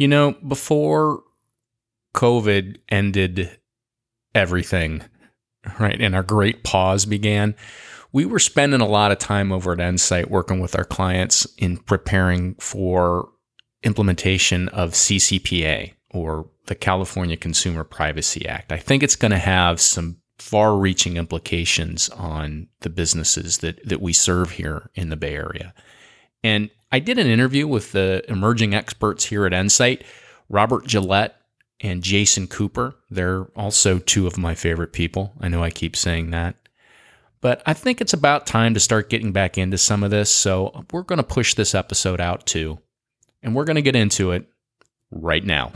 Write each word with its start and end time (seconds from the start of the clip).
You 0.00 0.08
know, 0.08 0.32
before 0.32 1.24
COVID 2.14 2.78
ended 2.88 3.58
everything, 4.34 5.02
right, 5.78 6.00
and 6.00 6.14
our 6.14 6.22
great 6.22 6.64
pause 6.64 7.04
began, 7.04 7.54
we 8.10 8.24
were 8.24 8.38
spending 8.38 8.80
a 8.80 8.88
lot 8.88 9.12
of 9.12 9.18
time 9.18 9.52
over 9.52 9.72
at 9.72 9.78
Ensight 9.78 10.30
working 10.30 10.58
with 10.58 10.74
our 10.74 10.86
clients 10.86 11.46
in 11.58 11.76
preparing 11.76 12.54
for 12.54 13.28
implementation 13.82 14.70
of 14.70 14.92
CCPA 14.92 15.92
or 16.12 16.48
the 16.64 16.74
California 16.74 17.36
Consumer 17.36 17.84
Privacy 17.84 18.48
Act. 18.48 18.72
I 18.72 18.78
think 18.78 19.02
it's 19.02 19.16
going 19.16 19.32
to 19.32 19.38
have 19.38 19.82
some 19.82 20.16
far 20.38 20.78
reaching 20.78 21.18
implications 21.18 22.08
on 22.08 22.68
the 22.80 22.88
businesses 22.88 23.58
that, 23.58 23.86
that 23.86 24.00
we 24.00 24.14
serve 24.14 24.52
here 24.52 24.88
in 24.94 25.10
the 25.10 25.16
Bay 25.16 25.34
Area. 25.34 25.74
And 26.42 26.70
I 26.92 26.98
did 26.98 27.20
an 27.20 27.28
interview 27.28 27.68
with 27.68 27.92
the 27.92 28.24
emerging 28.26 28.74
experts 28.74 29.26
here 29.26 29.46
at 29.46 29.52
Ensight, 29.52 30.02
Robert 30.48 30.88
Gillette 30.88 31.36
and 31.78 32.02
Jason 32.02 32.48
Cooper. 32.48 32.96
They're 33.08 33.44
also 33.54 34.00
two 34.00 34.26
of 34.26 34.36
my 34.36 34.56
favorite 34.56 34.92
people. 34.92 35.32
I 35.40 35.46
know 35.46 35.62
I 35.62 35.70
keep 35.70 35.94
saying 35.94 36.30
that. 36.32 36.56
But 37.40 37.62
I 37.64 37.74
think 37.74 38.00
it's 38.00 38.12
about 38.12 38.44
time 38.44 38.74
to 38.74 38.80
start 38.80 39.08
getting 39.08 39.30
back 39.30 39.56
into 39.56 39.78
some 39.78 40.02
of 40.02 40.10
this. 40.10 40.30
So 40.30 40.84
we're 40.90 41.04
going 41.04 41.18
to 41.18 41.22
push 41.22 41.54
this 41.54 41.76
episode 41.76 42.20
out 42.20 42.44
too. 42.44 42.80
And 43.40 43.54
we're 43.54 43.66
going 43.66 43.76
to 43.76 43.82
get 43.82 43.94
into 43.94 44.32
it 44.32 44.48
right 45.12 45.44
now. 45.44 45.70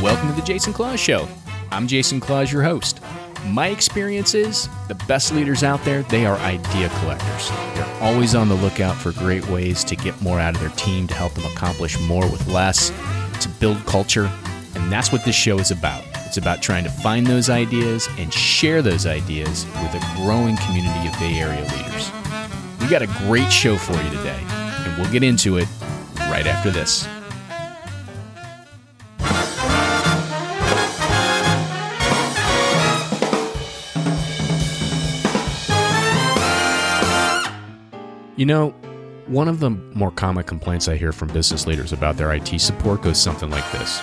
Welcome 0.00 0.28
to 0.28 0.34
the 0.36 0.44
Jason 0.44 0.72
Claus 0.72 1.00
Show. 1.00 1.26
I'm 1.72 1.88
Jason 1.88 2.20
Claus, 2.20 2.52
your 2.52 2.62
host. 2.62 3.00
My 3.46 3.68
experience 3.68 4.34
is 4.34 4.68
the 4.86 4.94
best 4.94 5.34
leaders 5.34 5.64
out 5.64 5.84
there, 5.84 6.04
they 6.04 6.26
are 6.26 6.38
idea 6.38 6.88
collectors. 7.00 7.50
They're 7.74 7.98
always 8.00 8.36
on 8.36 8.48
the 8.48 8.54
lookout 8.54 8.96
for 8.96 9.10
great 9.12 9.46
ways 9.48 9.82
to 9.84 9.96
get 9.96 10.20
more 10.22 10.38
out 10.38 10.54
of 10.54 10.60
their 10.60 10.70
team, 10.70 11.08
to 11.08 11.14
help 11.14 11.34
them 11.34 11.44
accomplish 11.52 11.98
more 12.02 12.24
with 12.30 12.46
less, 12.46 12.90
to 13.40 13.48
build 13.60 13.84
culture. 13.84 14.30
And 14.74 14.92
that's 14.92 15.10
what 15.10 15.24
this 15.24 15.34
show 15.34 15.58
is 15.58 15.72
about. 15.72 16.04
It's 16.24 16.36
about 16.36 16.62
trying 16.62 16.84
to 16.84 16.90
find 16.90 17.26
those 17.26 17.50
ideas 17.50 18.08
and 18.16 18.32
share 18.32 18.80
those 18.80 19.06
ideas 19.06 19.66
with 19.82 19.94
a 19.94 20.16
growing 20.16 20.56
community 20.58 21.08
of 21.08 21.18
Bay 21.18 21.40
Area 21.40 21.62
leaders. 21.62 22.10
We 22.80 22.88
got 22.88 23.02
a 23.02 23.26
great 23.26 23.50
show 23.50 23.76
for 23.76 23.92
you 23.92 24.10
today, 24.10 24.40
and 24.50 24.96
we'll 24.96 25.12
get 25.12 25.24
into 25.24 25.56
it 25.58 25.68
right 26.30 26.46
after 26.46 26.70
this. 26.70 27.06
You 38.42 38.46
know, 38.46 38.70
one 39.28 39.46
of 39.46 39.60
the 39.60 39.70
more 39.70 40.10
common 40.10 40.42
complaints 40.42 40.88
I 40.88 40.96
hear 40.96 41.12
from 41.12 41.28
business 41.28 41.64
leaders 41.64 41.92
about 41.92 42.16
their 42.16 42.32
IT 42.32 42.60
support 42.60 43.02
goes 43.02 43.22
something 43.22 43.50
like 43.50 43.70
this. 43.70 44.02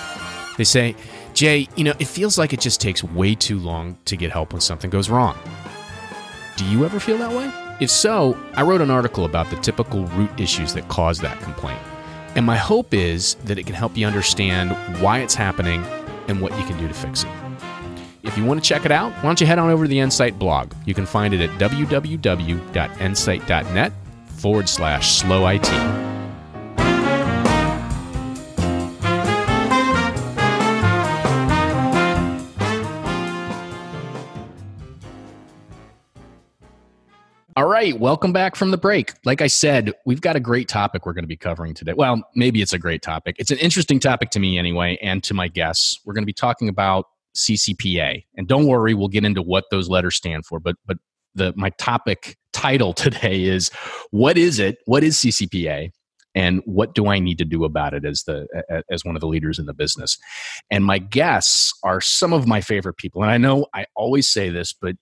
They 0.56 0.64
say, 0.64 0.96
Jay, 1.34 1.68
you 1.76 1.84
know, 1.84 1.92
it 1.98 2.06
feels 2.06 2.38
like 2.38 2.54
it 2.54 2.60
just 2.60 2.80
takes 2.80 3.04
way 3.04 3.34
too 3.34 3.58
long 3.58 3.98
to 4.06 4.16
get 4.16 4.30
help 4.30 4.54
when 4.54 4.62
something 4.62 4.88
goes 4.88 5.10
wrong. 5.10 5.36
Do 6.56 6.64
you 6.64 6.86
ever 6.86 6.98
feel 6.98 7.18
that 7.18 7.30
way? 7.30 7.52
If 7.84 7.90
so, 7.90 8.34
I 8.54 8.62
wrote 8.62 8.80
an 8.80 8.90
article 8.90 9.26
about 9.26 9.50
the 9.50 9.56
typical 9.56 10.06
root 10.06 10.30
issues 10.40 10.72
that 10.72 10.88
cause 10.88 11.18
that 11.18 11.38
complaint. 11.42 11.82
And 12.34 12.46
my 12.46 12.56
hope 12.56 12.94
is 12.94 13.34
that 13.44 13.58
it 13.58 13.66
can 13.66 13.74
help 13.74 13.94
you 13.94 14.06
understand 14.06 14.70
why 15.02 15.18
it's 15.18 15.34
happening 15.34 15.84
and 16.28 16.40
what 16.40 16.58
you 16.58 16.64
can 16.64 16.78
do 16.78 16.88
to 16.88 16.94
fix 16.94 17.24
it. 17.24 17.30
If 18.22 18.38
you 18.38 18.46
want 18.46 18.64
to 18.64 18.66
check 18.66 18.86
it 18.86 18.90
out, 18.90 19.12
why 19.16 19.24
don't 19.24 19.38
you 19.38 19.46
head 19.46 19.58
on 19.58 19.68
over 19.68 19.84
to 19.84 19.88
the 19.88 19.98
Ensight 19.98 20.38
blog? 20.38 20.72
You 20.86 20.94
can 20.94 21.04
find 21.04 21.34
it 21.34 21.42
at 21.42 21.50
www.ensight.net 21.58 23.92
forward 24.40 24.68
slash 24.68 25.12
slow 25.12 25.46
IT. 25.46 25.70
All 37.56 37.66
right, 37.66 37.98
welcome 38.00 38.32
back 38.32 38.56
from 38.56 38.70
the 38.70 38.78
break. 38.78 39.12
Like 39.26 39.42
I 39.42 39.46
said, 39.46 39.92
we've 40.06 40.22
got 40.22 40.34
a 40.34 40.40
great 40.40 40.66
topic 40.66 41.04
we're 41.04 41.12
going 41.12 41.24
to 41.24 41.28
be 41.28 41.36
covering 41.36 41.74
today. 41.74 41.92
Well, 41.92 42.22
maybe 42.34 42.62
it's 42.62 42.72
a 42.72 42.78
great 42.78 43.02
topic. 43.02 43.36
It's 43.38 43.50
an 43.50 43.58
interesting 43.58 44.00
topic 44.00 44.30
to 44.30 44.40
me 44.40 44.56
anyway, 44.58 44.96
and 45.02 45.22
to 45.24 45.34
my 45.34 45.48
guests. 45.48 46.00
We're 46.06 46.14
going 46.14 46.22
to 46.22 46.26
be 46.26 46.32
talking 46.32 46.70
about 46.70 47.04
CCPA. 47.36 48.24
And 48.36 48.48
don't 48.48 48.66
worry, 48.66 48.94
we'll 48.94 49.08
get 49.08 49.26
into 49.26 49.42
what 49.42 49.64
those 49.70 49.90
letters 49.90 50.16
stand 50.16 50.46
for, 50.46 50.58
but 50.58 50.76
but 50.86 50.96
the 51.34 51.52
my 51.54 51.70
topic 51.70 52.38
title 52.52 52.92
today 52.92 53.44
is 53.44 53.70
what 54.10 54.38
is 54.38 54.58
it? 54.58 54.78
What 54.86 55.02
is 55.02 55.16
CCPA? 55.18 55.90
And 56.34 56.62
what 56.64 56.94
do 56.94 57.08
I 57.08 57.18
need 57.18 57.38
to 57.38 57.44
do 57.44 57.64
about 57.64 57.92
it 57.92 58.04
as 58.04 58.22
the 58.22 58.46
as 58.88 59.04
one 59.04 59.16
of 59.16 59.20
the 59.20 59.26
leaders 59.26 59.58
in 59.58 59.66
the 59.66 59.74
business? 59.74 60.16
And 60.70 60.84
my 60.84 60.98
guests 60.98 61.72
are 61.82 62.00
some 62.00 62.32
of 62.32 62.46
my 62.46 62.60
favorite 62.60 62.98
people. 62.98 63.22
And 63.22 63.32
I 63.32 63.36
know 63.36 63.66
I 63.74 63.86
always 63.96 64.28
say 64.28 64.48
this, 64.48 64.72
but 64.72 64.94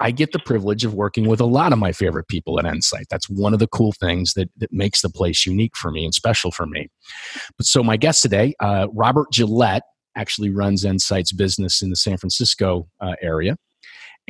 I 0.00 0.10
get 0.10 0.32
the 0.32 0.38
privilege 0.38 0.84
of 0.84 0.94
working 0.94 1.28
with 1.28 1.40
a 1.40 1.46
lot 1.46 1.72
of 1.72 1.78
my 1.78 1.92
favorite 1.92 2.28
people 2.28 2.58
at 2.58 2.64
Ensight. 2.64 3.04
That's 3.10 3.28
one 3.28 3.52
of 3.52 3.58
the 3.58 3.66
cool 3.68 3.92
things 3.92 4.32
that, 4.34 4.50
that 4.56 4.72
makes 4.72 5.02
the 5.02 5.10
place 5.10 5.44
unique 5.44 5.76
for 5.76 5.90
me 5.90 6.04
and 6.04 6.14
special 6.14 6.50
for 6.50 6.66
me. 6.66 6.88
But 7.56 7.66
so 7.66 7.82
my 7.82 7.98
guest 7.98 8.22
today, 8.22 8.54
uh, 8.60 8.88
Robert 8.92 9.30
Gillette, 9.30 9.82
actually 10.16 10.50
runs 10.50 10.84
Ensight's 10.84 11.32
business 11.32 11.82
in 11.82 11.90
the 11.90 11.96
San 11.96 12.16
Francisco 12.16 12.88
uh, 13.00 13.14
area. 13.22 13.56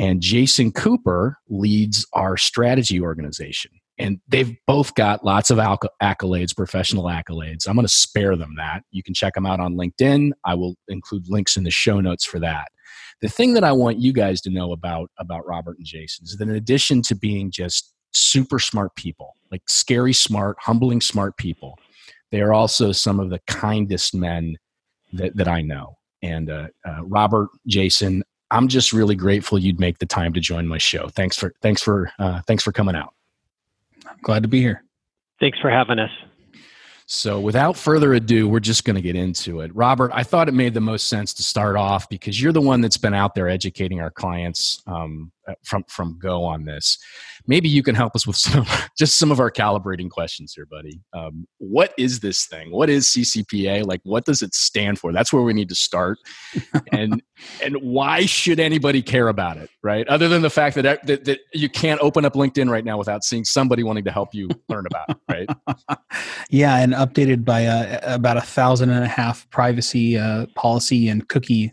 And 0.00 0.22
Jason 0.22 0.72
Cooper 0.72 1.36
leads 1.50 2.06
our 2.14 2.38
strategy 2.38 2.98
organization. 3.02 3.70
And 3.98 4.18
they've 4.28 4.56
both 4.66 4.94
got 4.94 5.26
lots 5.26 5.50
of 5.50 5.58
accolades, 5.58 6.56
professional 6.56 7.04
accolades. 7.04 7.68
I'm 7.68 7.74
going 7.74 7.86
to 7.86 7.92
spare 7.92 8.34
them 8.34 8.54
that. 8.56 8.82
You 8.92 9.02
can 9.02 9.12
check 9.12 9.34
them 9.34 9.44
out 9.44 9.60
on 9.60 9.74
LinkedIn. 9.74 10.30
I 10.46 10.54
will 10.54 10.76
include 10.88 11.28
links 11.28 11.54
in 11.58 11.64
the 11.64 11.70
show 11.70 12.00
notes 12.00 12.24
for 12.24 12.38
that. 12.38 12.68
The 13.20 13.28
thing 13.28 13.52
that 13.52 13.62
I 13.62 13.72
want 13.72 13.98
you 13.98 14.14
guys 14.14 14.40
to 14.42 14.50
know 14.50 14.72
about 14.72 15.10
about 15.18 15.46
Robert 15.46 15.76
and 15.76 15.86
Jason 15.86 16.24
is 16.24 16.38
that 16.38 16.48
in 16.48 16.54
addition 16.54 17.02
to 17.02 17.14
being 17.14 17.50
just 17.50 17.92
super 18.12 18.58
smart 18.58 18.96
people, 18.96 19.34
like 19.50 19.62
scary 19.68 20.14
smart, 20.14 20.56
humbling 20.60 21.02
smart 21.02 21.36
people, 21.36 21.78
they 22.32 22.40
are 22.40 22.54
also 22.54 22.92
some 22.92 23.20
of 23.20 23.28
the 23.28 23.40
kindest 23.48 24.14
men 24.14 24.56
that, 25.12 25.36
that 25.36 25.46
I 25.46 25.60
know. 25.60 25.98
And 26.22 26.50
uh, 26.50 26.68
uh, 26.88 27.04
Robert, 27.04 27.50
Jason, 27.66 28.22
I'm 28.50 28.68
just 28.68 28.92
really 28.92 29.14
grateful 29.14 29.58
you'd 29.58 29.80
make 29.80 29.98
the 29.98 30.06
time 30.06 30.32
to 30.32 30.40
join 30.40 30.66
my 30.66 30.78
show. 30.78 31.08
Thanks 31.08 31.36
for 31.36 31.54
thanks 31.62 31.82
for 31.82 32.10
uh, 32.18 32.40
thanks 32.46 32.62
for 32.62 32.72
coming 32.72 32.96
out. 32.96 33.14
I'm 34.06 34.18
glad 34.22 34.42
to 34.42 34.48
be 34.48 34.60
here. 34.60 34.84
Thanks 35.40 35.58
for 35.58 35.70
having 35.70 35.98
us. 35.98 36.10
So, 37.12 37.40
without 37.40 37.76
further 37.76 38.14
ado, 38.14 38.46
we're 38.46 38.60
just 38.60 38.84
going 38.84 38.94
to 38.94 39.02
get 39.02 39.16
into 39.16 39.62
it. 39.62 39.74
Robert, 39.74 40.12
I 40.14 40.22
thought 40.22 40.48
it 40.48 40.54
made 40.54 40.74
the 40.74 40.80
most 40.80 41.08
sense 41.08 41.34
to 41.34 41.42
start 41.42 41.74
off 41.76 42.08
because 42.08 42.40
you're 42.40 42.52
the 42.52 42.60
one 42.60 42.82
that's 42.82 42.98
been 42.98 43.14
out 43.14 43.34
there 43.34 43.48
educating 43.48 44.00
our 44.00 44.12
clients 44.12 44.80
um, 44.86 45.32
from 45.64 45.84
from 45.88 46.18
Go 46.18 46.44
on 46.44 46.64
this. 46.64 46.98
Maybe 47.46 47.68
you 47.68 47.82
can 47.82 47.94
help 47.94 48.14
us 48.14 48.26
with 48.26 48.36
some 48.50 48.66
just 48.98 49.18
some 49.18 49.30
of 49.30 49.40
our 49.40 49.50
calibrating 49.50 50.10
questions 50.10 50.52
here, 50.54 50.66
buddy. 50.66 51.00
Um, 51.12 51.46
what 51.58 51.92
is 51.98 52.20
this 52.20 52.46
thing? 52.46 52.70
What 52.70 52.90
is 52.90 53.06
CCPA? 53.08 53.86
Like, 53.86 54.00
what 54.04 54.24
does 54.24 54.42
it 54.42 54.54
stand 54.54 54.98
for? 54.98 55.12
That's 55.12 55.32
where 55.32 55.42
we 55.42 55.52
need 55.52 55.68
to 55.68 55.74
start. 55.74 56.18
and 56.92 57.22
and 57.62 57.76
why 57.76 58.26
should 58.26 58.60
anybody 58.60 59.02
care 59.02 59.28
about 59.28 59.56
it, 59.56 59.70
right? 59.82 60.06
Other 60.08 60.28
than 60.28 60.42
the 60.42 60.50
fact 60.50 60.76
that, 60.76 61.06
that 61.06 61.24
that 61.24 61.40
you 61.52 61.68
can't 61.68 62.00
open 62.00 62.24
up 62.24 62.34
LinkedIn 62.34 62.70
right 62.70 62.84
now 62.84 62.98
without 62.98 63.24
seeing 63.24 63.44
somebody 63.44 63.82
wanting 63.82 64.04
to 64.04 64.12
help 64.12 64.34
you 64.34 64.48
learn 64.68 64.84
about 64.86 65.10
it, 65.10 65.16
right? 65.28 65.98
yeah, 66.50 66.76
and 66.76 66.92
updated 66.92 67.44
by 67.44 67.66
uh, 67.66 68.00
about 68.02 68.36
a 68.36 68.42
thousand 68.42 68.90
and 68.90 69.04
a 69.04 69.08
half 69.08 69.48
privacy 69.50 70.18
uh, 70.18 70.46
policy 70.54 71.08
and 71.08 71.28
cookie 71.28 71.72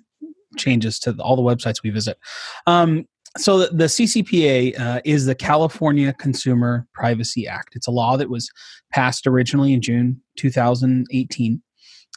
changes 0.58 1.00
to 1.00 1.16
all 1.20 1.36
the 1.36 1.42
websites 1.42 1.84
we 1.84 1.90
visit. 1.90 2.18
Um, 2.66 3.06
so 3.38 3.60
the, 3.60 3.68
the 3.68 3.86
CCPA 3.86 4.80
uh, 4.80 5.02
is 5.06 5.26
the 5.26 5.36
California 5.36 6.14
Consumer 6.14 6.88
Privacy 6.94 7.48
Act. 7.48 7.76
It's 7.76 7.88
a 7.88 7.92
law 7.92 8.18
that 8.18 8.30
was 8.30 8.50
passed 8.92 9.28
originally 9.28 9.74
in 9.74 9.82
June 9.82 10.22
2018 10.38 11.62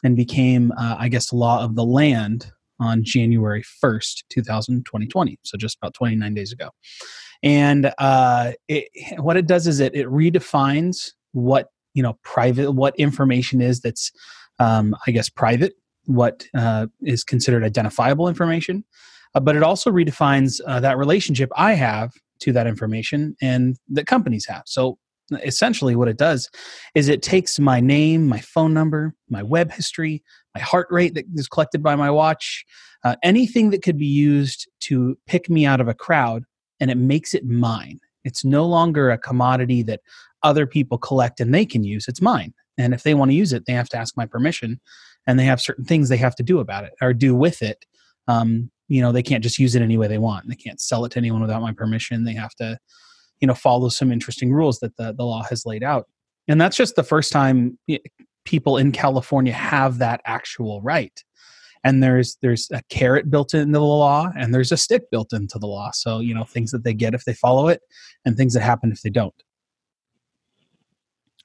and 0.03 0.15
became, 0.15 0.71
uh, 0.77 0.95
I 0.99 1.09
guess, 1.09 1.31
law 1.31 1.63
of 1.63 1.75
the 1.75 1.85
land 1.85 2.51
on 2.79 3.03
January 3.03 3.63
1st, 3.83 4.23
2020. 4.29 5.39
So 5.43 5.57
just 5.57 5.77
about 5.77 5.93
29 5.93 6.33
days 6.33 6.51
ago. 6.51 6.69
And 7.43 7.93
uh, 7.97 8.53
it, 8.67 8.87
what 9.17 9.37
it 9.37 9.47
does 9.47 9.67
is 9.67 9.79
it, 9.79 9.95
it 9.95 10.07
redefines 10.07 11.11
what 11.33 11.67
you 11.93 12.03
know 12.03 12.17
private 12.23 12.71
what 12.71 12.95
information 12.97 13.61
is 13.61 13.81
that's 13.81 14.11
um, 14.59 14.95
I 15.07 15.11
guess 15.11 15.29
private, 15.29 15.73
what 16.05 16.45
uh, 16.55 16.87
is 17.01 17.23
considered 17.23 17.63
identifiable 17.63 18.27
information 18.27 18.83
uh, 19.35 19.39
but 19.39 19.55
it 19.55 19.63
also 19.63 19.91
redefines 19.91 20.59
uh, 20.67 20.79
that 20.79 20.97
relationship 20.97 21.49
I 21.55 21.73
have 21.73 22.11
to 22.41 22.51
that 22.53 22.67
information 22.67 23.35
and 23.41 23.77
that 23.89 24.07
companies 24.07 24.45
have. 24.47 24.63
So 24.65 24.97
essentially, 25.43 25.95
what 25.95 26.07
it 26.07 26.17
does 26.17 26.49
is 26.95 27.07
it 27.07 27.21
takes 27.21 27.59
my 27.59 27.79
name, 27.79 28.27
my 28.27 28.39
phone 28.39 28.73
number, 28.73 29.13
my 29.29 29.43
web 29.43 29.71
history, 29.71 30.23
my 30.55 30.61
heart 30.61 30.87
rate 30.89 31.15
that 31.15 31.25
is 31.35 31.47
collected 31.47 31.81
by 31.81 31.95
my 31.95 32.09
watch, 32.09 32.65
uh, 33.03 33.15
anything 33.23 33.69
that 33.69 33.81
could 33.83 33.97
be 33.97 34.05
used 34.05 34.67
to 34.81 35.17
pick 35.27 35.49
me 35.49 35.65
out 35.65 35.81
of 35.81 35.87
a 35.87 35.93
crowd, 35.93 36.43
and 36.79 36.91
it 36.91 36.97
makes 36.97 37.33
it 37.33 37.45
mine. 37.45 37.99
It's 38.23 38.43
no 38.43 38.65
longer 38.65 39.09
a 39.09 39.17
commodity 39.17 39.83
that 39.83 40.01
other 40.43 40.65
people 40.65 40.97
collect 40.97 41.39
and 41.39 41.53
they 41.53 41.65
can 41.65 41.83
use. 41.83 42.07
It's 42.07 42.21
mine. 42.21 42.53
And 42.77 42.93
if 42.93 43.03
they 43.03 43.13
want 43.13 43.31
to 43.31 43.35
use 43.35 43.53
it, 43.53 43.65
they 43.65 43.73
have 43.73 43.89
to 43.89 43.97
ask 43.97 44.17
my 44.17 44.25
permission 44.25 44.79
and 45.27 45.39
they 45.39 45.43
have 45.43 45.61
certain 45.61 45.85
things 45.85 46.09
they 46.09 46.17
have 46.17 46.35
to 46.35 46.43
do 46.43 46.59
about 46.59 46.83
it 46.83 46.93
or 47.01 47.13
do 47.13 47.35
with 47.35 47.61
it. 47.61 47.85
Um, 48.27 48.71
you 48.91 49.01
know, 49.01 49.13
they 49.13 49.23
can't 49.23 49.41
just 49.41 49.57
use 49.57 49.73
it 49.73 49.81
any 49.81 49.97
way 49.97 50.09
they 50.09 50.17
want. 50.17 50.49
They 50.49 50.55
can't 50.55 50.81
sell 50.81 51.05
it 51.05 51.13
to 51.13 51.17
anyone 51.17 51.39
without 51.39 51.61
my 51.61 51.71
permission. 51.71 52.25
They 52.25 52.33
have 52.33 52.53
to, 52.55 52.77
you 53.39 53.47
know, 53.47 53.53
follow 53.53 53.87
some 53.87 54.11
interesting 54.11 54.51
rules 54.51 54.79
that 54.79 54.97
the, 54.97 55.13
the 55.13 55.23
law 55.23 55.43
has 55.43 55.65
laid 55.65 55.81
out. 55.81 56.09
And 56.49 56.59
that's 56.59 56.75
just 56.75 56.97
the 56.97 57.03
first 57.03 57.31
time 57.31 57.79
eh, 57.89 57.99
people 58.43 58.75
in 58.75 58.91
California 58.91 59.53
have 59.53 59.99
that 59.99 60.19
actual 60.25 60.81
right. 60.81 61.17
And 61.85 62.03
there's 62.03 62.37
there's 62.41 62.69
a 62.69 62.81
carrot 62.89 63.31
built 63.31 63.53
into 63.53 63.79
the 63.79 63.79
law 63.79 64.29
and 64.37 64.53
there's 64.53 64.73
a 64.73 64.77
stick 64.77 65.09
built 65.09 65.31
into 65.31 65.57
the 65.57 65.67
law. 65.67 65.91
So, 65.93 66.19
you 66.19 66.33
know, 66.33 66.43
things 66.43 66.71
that 66.71 66.83
they 66.83 66.93
get 66.93 67.13
if 67.13 67.23
they 67.23 67.33
follow 67.33 67.69
it 67.69 67.79
and 68.25 68.35
things 68.35 68.53
that 68.55 68.61
happen 68.61 68.91
if 68.91 69.03
they 69.03 69.09
don't. 69.09 69.41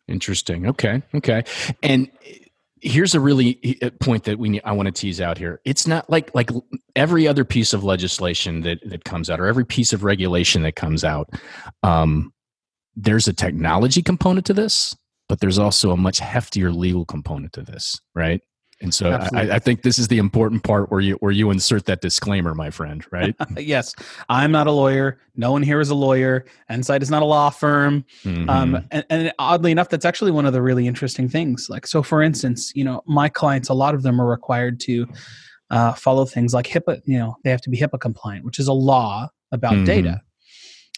Interesting. 0.09 0.67
Okay. 0.67 1.01
Okay. 1.15 1.45
And 1.85 2.11
eh, 2.27 2.39
here's 2.83 3.15
a 3.15 3.21
really 3.21 3.79
point 4.01 4.25
that 4.25 4.39
we 4.39 4.49
need, 4.49 4.63
I 4.65 4.73
want 4.73 4.87
to 4.87 4.93
tease 4.93 5.21
out 5.21 5.39
here. 5.39 5.61
It's 5.65 5.87
not 5.87 6.09
like 6.11 6.35
like 6.35 6.51
every 6.95 7.27
other 7.27 7.45
piece 7.45 7.73
of 7.73 7.85
legislation 7.85 8.63
that 8.63 8.79
that 8.89 9.05
comes 9.05 9.31
out 9.31 9.41
or 9.41 9.47
every 9.47 9.65
piece 9.65 9.93
of 9.93 10.05
regulation 10.05 10.63
that 10.63 10.77
comes 10.77 11.05
out. 11.05 11.31
Um, 11.83 12.33
there's 12.95 13.29
a 13.29 13.33
technology 13.33 14.03
component 14.03 14.47
to 14.47 14.55
this, 14.55 14.97
but 15.29 15.41
there's 15.41 15.59
also 15.59 15.91
a 15.91 15.97
much 15.97 16.21
heftier 16.21 16.75
legal 16.75 17.05
component 17.05 17.53
to 17.55 17.63
this, 17.63 18.01
right? 18.15 18.41
And 18.81 18.93
so 18.93 19.13
I, 19.33 19.55
I, 19.55 19.59
think 19.59 19.83
this 19.83 19.99
is 19.99 20.09
the 20.09 20.19
important 20.19 20.63
part 20.63 20.91
where 20.91 21.01
you 21.01 21.15
where 21.17 21.33
you 21.33 21.51
insert 21.51 21.87
that 21.87 22.03
disclaimer, 22.03 22.55
my 22.55 22.71
friend, 22.71 23.05
right? 23.11 23.35
yes, 23.57 23.95
I'm 24.29 24.53
not 24.53 24.67
a 24.67 24.71
lawyer. 24.71 25.19
No 25.35 25.51
one 25.51 25.63
here 25.63 25.81
is 25.81 25.89
a 25.89 25.95
lawyer. 25.95 26.45
Ensight 26.71 27.01
is 27.01 27.11
not 27.11 27.23
a 27.23 27.25
law 27.25 27.49
firm. 27.49 28.05
Mm-hmm. 28.23 28.51
Um, 28.51 28.87
and, 28.91 29.05
and, 29.09 29.33
oddly 29.39 29.73
enough, 29.73 29.89
that's 29.89 30.05
actually 30.05 30.31
one 30.31 30.45
of 30.45 30.53
the 30.53 30.61
really 30.61 30.87
interesting 30.87 31.27
things. 31.27 31.69
Like, 31.71 31.87
so 31.87 32.03
for 32.03 32.23
instance, 32.23 32.73
you 32.75 32.85
know, 32.85 33.03
my 33.07 33.31
clients, 33.31 33.71
a 33.71 33.75
lot 33.75 33.95
of 33.95 34.03
them 34.03 34.21
are 34.21 34.27
required 34.27 34.79
to 34.81 35.07
uh, 35.71 35.95
follow 35.95 36.27
things 36.27 36.53
like 36.53 36.67
HIPAA. 36.67 37.01
You 37.07 37.19
know, 37.19 37.37
they 37.45 37.51
have 37.51 37.63
to 37.63 37.71
be 37.71 37.79
HIPAA 37.79 37.99
compliant, 37.99 38.45
which 38.45 38.59
is 38.59 38.69
a 38.69 38.75
law 38.75 39.29
about 39.53 39.73
mm-hmm. 39.73 39.85
data. 39.85 40.21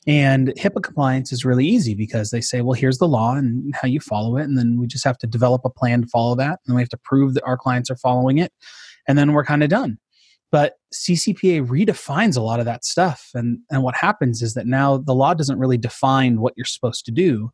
And 0.07 0.49
HIPAA 0.57 0.83
compliance 0.83 1.33
is 1.33 1.45
really 1.45 1.67
easy 1.67 1.95
because 1.95 2.31
they 2.31 2.41
say, 2.41 2.61
well, 2.61 2.73
here's 2.73 2.99
the 2.99 3.09
law 3.09 3.35
and 3.35 3.75
how 3.75 3.89
you 3.89 4.01
follow 4.01 4.37
it. 4.37 4.45
And 4.45 4.57
then 4.57 4.79
we 4.79 4.87
just 4.87 5.05
have 5.05 5.19
to 5.19 5.27
develop 5.27 5.63
a 5.65 5.71
plan 5.71 6.03
to 6.03 6.09
follow 6.09 6.35
that. 6.37 6.61
And 6.67 6.77
we 6.77 6.83
have 6.83 6.89
to 6.91 6.99
prove 6.99 7.35
that 7.35 7.45
our 7.45 7.57
clients 7.57 7.91
are 7.91 7.97
following 7.97 8.39
it. 8.39 8.53
And 9.07 9.19
then 9.19 9.33
we're 9.33 9.45
kind 9.45 9.63
of 9.63 9.69
done. 9.69 9.99
But 10.51 10.75
CCPA 10.95 11.67
redefines 11.67 12.37
a 12.37 12.41
lot 12.41 12.59
of 12.59 12.65
that 12.65 12.85
stuff. 12.85 13.31
And, 13.35 13.59
and 13.71 13.83
what 13.83 13.97
happens 13.97 14.41
is 14.41 14.55
that 14.55 14.67
now 14.67 14.97
the 14.97 15.15
law 15.15 15.35
doesn't 15.35 15.59
really 15.59 15.77
define 15.77 16.41
what 16.41 16.55
you're 16.57 16.65
supposed 16.65 17.05
to 17.05 17.11
do 17.11 17.51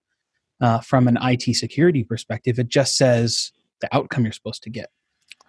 uh, 0.61 0.81
from 0.81 1.09
an 1.09 1.19
IT 1.21 1.57
security 1.57 2.05
perspective. 2.05 2.59
It 2.59 2.69
just 2.69 2.97
says 2.97 3.51
the 3.81 3.95
outcome 3.95 4.25
you're 4.25 4.33
supposed 4.33 4.63
to 4.63 4.71
get. 4.71 4.91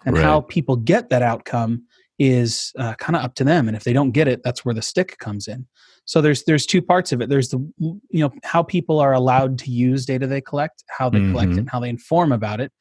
And 0.06 0.16
right. 0.16 0.24
how 0.24 0.42
people 0.42 0.76
get 0.76 1.10
that 1.10 1.22
outcome 1.22 1.84
is 2.18 2.72
uh, 2.78 2.96
kind 2.96 3.16
of 3.16 3.24
up 3.24 3.36
to 3.36 3.44
them. 3.44 3.68
And 3.68 3.76
if 3.76 3.84
they 3.84 3.94
don't 3.94 4.12
get 4.12 4.28
it, 4.28 4.42
that's 4.44 4.64
where 4.64 4.74
the 4.74 4.82
stick 4.82 5.18
comes 5.20 5.48
in. 5.48 5.68
So 6.06 6.22
there's 6.22 6.44
there's 6.44 6.66
two 6.66 6.82
parts 6.82 7.12
of 7.12 7.22
it. 7.22 7.30
There's 7.30 7.50
the 7.50 7.58
you 7.80 8.00
know 8.12 8.32
how 8.44 8.64
people 8.64 9.00
are 9.00 9.14
allowed 9.14 9.58
to 9.60 9.72
use 9.72 10.06
data 10.06 10.28
they 10.28 10.42
collect, 10.42 10.84
how 10.88 11.10
they 11.10 11.20
mm-hmm. 11.20 11.32
collect 11.32 11.48
it, 11.48 11.52
mm-hmm. 11.52 11.60
and 11.60 11.70
how 11.70 11.80
they 11.80 11.90
inform 11.90 12.32
about 12.32 12.62
it, 12.62 12.72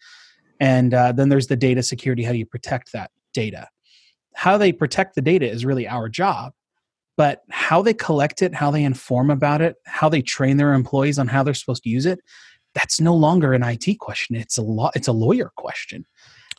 and 0.61 0.93
uh, 0.93 1.13
then 1.13 1.31
there's 1.31 1.47
the 1.47 1.57
data 1.57 1.83
security. 1.83 2.23
How 2.23 2.33
do 2.33 2.39
you 2.39 2.47
protect 2.47 2.93
that 2.93 3.11
data? 3.33 3.69
How 4.35 4.59
they 4.59 4.73
protect 4.73 5.15
the 5.15 5.23
data 5.23 5.49
is 5.49 5.65
really 5.65 5.89
our 5.89 6.09
job, 6.09 6.53
but 7.17 7.43
how 7.51 7.81
they 7.81 7.95
collect 7.95 8.43
it, 8.43 8.55
how 8.55 8.71
they 8.71 8.85
inform 8.85 9.31
about 9.31 9.63
it, 9.63 9.77
how 9.87 10.11
they 10.11 10.21
train 10.21 10.59
their 10.59 10.75
employees 10.75 11.19
on 11.19 11.29
how 11.29 11.43
they're 11.43 11.55
supposed 11.55 11.85
to 11.85 11.89
use 11.89 12.05
it, 12.05 12.21
that's 12.75 13.01
no 13.01 13.15
longer 13.15 13.53
an 13.53 13.63
IT 13.63 13.99
question. 14.01 14.37
It's 14.37 14.59
a 14.59 14.63
law. 14.63 14.91
It's 14.95 15.09
a 15.09 15.13
lawyer 15.13 15.51
question. 15.57 16.05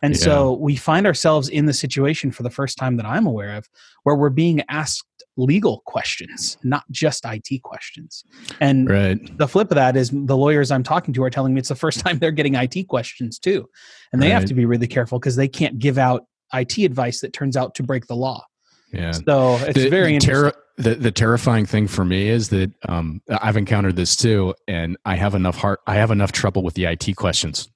And 0.02 0.14
yeah. 0.14 0.20
so 0.20 0.54
we 0.54 0.76
find 0.76 1.06
ourselves 1.06 1.50
in 1.50 1.66
the 1.66 1.74
situation 1.74 2.32
for 2.32 2.44
the 2.44 2.50
first 2.50 2.78
time 2.78 2.98
that 2.98 3.06
I'm 3.06 3.26
aware 3.26 3.56
of 3.56 3.70
where 4.04 4.16
we're 4.16 4.30
being 4.30 4.62
asked 4.70 5.06
legal 5.38 5.82
questions, 5.86 6.58
not 6.64 6.84
just 6.92 7.26
IT 7.26 7.62
questions. 7.64 8.24
And 8.62 8.90
right. 8.90 9.38
the 9.38 9.48
flip 9.48 9.72
of 9.72 9.76
that 9.76 9.98
is 9.98 10.12
the 10.12 10.38
lawyers 10.38 10.72
I'm 10.72 10.84
talking 10.84 11.14
to 11.14 11.24
are 11.24 11.30
telling 11.30 11.54
me 11.54 11.60
it's 11.60 11.70
the 11.70 11.76
first 11.76 12.00
time 12.06 12.20
they're 12.20 12.32
getting 12.32 12.56
IT 12.56 12.88
questions 12.88 13.40
too. 13.40 13.70
And 14.14 14.22
they 14.22 14.28
right. 14.28 14.34
have 14.34 14.46
to 14.46 14.54
be 14.54 14.66
really 14.66 14.88
careful 14.88 15.20
because 15.20 15.36
they 15.36 15.48
can't 15.48 15.80
give 15.80 15.98
out 15.98 16.26
IT 16.54 16.78
advice 16.78 17.22
that 17.22 17.34
turns 17.34 17.58
out 17.58 17.76
to 17.76 17.84
break 17.84 18.08
the 18.08 18.16
law. 18.16 18.46
Yeah. 18.92 19.12
So 19.12 19.56
it's 19.62 19.74
the, 19.74 19.90
very 19.90 20.18
the, 20.18 20.54
the, 20.78 20.96
the 20.96 21.12
terrifying 21.12 21.66
thing 21.66 21.88
for 21.88 22.06
me 22.06 22.30
is 22.30 22.50
that 22.50 22.72
um, 22.88 23.22
I've 23.30 23.58
encountered 23.58 23.96
this 23.96 24.16
too, 24.16 24.54
and 24.68 24.96
I 25.06 25.16
have 25.16 25.36
enough 25.36 25.58
heart. 25.58 25.82
I 25.86 25.96
have 25.96 26.12
enough 26.12 26.32
trouble 26.32 26.64
with 26.64 26.76
the 26.76 26.86
IT 26.86 27.16
questions. 27.16 27.70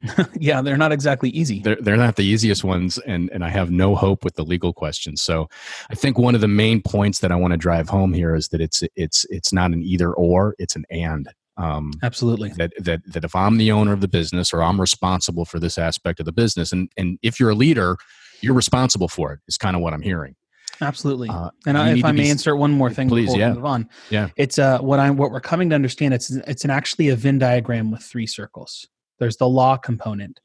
yeah, 0.38 0.62
they're 0.62 0.76
not 0.76 0.92
exactly 0.92 1.30
easy. 1.30 1.60
They're, 1.60 1.78
they're 1.80 1.96
not 1.96 2.16
the 2.16 2.24
easiest 2.24 2.62
ones, 2.62 2.98
and, 2.98 3.30
and 3.32 3.44
I 3.44 3.48
have 3.48 3.70
no 3.70 3.96
hope 3.96 4.24
with 4.24 4.36
the 4.36 4.44
legal 4.44 4.72
questions. 4.72 5.20
So, 5.20 5.48
I 5.90 5.94
think 5.94 6.18
one 6.18 6.34
of 6.34 6.40
the 6.40 6.48
main 6.48 6.82
points 6.82 7.18
that 7.20 7.32
I 7.32 7.36
want 7.36 7.52
to 7.52 7.56
drive 7.56 7.88
home 7.88 8.12
here 8.12 8.34
is 8.34 8.48
that 8.48 8.60
it's 8.60 8.84
it's 8.94 9.26
it's 9.28 9.52
not 9.52 9.72
an 9.72 9.82
either 9.82 10.12
or; 10.12 10.54
it's 10.58 10.76
an 10.76 10.84
and. 10.90 11.28
Um, 11.56 11.92
Absolutely. 12.04 12.50
That 12.50 12.72
that 12.78 13.00
that 13.12 13.24
if 13.24 13.34
I'm 13.34 13.58
the 13.58 13.72
owner 13.72 13.92
of 13.92 14.00
the 14.00 14.06
business 14.06 14.52
or 14.52 14.62
I'm 14.62 14.80
responsible 14.80 15.44
for 15.44 15.58
this 15.58 15.76
aspect 15.76 16.20
of 16.20 16.26
the 16.26 16.32
business, 16.32 16.70
and 16.70 16.88
and 16.96 17.18
if 17.22 17.40
you're 17.40 17.50
a 17.50 17.56
leader, 17.56 17.96
you're 18.40 18.54
responsible 18.54 19.08
for 19.08 19.32
it. 19.32 19.40
Is 19.48 19.56
kind 19.56 19.74
of 19.74 19.82
what 19.82 19.92
I'm 19.92 20.02
hearing. 20.02 20.36
Absolutely. 20.80 21.28
Uh, 21.28 21.50
and 21.66 21.76
I, 21.76 21.94
if 21.94 22.04
I 22.04 22.12
may 22.12 22.22
be, 22.22 22.30
insert 22.30 22.56
one 22.56 22.70
more 22.70 22.90
thing 22.90 23.08
please, 23.08 23.34
yeah. 23.34 23.52
move 23.52 23.64
on. 23.64 23.88
Yeah. 24.10 24.28
It's 24.36 24.60
uh 24.60 24.78
what 24.78 25.00
I'm 25.00 25.16
what 25.16 25.32
we're 25.32 25.40
coming 25.40 25.70
to 25.70 25.74
understand. 25.74 26.14
It's 26.14 26.30
it's 26.30 26.64
an 26.64 26.70
actually 26.70 27.08
a 27.08 27.16
Venn 27.16 27.38
diagram 27.38 27.90
with 27.90 28.02
three 28.02 28.26
circles. 28.26 28.86
There's 29.18 29.36
the 29.36 29.48
law 29.48 29.76
component, 29.76 30.40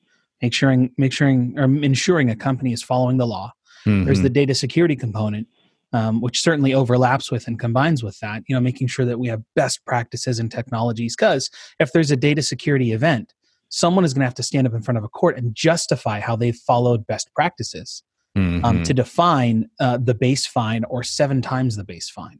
sure 0.51 0.87
make 0.97 1.13
sure 1.13 1.27
or 1.27 1.63
ensuring 1.63 2.29
a 2.29 2.35
company 2.35 2.73
is 2.73 2.83
following 2.83 3.17
the 3.17 3.27
law. 3.27 3.53
Mm-hmm. 3.85 4.05
There's 4.05 4.21
the 4.21 4.29
data 4.29 4.55
security 4.55 4.95
component, 4.95 5.47
um, 5.91 6.21
which 6.21 6.41
certainly 6.41 6.73
overlaps 6.73 7.31
with 7.31 7.47
and 7.47 7.59
combines 7.59 8.03
with 8.03 8.19
that. 8.19 8.43
You 8.47 8.55
know, 8.55 8.61
making 8.61 8.87
sure 8.87 9.05
that 9.05 9.19
we 9.19 9.27
have 9.27 9.43
best 9.55 9.85
practices 9.85 10.39
and 10.39 10.51
technologies. 10.51 11.15
Because 11.15 11.49
if 11.79 11.91
there's 11.91 12.11
a 12.11 12.15
data 12.15 12.41
security 12.41 12.91
event, 12.91 13.33
someone 13.69 14.05
is 14.05 14.13
going 14.13 14.21
to 14.21 14.25
have 14.25 14.35
to 14.35 14.43
stand 14.43 14.67
up 14.67 14.73
in 14.73 14.81
front 14.81 14.97
of 14.97 15.03
a 15.03 15.09
court 15.09 15.37
and 15.37 15.55
justify 15.55 16.19
how 16.19 16.35
they've 16.35 16.55
followed 16.55 17.07
best 17.07 17.33
practices 17.33 18.03
mm-hmm. 18.37 18.63
um, 18.63 18.83
to 18.83 18.93
define 18.93 19.69
uh, 19.79 19.97
the 19.97 20.13
base 20.13 20.45
fine 20.45 20.83
or 20.85 21.03
seven 21.03 21.41
times 21.41 21.75
the 21.75 21.83
base 21.83 22.09
fine. 22.09 22.39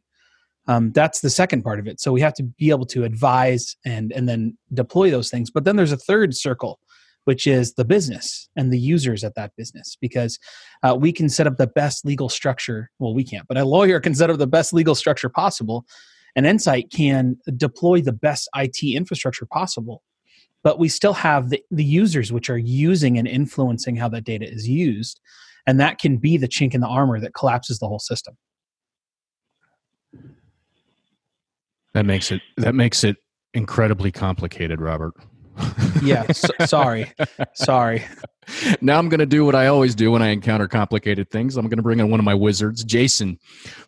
Um, 0.68 0.92
that's 0.92 1.20
the 1.20 1.30
second 1.30 1.64
part 1.64 1.80
of 1.80 1.88
it. 1.88 2.00
So 2.00 2.12
we 2.12 2.22
have 2.22 2.34
to 2.36 2.44
be 2.44 2.70
able 2.70 2.86
to 2.88 3.04
advise 3.04 3.76
and 3.86 4.12
and 4.14 4.30
then 4.30 4.58
deploy 4.74 5.12
those 5.12 5.30
things. 5.30 5.52
But 5.52 5.66
then 5.66 5.76
there's 5.76 5.92
a 5.92 5.98
third 5.98 6.36
circle, 6.36 6.80
which 7.26 7.46
is 7.48 7.74
the 7.74 7.86
business 7.86 8.50
and 8.56 8.72
the 8.72 8.80
users 8.80 9.24
at 9.24 9.36
that 9.36 9.52
business, 9.58 9.98
because 10.00 10.40
uh, 10.84 10.96
we 10.98 11.12
can 11.12 11.30
set 11.30 11.48
up 11.48 11.58
the 11.58 11.68
best 11.68 12.06
legal 12.06 12.30
structure. 12.30 12.90
Well, 13.00 13.14
we 13.14 13.24
can't, 13.24 13.48
but 13.48 13.58
a 13.58 13.66
lawyer 13.66 14.00
can 14.00 14.16
set 14.16 14.30
up 14.30 14.38
the 14.38 14.48
best 14.48 14.74
legal 14.74 14.96
structure 14.96 15.30
possible. 15.30 15.86
And 16.36 16.46
Ensight 16.46 16.92
can 16.92 17.38
deploy 17.58 18.02
the 18.02 18.12
best 18.12 18.50
IT 18.56 18.84
infrastructure 18.84 19.46
possible. 19.46 20.02
But 20.64 20.80
we 20.80 20.88
still 20.88 21.14
have 21.14 21.50
the, 21.50 21.62
the 21.70 21.84
users 21.84 22.32
which 22.32 22.50
are 22.50 22.58
using 22.58 23.18
and 23.18 23.28
influencing 23.28 23.98
how 23.98 24.08
that 24.10 24.24
data 24.24 24.50
is 24.50 24.68
used. 24.68 25.20
And 25.68 25.80
that 25.80 26.00
can 26.00 26.18
be 26.18 26.38
the 26.38 26.48
chink 26.48 26.74
in 26.74 26.82
the 26.82 26.88
armor 26.88 27.20
that 27.20 27.34
collapses 27.34 27.80
the 27.80 27.88
whole 27.88 28.00
system. 28.00 28.36
That 31.94 32.06
makes 32.06 32.32
it 32.32 32.42
that 32.58 32.76
makes 32.76 33.04
it 33.04 33.18
incredibly 33.54 34.12
complicated, 34.12 34.82
Robert. 34.82 35.14
yeah, 36.02 36.32
so, 36.32 36.50
sorry. 36.66 37.12
Sorry. 37.54 38.04
Now 38.82 38.98
I'm 38.98 39.10
going 39.10 39.20
to 39.20 39.26
do 39.26 39.46
what 39.46 39.56
I 39.56 39.68
always 39.68 39.96
do 39.96 40.12
when 40.12 40.22
I 40.22 40.30
encounter 40.30 40.68
complicated 40.68 41.30
things. 41.30 41.56
I'm 41.56 41.66
going 41.68 41.78
to 41.78 41.84
bring 41.84 42.00
in 42.00 42.10
one 42.10 42.20
of 42.20 42.24
my 42.24 42.34
wizards, 42.34 42.84
Jason, 42.84 43.38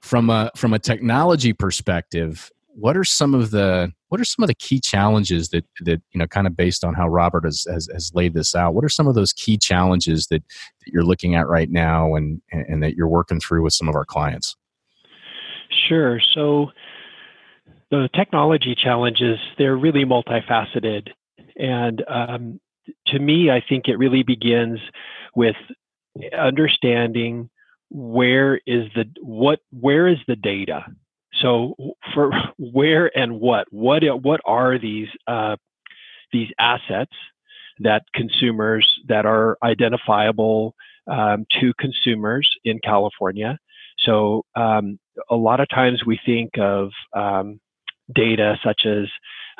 from 0.01 0.29
a 0.29 0.51
from 0.55 0.73
a 0.73 0.79
technology 0.79 1.53
perspective. 1.53 2.51
What 2.67 2.95
are 2.97 3.03
some 3.03 3.33
of 3.33 3.51
the 3.51 3.91
what 4.09 4.21
are 4.21 4.25
some 4.25 4.43
of 4.43 4.47
the 4.47 4.55
key 4.55 4.79
challenges 4.79 5.49
that 5.49 5.65
that 5.81 6.01
you 6.11 6.19
know 6.19 6.27
kind 6.27 6.45
of 6.45 6.55
based 6.55 6.83
on 6.83 6.93
how 6.93 7.07
Robert 7.07 7.45
has 7.45 7.65
has, 7.69 7.89
has 7.91 8.11
laid 8.13 8.33
this 8.33 8.55
out? 8.55 8.75
What 8.75 8.85
are 8.85 8.89
some 8.89 9.07
of 9.07 9.15
those 9.15 9.33
key 9.33 9.57
challenges 9.57 10.27
that, 10.27 10.43
that 10.47 10.93
you're 10.93 11.03
looking 11.03 11.35
at 11.35 11.47
right 11.47 11.69
now 11.69 12.15
and 12.15 12.41
and 12.51 12.83
that 12.83 12.95
you're 12.95 13.07
working 13.07 13.39
through 13.39 13.63
with 13.63 13.73
some 13.73 13.89
of 13.89 13.95
our 13.95 14.05
clients? 14.05 14.55
Sure. 15.89 16.19
So 16.33 16.71
the 17.91 18.09
technology 18.15 18.75
challenges 18.75 19.37
they're 19.57 19.77
really 19.77 20.05
multifaceted. 20.05 21.09
And 21.57 22.03
um, 22.07 22.59
to 23.07 23.17
me 23.17 23.49
i 23.49 23.63
think 23.67 23.87
it 23.87 23.97
really 23.97 24.21
begins 24.23 24.79
with 25.35 25.55
understanding 26.37 27.49
where 27.89 28.59
is 28.65 28.89
the 28.95 29.05
what 29.21 29.59
where 29.71 30.07
is 30.07 30.17
the 30.27 30.35
data? 30.35 30.85
So 31.41 31.75
for 32.13 32.31
where 32.57 33.15
and 33.17 33.39
what? 33.39 33.67
What 33.71 34.03
what 34.23 34.41
are 34.45 34.79
these 34.79 35.07
uh, 35.27 35.57
these 36.31 36.49
assets 36.59 37.13
that 37.79 38.03
consumers 38.13 38.87
that 39.07 39.25
are 39.25 39.57
identifiable 39.63 40.75
um, 41.07 41.45
to 41.59 41.73
consumers 41.79 42.49
in 42.63 42.79
California. 42.83 43.59
So 43.99 44.43
um, 44.55 44.97
a 45.29 45.35
lot 45.35 45.59
of 45.59 45.69
times 45.69 46.03
we 46.05 46.19
think 46.25 46.57
of 46.57 46.91
um, 47.13 47.59
data 48.13 48.57
such 48.63 48.85
as 48.85 49.05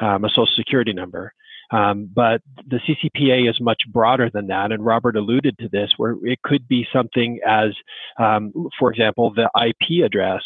um, 0.01 0.25
a 0.25 0.29
social 0.29 0.47
security 0.55 0.93
number. 0.93 1.33
Um, 1.71 2.09
but 2.13 2.41
the 2.67 2.79
CCPA 2.79 3.49
is 3.49 3.59
much 3.59 3.81
broader 3.91 4.29
than 4.31 4.47
that, 4.47 4.71
and 4.71 4.85
Robert 4.85 5.15
alluded 5.15 5.57
to 5.59 5.69
this, 5.69 5.93
where 5.97 6.15
it 6.21 6.41
could 6.43 6.67
be 6.67 6.87
something 6.93 7.39
as, 7.45 7.71
um, 8.19 8.53
for 8.77 8.91
example, 8.91 9.33
the 9.33 9.49
IP 9.59 10.05
address 10.05 10.43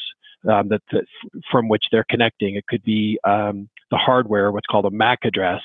um, 0.50 0.70
that, 0.70 0.82
that, 0.92 1.04
from 1.52 1.68
which 1.68 1.84
they're 1.92 2.06
connecting. 2.10 2.56
It 2.56 2.66
could 2.68 2.84
be 2.84 3.20
um, 3.26 3.68
the 3.92 3.98
hardware, 3.98 4.52
what's 4.52 4.68
called 4.68 4.86
a 4.86 4.92
MAC 4.92 5.20
address. 5.26 5.62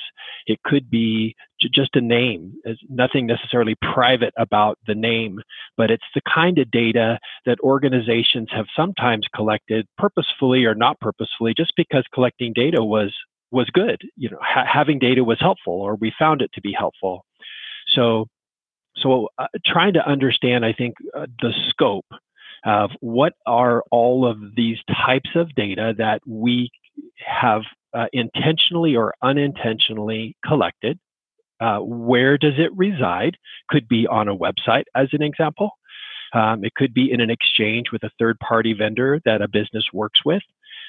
It 0.46 0.60
could 0.64 0.90
be 0.90 1.36
just 1.68 1.96
a 1.96 2.00
name. 2.00 2.52
There's 2.64 2.80
nothing 2.88 3.26
necessarily 3.26 3.74
private 3.80 4.34
about 4.38 4.78
the 4.86 4.94
name, 4.94 5.40
but 5.76 5.90
it's 5.90 6.04
the 6.14 6.20
kind 6.32 6.58
of 6.58 6.70
data 6.70 7.18
that 7.46 7.60
organizations 7.60 8.48
have 8.52 8.66
sometimes 8.76 9.26
collected 9.34 9.86
purposefully 9.98 10.64
or 10.64 10.74
not 10.74 10.98
purposefully, 11.00 11.54
just 11.56 11.72
because 11.76 12.04
collecting 12.12 12.52
data 12.52 12.82
was 12.82 13.12
was 13.50 13.70
good. 13.70 14.02
You 14.16 14.30
know, 14.30 14.38
ha- 14.40 14.66
having 14.70 14.98
data 14.98 15.24
was 15.24 15.38
helpful, 15.40 15.74
or 15.74 15.94
we 15.96 16.12
found 16.18 16.42
it 16.42 16.50
to 16.54 16.60
be 16.60 16.74
helpful. 16.76 17.24
So, 17.94 18.26
so 18.96 19.28
uh, 19.38 19.46
trying 19.64 19.94
to 19.94 20.06
understand, 20.06 20.64
I 20.64 20.72
think, 20.72 20.94
uh, 21.16 21.26
the 21.40 21.52
scope 21.68 22.06
of 22.64 22.90
what 23.00 23.34
are 23.46 23.82
all 23.90 24.26
of 24.26 24.38
these 24.56 24.78
types 25.06 25.30
of 25.34 25.54
data 25.54 25.94
that 25.98 26.20
we 26.26 26.70
have 27.18 27.62
uh, 27.92 28.06
intentionally 28.12 28.96
or 28.96 29.14
unintentionally 29.22 30.36
collected. 30.44 30.98
Uh, 31.64 31.78
where 31.80 32.36
does 32.36 32.58
it 32.58 32.76
reside? 32.76 33.34
Could 33.70 33.86
be 33.88 34.06
on 34.06 34.28
a 34.28 34.36
website, 34.36 34.84
as 34.94 35.08
an 35.12 35.22
example. 35.22 35.70
Um, 36.40 36.64
it 36.64 36.74
could 36.74 36.92
be 36.92 37.10
in 37.12 37.20
an 37.20 37.30
exchange 37.30 37.86
with 37.92 38.02
a 38.02 38.10
third 38.18 38.38
party 38.40 38.72
vendor 38.74 39.20
that 39.24 39.40
a 39.40 39.48
business 39.48 39.84
works 39.92 40.20
with. 40.24 40.42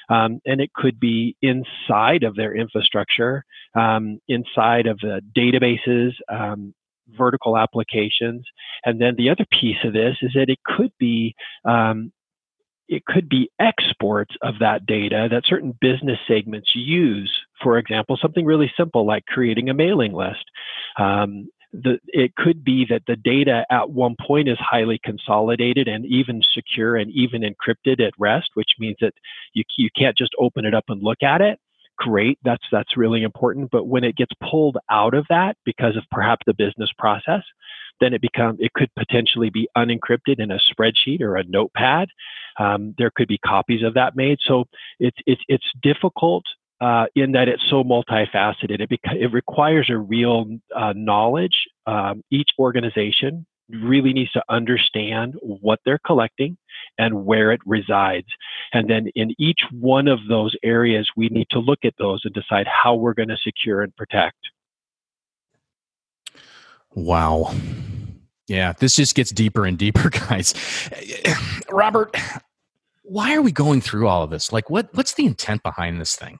Um, 0.08 0.40
and 0.44 0.60
it 0.60 0.72
could 0.74 1.00
be 1.00 1.36
inside 1.40 2.22
of 2.24 2.36
their 2.36 2.54
infrastructure, 2.54 3.44
um, 3.74 4.20
inside 4.28 4.86
of 4.86 4.98
the 5.00 5.20
databases, 5.36 6.12
um, 6.28 6.74
vertical 7.16 7.56
applications. 7.56 8.44
And 8.84 9.00
then 9.00 9.14
the 9.16 9.30
other 9.30 9.46
piece 9.60 9.82
of 9.84 9.92
this 9.92 10.16
is 10.22 10.32
that 10.34 10.50
it 10.50 10.58
could 10.64 10.92
be 10.98 11.34
um, 11.64 12.12
it 12.88 13.04
could 13.04 13.28
be 13.28 13.50
exports 13.58 14.34
of 14.42 14.54
that 14.60 14.86
data 14.86 15.28
that 15.30 15.42
certain 15.46 15.74
business 15.80 16.18
segments 16.28 16.70
use. 16.74 17.32
For 17.62 17.78
example, 17.78 18.18
something 18.20 18.44
really 18.44 18.70
simple 18.76 19.06
like 19.06 19.24
creating 19.26 19.68
a 19.68 19.74
mailing 19.74 20.12
list. 20.12 20.44
Um, 20.98 21.48
the, 21.72 21.98
it 22.06 22.34
could 22.36 22.64
be 22.64 22.86
that 22.88 23.02
the 23.06 23.16
data 23.16 23.66
at 23.70 23.90
one 23.90 24.16
point 24.20 24.48
is 24.48 24.58
highly 24.58 24.98
consolidated 25.02 25.88
and 25.88 26.06
even 26.06 26.40
secure 26.54 26.96
and 26.96 27.10
even 27.10 27.42
encrypted 27.42 28.00
at 28.00 28.14
rest, 28.18 28.50
which 28.54 28.70
means 28.78 28.96
that 29.00 29.12
you, 29.52 29.64
you 29.76 29.90
can't 29.96 30.16
just 30.16 30.32
open 30.38 30.64
it 30.64 30.74
up 30.74 30.84
and 30.88 31.02
look 31.02 31.22
at 31.22 31.40
it. 31.40 31.58
Great, 31.98 32.38
that's 32.44 32.64
that's 32.70 32.96
really 32.96 33.22
important. 33.22 33.70
But 33.70 33.86
when 33.86 34.04
it 34.04 34.16
gets 34.16 34.32
pulled 34.50 34.76
out 34.90 35.14
of 35.14 35.24
that 35.30 35.56
because 35.64 35.96
of 35.96 36.04
perhaps 36.10 36.42
the 36.46 36.52
business 36.52 36.90
process, 36.98 37.42
then 38.00 38.12
it 38.12 38.20
become 38.20 38.56
it 38.58 38.74
could 38.74 38.90
potentially 38.98 39.48
be 39.48 39.66
unencrypted 39.76 40.38
in 40.38 40.50
a 40.50 40.58
spreadsheet 40.58 41.22
or 41.22 41.36
a 41.36 41.44
notepad. 41.44 42.08
Um, 42.58 42.94
there 42.98 43.10
could 43.14 43.28
be 43.28 43.38
copies 43.38 43.82
of 43.82 43.94
that 43.94 44.14
made. 44.14 44.38
So 44.46 44.64
it's 45.00 45.16
it's 45.24 45.40
it's 45.48 45.64
difficult 45.82 46.44
uh, 46.80 47.06
in 47.14 47.32
that 47.32 47.48
it's 47.48 47.62
so 47.70 47.82
multifaceted. 47.82 48.80
It, 48.80 48.90
beca- 48.90 49.20
it 49.20 49.32
requires 49.32 49.88
a 49.90 49.96
real 49.96 50.46
uh, 50.74 50.92
knowledge. 50.94 51.54
Um, 51.86 52.22
each 52.30 52.50
organization 52.58 53.46
really 53.68 54.12
needs 54.12 54.30
to 54.32 54.42
understand 54.48 55.34
what 55.40 55.80
they're 55.84 56.00
collecting 56.06 56.56
and 56.98 57.24
where 57.24 57.50
it 57.50 57.60
resides. 57.66 58.26
And 58.72 58.88
then 58.88 59.08
in 59.14 59.34
each 59.38 59.60
one 59.72 60.08
of 60.08 60.20
those 60.28 60.54
areas, 60.62 61.08
we 61.16 61.28
need 61.28 61.48
to 61.50 61.58
look 61.58 61.80
at 61.84 61.94
those 61.98 62.20
and 62.24 62.32
decide 62.32 62.66
how 62.66 62.94
we're 62.94 63.14
going 63.14 63.28
to 63.28 63.36
secure 63.36 63.82
and 63.82 63.94
protect. 63.96 64.36
Wow. 66.94 67.54
Yeah, 68.46 68.72
this 68.78 68.96
just 68.96 69.14
gets 69.14 69.30
deeper 69.30 69.66
and 69.66 69.76
deeper, 69.76 70.08
guys. 70.28 70.54
Robert, 71.70 72.16
why 73.02 73.34
are 73.34 73.42
we 73.42 73.52
going 73.52 73.80
through 73.80 74.06
all 74.06 74.22
of 74.22 74.30
this? 74.30 74.52
Like 74.52 74.70
what 74.70 74.88
what's 74.94 75.14
the 75.14 75.26
intent 75.26 75.62
behind 75.62 76.00
this 76.00 76.14
thing? 76.16 76.38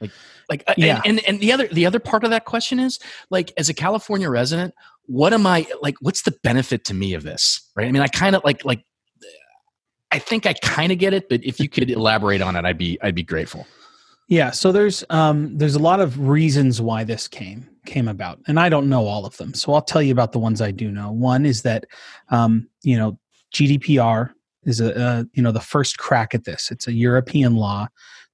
Like 0.00 0.10
like 0.48 0.64
uh, 0.66 0.74
yeah. 0.76 1.00
and, 1.04 1.18
and 1.18 1.28
and 1.28 1.40
the 1.40 1.52
other 1.52 1.68
the 1.68 1.86
other 1.86 2.00
part 2.00 2.24
of 2.24 2.30
that 2.30 2.44
question 2.44 2.80
is 2.80 2.98
like 3.30 3.52
as 3.56 3.68
a 3.68 3.74
California 3.74 4.30
resident, 4.30 4.74
what 5.06 5.32
am 5.32 5.46
I 5.46 5.66
like 5.82 5.96
what's 6.00 6.22
the 6.22 6.34
benefit 6.42 6.84
to 6.86 6.94
me 6.94 7.14
of 7.14 7.22
this? 7.22 7.70
Right? 7.76 7.86
I 7.86 7.92
mean, 7.92 8.02
I 8.02 8.08
kind 8.08 8.34
of 8.34 8.42
like 8.44 8.64
like 8.64 8.84
I 10.10 10.18
think 10.18 10.46
I 10.46 10.54
kind 10.54 10.90
of 10.90 10.98
get 10.98 11.12
it, 11.12 11.28
but 11.28 11.44
if 11.44 11.60
you 11.60 11.68
could 11.68 11.90
elaborate 11.90 12.42
on 12.42 12.56
it, 12.56 12.64
I'd 12.64 12.78
be 12.78 12.98
I'd 13.02 13.14
be 13.14 13.22
grateful. 13.22 13.66
Yeah, 14.28 14.52
so 14.52 14.70
there's 14.70 15.04
um, 15.10 15.56
there's 15.58 15.74
a 15.74 15.80
lot 15.80 16.00
of 16.00 16.28
reasons 16.28 16.80
why 16.80 17.02
this 17.02 17.26
came 17.26 17.68
came 17.84 18.06
about, 18.08 18.38
and 18.46 18.60
I 18.60 18.68
don't 18.68 18.88
know 18.88 19.06
all 19.06 19.26
of 19.26 19.36
them. 19.36 19.54
So 19.54 19.74
I'll 19.74 19.82
tell 19.82 20.02
you 20.02 20.12
about 20.12 20.32
the 20.32 20.38
ones 20.38 20.60
I 20.60 20.70
do 20.70 20.90
know. 20.90 21.10
One 21.10 21.44
is 21.44 21.62
that 21.62 21.86
um, 22.28 22.68
you 22.82 22.96
know 22.96 23.18
GDPR 23.52 24.30
is 24.64 24.80
a 24.80 24.96
uh, 24.96 25.24
you 25.32 25.42
know 25.42 25.50
the 25.52 25.60
first 25.60 25.98
crack 25.98 26.34
at 26.34 26.44
this. 26.44 26.70
It's 26.70 26.86
a 26.86 26.92
European 26.92 27.56
law 27.56 27.88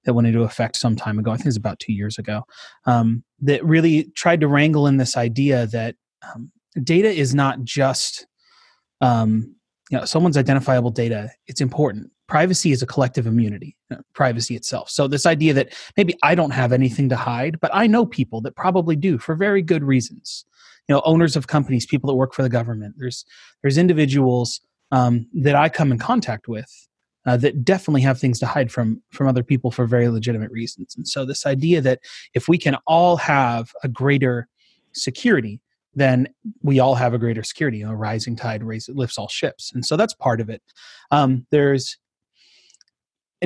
that 0.07 0.15
went 0.15 0.27
into 0.27 0.43
effect 0.43 0.77
some 0.77 0.97
time 0.97 1.19
ago. 1.19 1.31
I 1.31 1.37
think 1.37 1.47
it 1.47 1.49
was 1.49 1.57
about 1.57 1.79
two 1.79 1.93
years 1.93 2.17
ago. 2.17 2.45
Um, 2.87 3.23
that 3.41 3.63
really 3.65 4.05
tried 4.15 4.41
to 4.41 4.49
wrangle 4.49 4.87
in 4.87 4.97
this 4.97 5.17
idea 5.17 5.67
that 5.67 5.97
um, 6.23 6.51
data 6.83 7.11
is 7.11 7.35
not 7.35 7.63
just 7.65 8.27
um, 9.03 9.55
you 9.91 9.99
know 9.99 10.07
someone's 10.07 10.39
identifiable 10.39 10.91
data. 10.91 11.31
It's 11.47 11.61
important 11.61 12.11
privacy 12.27 12.73
is 12.73 12.83
a 12.83 12.87
collective 12.87 13.27
immunity 13.27 13.77
uh, 13.91 13.97
privacy 14.13 14.57
itself 14.57 14.91
so 14.91 15.07
this 15.07 15.27
idea 15.27 15.53
that 15.53 15.73
maybe 15.97 16.15
i 16.23 16.35
don't 16.35 16.51
have 16.51 16.73
anything 16.73 17.09
to 17.09 17.17
hide 17.17 17.59
but 17.61 17.71
i 17.73 17.87
know 17.87 18.05
people 18.05 18.41
that 18.41 18.57
probably 18.57 18.97
do 18.97 19.19
for 19.19 19.35
very 19.35 19.63
good 19.63 19.85
reasons 19.85 20.45
you 20.89 20.95
know 20.95 21.03
owners 21.05 21.37
of 21.37 21.47
companies 21.47 21.87
people 21.87 22.09
that 22.09 22.15
work 22.15 22.35
for 22.35 22.43
the 22.43 22.49
government 22.49 22.95
there's 22.99 23.25
there's 23.63 23.79
individuals 23.79 24.61
um, 24.93 25.27
that 25.33 25.55
i 25.55 25.69
come 25.69 25.93
in 25.93 25.99
contact 25.99 26.49
with 26.49 26.89
uh, 27.27 27.37
that 27.37 27.65
definitely 27.65 28.01
have 28.01 28.19
things 28.19 28.39
to 28.39 28.47
hide 28.47 28.71
from 28.71 29.03
from 29.11 29.27
other 29.27 29.43
people 29.43 29.71
for 29.71 29.87
very 29.87 30.09
legitimate 30.09 30.51
reasons 30.51 30.95
and 30.97 31.07
so 31.07 31.25
this 31.25 31.47
idea 31.47 31.81
that 31.81 32.01
if 32.35 32.49
we 32.49 32.59
can 32.59 32.77
all 32.87 33.17
have 33.17 33.73
a 33.83 33.89
greater 33.89 34.49
security 34.93 35.61
then 35.97 36.29
we 36.63 36.79
all 36.79 36.95
have 36.95 37.15
a 37.15 37.19
greater 37.19 37.43
security. 37.43 37.79
You 37.79 37.87
know, 37.87 37.93
a 37.93 37.97
rising 37.97 38.37
tide 38.37 38.63
raises, 38.63 38.95
lifts 38.95 39.19
all 39.19 39.29
ships, 39.29 39.73
and 39.75 39.85
so 39.85 39.97
that's 39.97 40.15
part 40.15 40.41
of 40.41 40.49
it. 40.49 40.63
Um, 41.11 41.47
there's 41.51 41.97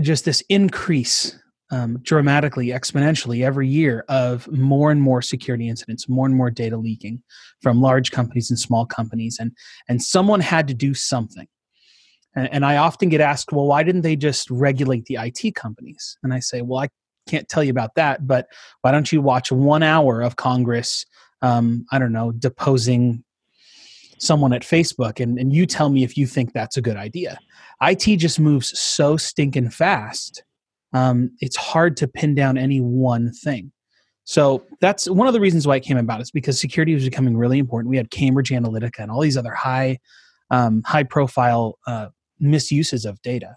just 0.00 0.24
this 0.24 0.42
increase 0.48 1.38
um, 1.70 2.00
dramatically, 2.02 2.68
exponentially 2.68 3.44
every 3.44 3.68
year 3.68 4.04
of 4.08 4.50
more 4.50 4.90
and 4.90 5.00
more 5.00 5.22
security 5.22 5.68
incidents, 5.68 6.08
more 6.08 6.26
and 6.26 6.34
more 6.34 6.50
data 6.50 6.76
leaking 6.76 7.22
from 7.62 7.80
large 7.80 8.10
companies 8.10 8.50
and 8.50 8.58
small 8.58 8.84
companies, 8.84 9.38
and 9.40 9.52
and 9.88 10.02
someone 10.02 10.40
had 10.40 10.66
to 10.68 10.74
do 10.74 10.92
something. 10.92 11.46
And, 12.34 12.52
and 12.52 12.64
I 12.64 12.76
often 12.76 13.08
get 13.08 13.20
asked, 13.20 13.52
well, 13.52 13.66
why 13.66 13.82
didn't 13.82 14.02
they 14.02 14.16
just 14.16 14.50
regulate 14.50 15.06
the 15.06 15.18
IT 15.20 15.54
companies? 15.54 16.16
And 16.22 16.32
I 16.32 16.40
say, 16.40 16.62
well, 16.62 16.80
I 16.80 16.88
can't 17.28 17.48
tell 17.48 17.62
you 17.62 17.70
about 17.70 17.94
that, 17.94 18.26
but 18.26 18.46
why 18.82 18.92
don't 18.92 19.10
you 19.12 19.20
watch 19.20 19.52
one 19.52 19.82
hour 19.82 20.20
of 20.20 20.36
Congress? 20.36 21.06
Um, 21.42 21.86
I 21.90 21.98
don't 21.98 22.12
know, 22.12 22.32
deposing 22.32 23.24
someone 24.18 24.52
at 24.52 24.62
Facebook, 24.62 25.18
and, 25.18 25.38
and 25.38 25.52
you 25.52 25.64
tell 25.64 25.88
me 25.88 26.04
if 26.04 26.16
you 26.16 26.26
think 26.26 26.52
that's 26.52 26.76
a 26.76 26.82
good 26.82 26.96
idea. 26.96 27.38
IT 27.82 28.16
just 28.18 28.38
moves 28.38 28.78
so 28.78 29.16
stinking 29.16 29.70
fast. 29.70 30.42
Um, 30.92 31.30
it's 31.40 31.56
hard 31.56 31.96
to 31.98 32.08
pin 32.08 32.34
down 32.34 32.58
any 32.58 32.80
one 32.80 33.32
thing. 33.32 33.72
So 34.24 34.64
that's 34.80 35.08
one 35.08 35.26
of 35.26 35.32
the 35.32 35.40
reasons 35.40 35.66
why 35.66 35.76
it 35.76 35.80
came 35.80 35.96
about. 35.96 36.20
Is 36.20 36.30
because 36.30 36.60
security 36.60 36.94
was 36.94 37.04
becoming 37.04 37.36
really 37.36 37.58
important. 37.58 37.90
We 37.90 37.96
had 37.96 38.10
Cambridge 38.10 38.50
Analytica 38.50 38.98
and 38.98 39.10
all 39.10 39.20
these 39.20 39.36
other 39.36 39.54
high, 39.54 39.98
um, 40.50 40.82
high 40.84 41.04
profile 41.04 41.78
uh, 41.86 42.08
misuses 42.40 43.04
of 43.04 43.20
data, 43.22 43.56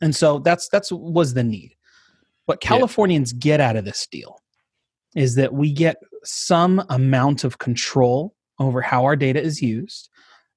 and 0.00 0.14
so 0.14 0.38
that's 0.38 0.68
that's 0.68 0.90
was 0.92 1.34
the 1.34 1.44
need. 1.44 1.74
What 2.46 2.60
Californians 2.60 3.32
yeah. 3.32 3.38
get 3.40 3.60
out 3.60 3.76
of 3.76 3.84
this 3.84 4.06
deal 4.06 4.40
is 5.14 5.34
that 5.34 5.52
we 5.52 5.72
get 5.72 5.96
some 6.24 6.82
amount 6.88 7.44
of 7.44 7.58
control 7.58 8.34
over 8.58 8.80
how 8.80 9.04
our 9.04 9.16
data 9.16 9.40
is 9.40 9.62
used 9.62 10.08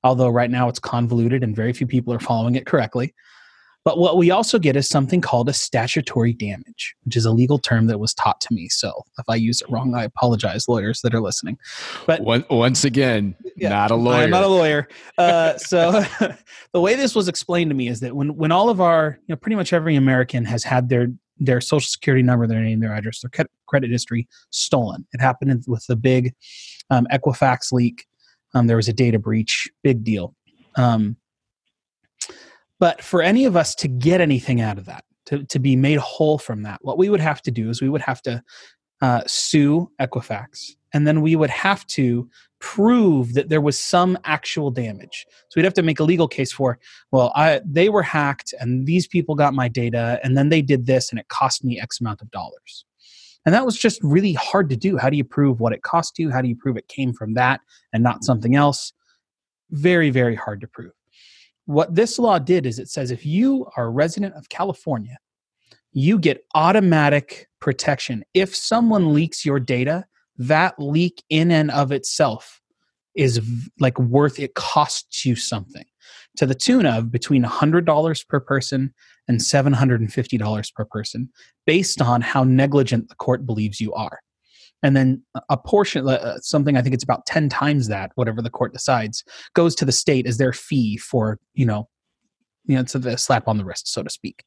although 0.03 0.29
right 0.29 0.49
now 0.49 0.67
it's 0.67 0.79
convoluted 0.79 1.43
and 1.43 1.55
very 1.55 1.73
few 1.73 1.87
people 1.87 2.13
are 2.13 2.19
following 2.19 2.55
it 2.55 2.65
correctly. 2.65 3.13
But 3.83 3.97
what 3.97 4.17
we 4.17 4.29
also 4.29 4.59
get 4.59 4.75
is 4.75 4.87
something 4.87 5.21
called 5.21 5.49
a 5.49 5.53
statutory 5.53 6.33
damage, 6.33 6.95
which 7.03 7.15
is 7.15 7.25
a 7.25 7.31
legal 7.31 7.57
term 7.57 7.87
that 7.87 7.99
was 7.99 8.13
taught 8.13 8.39
to 8.41 8.53
me. 8.53 8.69
So 8.69 8.91
if 9.17 9.25
I 9.27 9.35
use 9.35 9.61
it 9.61 9.69
wrong, 9.69 9.95
I 9.95 10.03
apologize, 10.03 10.67
lawyers 10.67 11.01
that 11.01 11.15
are 11.15 11.21
listening. 11.21 11.57
But 12.05 12.21
once 12.49 12.83
again, 12.83 13.35
yeah, 13.55 13.69
not 13.69 13.91
a 13.91 13.95
lawyer. 13.95 14.23
I'm 14.23 14.29
not 14.29 14.43
a 14.43 14.47
lawyer. 14.47 14.87
Uh, 15.17 15.57
so 15.57 16.03
the 16.73 16.81
way 16.81 16.95
this 16.95 17.15
was 17.15 17.27
explained 17.27 17.71
to 17.71 17.75
me 17.75 17.87
is 17.87 17.99
that 18.01 18.15
when 18.15 18.35
when 18.35 18.51
all 18.51 18.69
of 18.69 18.81
our, 18.81 19.17
you 19.21 19.33
know, 19.33 19.37
pretty 19.37 19.55
much 19.55 19.73
every 19.73 19.95
American 19.95 20.45
has 20.45 20.63
had 20.63 20.89
their 20.89 21.07
their 21.39 21.59
social 21.59 21.87
security 21.87 22.21
number, 22.21 22.45
their 22.45 22.61
name, 22.61 22.79
their 22.81 22.93
address, 22.93 23.21
their 23.21 23.47
credit 23.65 23.89
history 23.89 24.27
stolen. 24.51 25.07
It 25.11 25.21
happened 25.21 25.63
with 25.67 25.85
the 25.87 25.95
big 25.95 26.35
um, 26.91 27.07
Equifax 27.11 27.71
leak 27.71 28.05
um, 28.53 28.67
there 28.67 28.77
was 28.77 28.87
a 28.87 28.93
data 28.93 29.19
breach, 29.19 29.69
big 29.83 30.03
deal. 30.03 30.35
Um, 30.75 31.17
but 32.81 33.03
for 33.03 33.21
any 33.21 33.45
of 33.45 33.55
us 33.55 33.75
to 33.75 33.87
get 33.87 34.21
anything 34.21 34.59
out 34.59 34.79
of 34.79 34.85
that, 34.85 35.05
to, 35.27 35.45
to 35.45 35.59
be 35.59 35.75
made 35.75 35.99
whole 35.99 36.39
from 36.39 36.63
that, 36.63 36.79
what 36.81 36.97
we 36.97 37.09
would 37.09 37.21
have 37.21 37.39
to 37.43 37.51
do 37.51 37.69
is 37.69 37.79
we 37.79 37.89
would 37.89 38.01
have 38.01 38.23
to 38.23 38.41
uh, 39.01 39.21
sue 39.27 39.89
Equifax, 40.01 40.71
and 40.91 41.05
then 41.05 41.21
we 41.21 41.35
would 41.35 41.51
have 41.51 41.85
to 41.87 42.27
prove 42.59 43.35
that 43.35 43.49
there 43.49 43.61
was 43.61 43.79
some 43.79 44.17
actual 44.25 44.71
damage. 44.71 45.27
So 45.49 45.53
we'd 45.55 45.65
have 45.65 45.75
to 45.75 45.83
make 45.83 45.99
a 45.99 46.03
legal 46.03 46.27
case 46.27 46.51
for, 46.51 46.79
well, 47.11 47.31
I, 47.35 47.61
they 47.63 47.89
were 47.89 48.01
hacked, 48.01 48.53
and 48.59 48.87
these 48.87 49.07
people 49.07 49.35
got 49.35 49.53
my 49.53 49.67
data, 49.67 50.19
and 50.23 50.35
then 50.35 50.49
they 50.49 50.63
did 50.63 50.87
this, 50.87 51.11
and 51.11 51.19
it 51.19 51.27
cost 51.27 51.63
me 51.63 51.79
X 51.79 52.01
amount 52.01 52.21
of 52.21 52.31
dollars. 52.31 52.85
And 53.45 53.53
that 53.53 53.65
was 53.65 53.77
just 53.77 53.99
really 54.03 54.33
hard 54.33 54.69
to 54.71 54.75
do. 54.75 54.97
How 54.97 55.11
do 55.11 55.17
you 55.17 55.23
prove 55.23 55.59
what 55.59 55.73
it 55.73 55.83
cost 55.83 56.17
you? 56.17 56.31
How 56.31 56.41
do 56.41 56.47
you 56.47 56.55
prove 56.55 56.77
it 56.77 56.87
came 56.87 57.13
from 57.13 57.35
that 57.35 57.61
and 57.93 58.03
not 58.03 58.23
something 58.23 58.55
else? 58.55 58.91
Very, 59.69 60.09
very 60.09 60.35
hard 60.35 60.61
to 60.61 60.67
prove. 60.67 60.91
What 61.65 61.95
this 61.95 62.19
law 62.19 62.39
did 62.39 62.65
is 62.65 62.79
it 62.79 62.89
says 62.89 63.11
if 63.11 63.25
you 63.25 63.67
are 63.77 63.85
a 63.85 63.89
resident 63.89 64.35
of 64.35 64.49
California 64.49 65.17
you 65.93 66.17
get 66.17 66.45
automatic 66.55 67.47
protection. 67.59 68.23
If 68.33 68.55
someone 68.55 69.13
leaks 69.13 69.45
your 69.45 69.59
data, 69.59 70.05
that 70.37 70.75
leak 70.79 71.23
in 71.29 71.51
and 71.51 71.69
of 71.71 71.91
itself 71.91 72.61
is 73.15 73.41
like 73.79 73.99
worth 73.99 74.39
it 74.39 74.55
costs 74.55 75.25
you 75.25 75.35
something 75.35 75.83
to 76.37 76.45
the 76.45 76.55
tune 76.55 76.85
of 76.85 77.11
between 77.11 77.43
$100 77.43 78.27
per 78.27 78.39
person 78.39 78.93
and 79.27 79.39
$750 79.39 80.73
per 80.73 80.85
person 80.85 81.29
based 81.65 82.01
on 82.01 82.21
how 82.21 82.45
negligent 82.45 83.09
the 83.09 83.15
court 83.15 83.45
believes 83.45 83.81
you 83.81 83.93
are 83.93 84.19
and 84.83 84.95
then 84.95 85.21
a 85.49 85.57
portion 85.57 86.07
uh, 86.07 86.37
something 86.39 86.77
i 86.77 86.81
think 86.81 86.93
it's 86.93 87.03
about 87.03 87.25
10 87.25 87.49
times 87.49 87.87
that 87.87 88.11
whatever 88.15 88.41
the 88.41 88.49
court 88.49 88.73
decides 88.73 89.23
goes 89.53 89.75
to 89.75 89.85
the 89.85 89.91
state 89.91 90.25
as 90.25 90.37
their 90.37 90.53
fee 90.53 90.97
for 90.97 91.39
you 91.53 91.65
know 91.65 91.87
you 92.65 92.75
know, 92.75 92.81
it's 92.81 92.95
a 92.95 93.17
slap 93.17 93.47
on 93.47 93.57
the 93.57 93.65
wrist, 93.65 93.91
so 93.91 94.03
to 94.03 94.09
speak. 94.09 94.43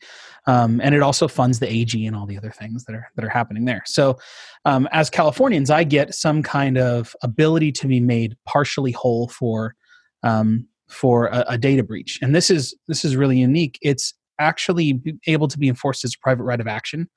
Um, 0.47 0.81
and 0.81 0.95
it 0.95 1.03
also 1.03 1.27
funds 1.27 1.59
the 1.59 1.71
AG 1.71 2.07
and 2.07 2.15
all 2.15 2.27
the 2.27 2.37
other 2.37 2.51
things 2.51 2.85
that 2.85 2.95
are 2.95 3.09
that 3.17 3.25
are 3.25 3.31
happening 3.31 3.65
there. 3.65 3.83
So, 3.87 4.19
um, 4.65 4.89
as 4.93 5.11
Californians, 5.11 5.71
I 5.71 5.85
get 5.85 6.15
some 6.15 6.43
kind 6.43 6.79
of 6.79 7.15
ability 7.23 7.73
to 7.73 7.89
be 7.89 8.01
made 8.01 8.37
partially 8.47 8.93
whole 8.93 9.29
for 9.29 9.75
um, 10.23 10.67
for 10.89 11.27
a, 11.27 11.45
a 11.49 11.59
data 11.59 11.83
breach, 11.83 12.19
and 12.23 12.35
this 12.35 12.51
is 12.51 12.75
this 12.87 13.05
is 13.05 13.17
really 13.17 13.39
unique. 13.39 13.79
It's 13.83 14.15
actually 14.39 15.01
able 15.27 15.49
to 15.49 15.59
be 15.59 15.69
enforced 15.69 16.05
as 16.05 16.15
a 16.15 16.19
private 16.23 16.45
right 16.45 16.61
of 16.61 16.67
action, 16.67 17.09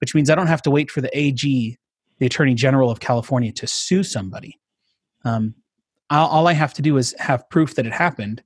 which 0.00 0.14
means 0.14 0.30
I 0.30 0.34
don't 0.34 0.46
have 0.46 0.62
to 0.62 0.70
wait 0.70 0.90
for 0.90 1.00
the 1.00 1.16
AG, 1.16 1.78
the 2.20 2.26
Attorney 2.26 2.54
General 2.54 2.90
of 2.90 3.00
California, 3.00 3.50
to 3.52 3.66
sue 3.66 4.04
somebody. 4.04 4.60
Um, 5.24 5.56
all 6.08 6.46
I 6.46 6.52
have 6.52 6.74
to 6.74 6.82
do 6.82 6.96
is 6.96 7.14
have 7.18 7.48
proof 7.50 7.74
that 7.74 7.86
it 7.86 7.92
happened 7.92 8.42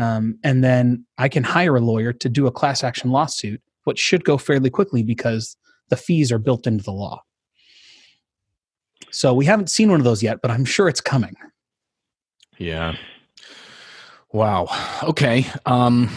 um, 0.00 0.38
and 0.42 0.64
then 0.64 1.04
I 1.18 1.28
can 1.28 1.44
hire 1.44 1.76
a 1.76 1.80
lawyer 1.80 2.14
to 2.14 2.28
do 2.30 2.46
a 2.46 2.50
class 2.50 2.82
action 2.82 3.10
lawsuit, 3.10 3.60
which 3.84 3.98
should 3.98 4.24
go 4.24 4.38
fairly 4.38 4.70
quickly 4.70 5.02
because 5.02 5.58
the 5.90 5.96
fees 5.96 6.32
are 6.32 6.38
built 6.38 6.66
into 6.66 6.82
the 6.82 6.90
law. 6.90 7.22
So 9.10 9.34
we 9.34 9.44
haven't 9.44 9.68
seen 9.68 9.90
one 9.90 10.00
of 10.00 10.04
those 10.04 10.22
yet, 10.22 10.38
but 10.40 10.50
I'm 10.50 10.64
sure 10.64 10.88
it's 10.88 11.02
coming. 11.02 11.34
Yeah. 12.56 12.96
Wow. 14.32 14.68
Okay. 15.02 15.44
Um, 15.66 16.08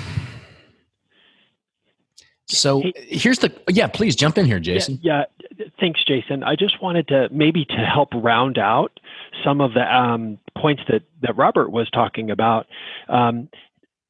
so 2.53 2.81
hey, 2.81 2.93
here's 2.95 3.39
the 3.39 3.51
yeah. 3.69 3.87
Please 3.87 4.15
jump 4.15 4.37
in 4.37 4.45
here, 4.45 4.59
Jason. 4.59 4.99
Yeah, 5.01 5.25
yeah, 5.57 5.65
Thanks, 5.79 6.03
Jason. 6.05 6.43
I 6.43 6.55
just 6.55 6.81
wanted 6.81 7.07
to 7.09 7.29
maybe 7.31 7.65
to 7.65 7.75
help 7.75 8.09
round 8.13 8.57
out 8.57 8.99
some 9.43 9.61
of 9.61 9.73
the 9.73 9.81
um, 9.81 10.39
points 10.57 10.83
that 10.89 11.03
that 11.21 11.35
Robert 11.35 11.71
was 11.71 11.89
talking 11.89 12.31
about. 12.31 12.67
Um, 13.09 13.49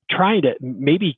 trying 0.10 0.44
to 0.44 0.56
maybe 0.62 1.18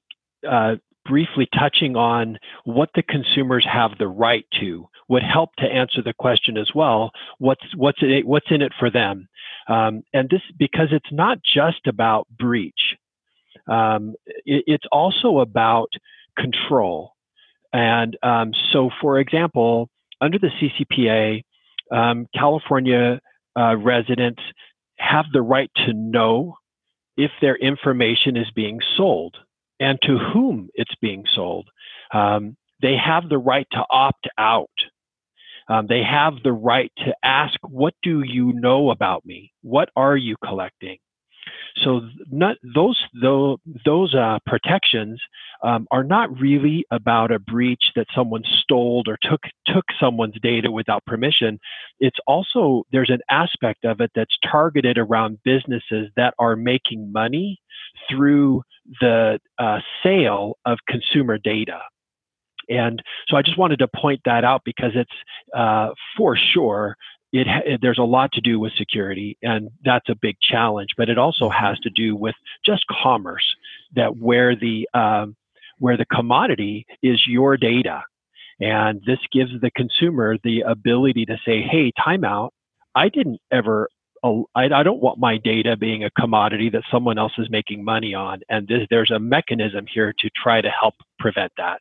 uh, 0.49 0.75
briefly 1.05 1.47
touching 1.57 1.95
on 1.95 2.37
what 2.63 2.89
the 2.95 3.03
consumers 3.03 3.65
have 3.71 3.97
the 3.97 4.07
right 4.07 4.45
to 4.59 4.87
would 5.07 5.23
help 5.23 5.55
to 5.57 5.65
answer 5.65 6.01
the 6.01 6.13
question 6.13 6.57
as 6.57 6.71
well. 6.73 7.11
What's 7.37 7.75
what's 7.75 7.99
it, 8.01 8.25
what's 8.25 8.47
in 8.49 8.61
it 8.61 8.73
for 8.79 8.89
them? 8.89 9.27
Um, 9.67 10.03
and 10.13 10.29
this 10.29 10.41
because 10.57 10.89
it's 10.91 11.11
not 11.11 11.39
just 11.43 11.87
about 11.87 12.27
breach. 12.37 12.95
Um, 13.67 14.15
it, 14.45 14.63
it's 14.67 14.85
also 14.91 15.39
about 15.39 15.89
control. 16.37 17.14
And 17.75 18.17
um, 18.23 18.53
so, 18.71 18.89
for 19.01 19.19
example, 19.19 19.89
under 20.21 20.39
the 20.39 20.47
CCPA, 20.47 21.43
um, 21.91 22.25
California 22.33 23.19
uh, 23.59 23.75
residents 23.75 24.41
have 24.97 25.25
the 25.33 25.41
right 25.41 25.69
to 25.85 25.91
know 25.93 26.55
if 27.17 27.31
their 27.41 27.57
information 27.57 28.37
is 28.37 28.49
being 28.55 28.79
sold 28.95 29.35
and 29.81 29.99
to 30.03 30.17
whom 30.17 30.69
it's 30.75 30.95
being 31.01 31.25
sold. 31.35 31.67
Um, 32.13 32.55
they 32.81 32.95
have 32.95 33.27
the 33.27 33.37
right 33.37 33.67
to 33.73 33.83
opt 33.89 34.29
out. 34.37 34.69
Um, 35.67 35.87
they 35.89 36.01
have 36.03 36.35
the 36.45 36.53
right 36.53 36.93
to 36.99 37.13
ask, 37.25 37.55
What 37.67 37.93
do 38.03 38.23
you 38.25 38.53
know 38.53 38.89
about 38.89 39.25
me? 39.25 39.51
What 39.63 39.89
are 39.97 40.15
you 40.15 40.37
collecting? 40.41 40.97
So 41.83 42.01
not, 42.31 42.57
those 42.63 42.97
those, 43.21 43.57
those 43.85 44.15
uh, 44.15 44.39
protections 44.45 45.19
um, 45.61 45.87
are 45.91 46.03
not 46.03 46.39
really 46.39 46.85
about 46.91 47.31
a 47.31 47.39
breach 47.39 47.91
that 47.95 48.07
someone 48.15 48.43
stole 48.61 49.03
or 49.07 49.17
took 49.21 49.41
took 49.67 49.85
someone's 49.99 50.39
data 50.41 50.71
without 50.71 51.05
permission. 51.05 51.59
It's 51.99 52.17
also 52.27 52.85
there's 52.91 53.09
an 53.09 53.21
aspect 53.29 53.83
of 53.83 53.99
it 53.99 54.11
that's 54.15 54.37
targeted 54.49 54.97
around 54.97 55.39
businesses 55.43 56.09
that 56.15 56.33
are 56.39 56.55
making 56.55 57.11
money 57.11 57.59
through 58.09 58.61
the 59.01 59.39
uh, 59.59 59.79
sale 60.01 60.57
of 60.65 60.79
consumer 60.87 61.37
data. 61.37 61.79
And 62.69 63.01
so 63.27 63.37
I 63.37 63.41
just 63.41 63.57
wanted 63.57 63.79
to 63.79 63.87
point 63.87 64.21
that 64.25 64.43
out 64.43 64.61
because 64.65 64.91
it's 64.95 65.11
uh, 65.55 65.89
for 66.17 66.35
sure 66.35 66.95
it, 67.35 67.47
it, 67.65 67.79
there's 67.81 67.99
a 67.99 68.03
lot 68.03 68.31
to 68.33 68.41
do 68.41 68.59
with 68.59 68.71
security, 68.77 69.37
and 69.41 69.69
that's 69.83 70.07
a 70.09 70.15
big 70.15 70.37
challenge. 70.41 70.89
But 70.97 71.09
it 71.09 71.17
also 71.17 71.49
has 71.49 71.77
to 71.79 71.89
do 71.89 72.15
with 72.15 72.35
just 72.65 72.85
commerce, 73.03 73.43
that 73.95 74.15
where 74.15 74.55
the 74.55 74.87
um, 74.93 75.35
where 75.77 75.97
the 75.97 76.05
commodity 76.05 76.85
is 77.03 77.21
your 77.27 77.57
data, 77.57 78.03
and 78.59 79.01
this 79.05 79.19
gives 79.33 79.51
the 79.59 79.71
consumer 79.75 80.37
the 80.43 80.61
ability 80.61 81.25
to 81.25 81.37
say, 81.45 81.61
"Hey, 81.61 81.91
timeout! 81.99 82.49
I 82.95 83.09
didn't 83.09 83.39
ever." 83.51 83.89
I, 84.23 84.69
I 84.73 84.81
don't 84.81 85.03
want 85.03 85.19
my 85.19 85.37
data 85.37 85.77
being 85.77 86.03
a 86.03 86.09
commodity 86.09 86.71
that 86.71 86.81
someone 86.89 87.19
else 87.19 87.33
is 87.37 87.47
making 87.51 87.83
money 87.83 88.15
on, 88.15 88.39
and 88.49 88.67
this, 88.67 88.87
there's 88.89 89.11
a 89.11 89.19
mechanism 89.19 89.85
here 89.93 90.15
to 90.17 90.29
try 90.35 90.61
to 90.61 90.69
help 90.69 90.95
prevent 91.19 91.51
that. 91.57 91.79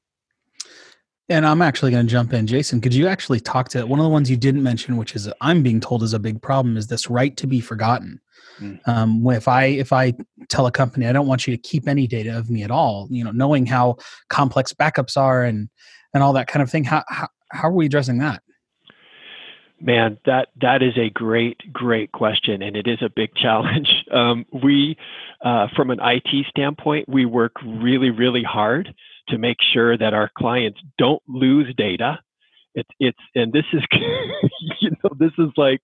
And 1.31 1.47
I'm 1.47 1.63
actually 1.63 1.91
going 1.91 2.07
to 2.07 2.11
jump 2.11 2.35
in. 2.35 2.47
Jason, 2.47 2.81
could 2.83 2.93
you 2.93 3.07
actually 3.07 3.41
talk 3.41 3.71
to 3.71 3.87
one 3.87 3.99
of 3.99 4.05
the 4.05 4.11
ones 4.11 4.31
you 4.31 4.37
didn't 4.37 4.63
mention, 4.63 4.99
which 4.99 5.17
is 5.17 5.31
I'm 5.41 5.63
being 5.63 5.81
told 5.81 6.03
is 6.03 6.13
a 6.13 6.19
big 6.19 6.43
problem, 6.43 6.77
is 6.77 6.89
this 6.89 7.09
right 7.09 7.35
to 7.39 7.47
be 7.47 7.61
forgotten. 7.61 8.21
Mm. 8.61 8.87
Um, 8.87 9.27
if 9.31 9.49
I 9.49 9.65
if 9.65 9.93
I 9.93 10.13
tell 10.49 10.67
a 10.67 10.71
company 10.71 11.07
I 11.07 11.13
don't 11.13 11.27
want 11.27 11.47
you 11.47 11.57
to 11.57 11.61
keep 11.61 11.89
any 11.89 12.07
data 12.07 12.39
of 12.39 12.51
me 12.51 12.63
at 12.63 12.71
all, 12.71 13.09
you 13.11 13.25
know, 13.25 13.31
knowing 13.31 13.67
how 13.67 13.97
complex 14.29 14.73
backups 14.73 15.17
are 15.17 15.43
and 15.45 15.69
and 16.13 16.23
all 16.23 16.35
that 16.35 16.47
kind 16.47 16.63
of 16.63 16.71
thing, 16.71 16.85
how 16.85 17.03
how, 17.09 17.29
how 17.51 17.69
are 17.69 17.73
we 17.73 17.87
addressing 17.87 18.19
that? 18.19 18.43
Man, 19.81 20.19
that 20.25 20.49
that 20.61 20.83
is 20.83 20.97
a 20.97 21.11
great 21.11 21.73
great 21.73 22.13
question, 22.13 22.63
and 22.63 22.77
it 22.77 22.87
is 22.87 23.03
a 23.03 23.09
big 23.09 23.35
challenge. 23.37 24.05
Um, 24.11 24.45
we, 24.53 24.97
uh, 25.43 25.69
from 25.75 25.91
an 25.91 25.99
IT 26.01 26.47
standpoint, 26.49 27.09
we 27.09 27.25
work 27.25 27.55
really 27.65 28.11
really 28.11 28.43
hard 28.43 28.95
to 29.29 29.39
make 29.39 29.59
sure 29.73 29.97
that 29.97 30.15
our 30.15 30.31
clients 30.37 30.81
don't 30.99 31.23
lose 31.29 31.73
data. 31.77 32.19
It's 32.75 32.91
it's 32.99 33.19
and 33.35 33.53
this 33.53 33.65
is 33.73 33.83
you 34.81 34.91
know 34.91 35.11
this 35.19 35.33
is 35.39 35.51
like 35.57 35.81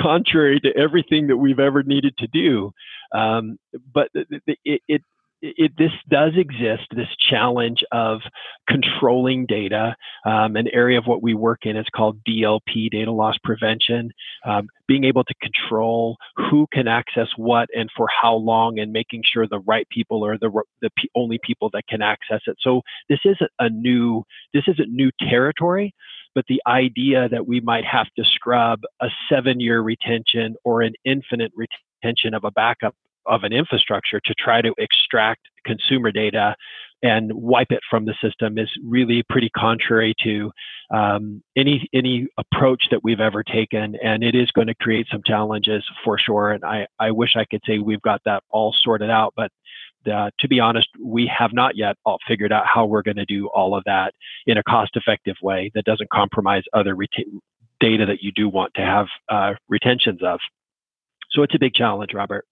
contrary 0.00 0.60
to 0.60 0.76
everything 0.76 1.26
that 1.26 1.36
we've 1.36 1.60
ever 1.60 1.82
needed 1.82 2.16
to 2.18 2.26
do, 2.26 2.72
um, 3.14 3.58
but 3.92 4.08
it, 4.14 4.80
it 4.88 5.02
it, 5.42 5.72
this 5.76 5.90
does 6.08 6.32
exist, 6.36 6.84
this 6.94 7.08
challenge 7.28 7.82
of 7.90 8.20
controlling 8.68 9.44
data. 9.46 9.96
Um, 10.24 10.54
an 10.56 10.68
area 10.72 10.98
of 10.98 11.04
what 11.06 11.22
we 11.22 11.34
work 11.34 11.60
in 11.66 11.76
is 11.76 11.86
called 11.94 12.22
DLP, 12.24 12.90
data 12.90 13.10
loss 13.10 13.36
prevention, 13.42 14.10
um, 14.46 14.68
being 14.86 15.04
able 15.04 15.24
to 15.24 15.34
control 15.42 16.16
who 16.36 16.66
can 16.72 16.86
access 16.86 17.26
what 17.36 17.68
and 17.74 17.90
for 17.96 18.06
how 18.08 18.34
long, 18.34 18.78
and 18.78 18.92
making 18.92 19.22
sure 19.30 19.46
the 19.48 19.60
right 19.60 19.88
people 19.88 20.24
are 20.24 20.38
the, 20.38 20.50
the 20.80 20.90
only 21.16 21.38
people 21.44 21.68
that 21.72 21.86
can 21.88 22.02
access 22.02 22.40
it. 22.46 22.56
So 22.60 22.82
this 23.08 23.20
isn't 23.24 23.50
a 23.58 23.68
new, 23.68 24.22
this 24.54 24.64
isn't 24.68 24.90
new 24.90 25.10
territory, 25.28 25.92
but 26.36 26.44
the 26.48 26.62
idea 26.66 27.28
that 27.28 27.46
we 27.46 27.60
might 27.60 27.84
have 27.84 28.06
to 28.16 28.24
scrub 28.24 28.80
a 29.00 29.08
seven 29.28 29.58
year 29.58 29.80
retention 29.80 30.54
or 30.64 30.82
an 30.82 30.94
infinite 31.04 31.52
retention 31.56 32.34
of 32.34 32.44
a 32.44 32.50
backup 32.50 32.94
of 33.26 33.44
an 33.44 33.52
infrastructure 33.52 34.20
to 34.24 34.34
try 34.38 34.62
to 34.62 34.74
extract 34.78 35.40
consumer 35.66 36.10
data 36.10 36.54
and 37.02 37.32
wipe 37.32 37.72
it 37.72 37.80
from 37.90 38.04
the 38.04 38.14
system 38.22 38.58
is 38.58 38.70
really 38.84 39.24
pretty 39.28 39.50
contrary 39.50 40.14
to 40.22 40.52
um, 40.94 41.42
any 41.56 41.88
any 41.92 42.28
approach 42.38 42.84
that 42.90 43.02
we've 43.02 43.20
ever 43.20 43.42
taken, 43.42 43.96
and 44.02 44.22
it 44.22 44.34
is 44.36 44.50
going 44.52 44.68
to 44.68 44.74
create 44.76 45.06
some 45.10 45.22
challenges 45.26 45.84
for 46.04 46.16
sure. 46.18 46.52
And 46.52 46.64
I 46.64 46.86
I 47.00 47.10
wish 47.10 47.30
I 47.34 47.44
could 47.44 47.60
say 47.66 47.78
we've 47.78 48.02
got 48.02 48.20
that 48.24 48.44
all 48.50 48.74
sorted 48.82 49.10
out, 49.10 49.32
but 49.36 49.50
uh, 50.10 50.30
to 50.38 50.48
be 50.48 50.60
honest, 50.60 50.88
we 51.00 51.30
have 51.36 51.52
not 51.52 51.76
yet 51.76 51.96
figured 52.26 52.52
out 52.52 52.66
how 52.66 52.84
we're 52.84 53.02
going 53.02 53.16
to 53.16 53.24
do 53.24 53.48
all 53.48 53.74
of 53.76 53.84
that 53.84 54.12
in 54.46 54.58
a 54.58 54.62
cost-effective 54.62 55.36
way 55.42 55.70
that 55.74 55.84
doesn't 55.84 56.10
compromise 56.10 56.64
other 56.72 56.94
reta- 56.94 57.24
data 57.80 58.06
that 58.06 58.20
you 58.20 58.32
do 58.32 58.48
want 58.48 58.72
to 58.74 58.82
have 58.82 59.06
uh, 59.28 59.54
retentions 59.68 60.20
of. 60.22 60.40
So 61.30 61.42
it's 61.42 61.54
a 61.54 61.58
big 61.58 61.74
challenge, 61.74 62.14
Robert. 62.14 62.44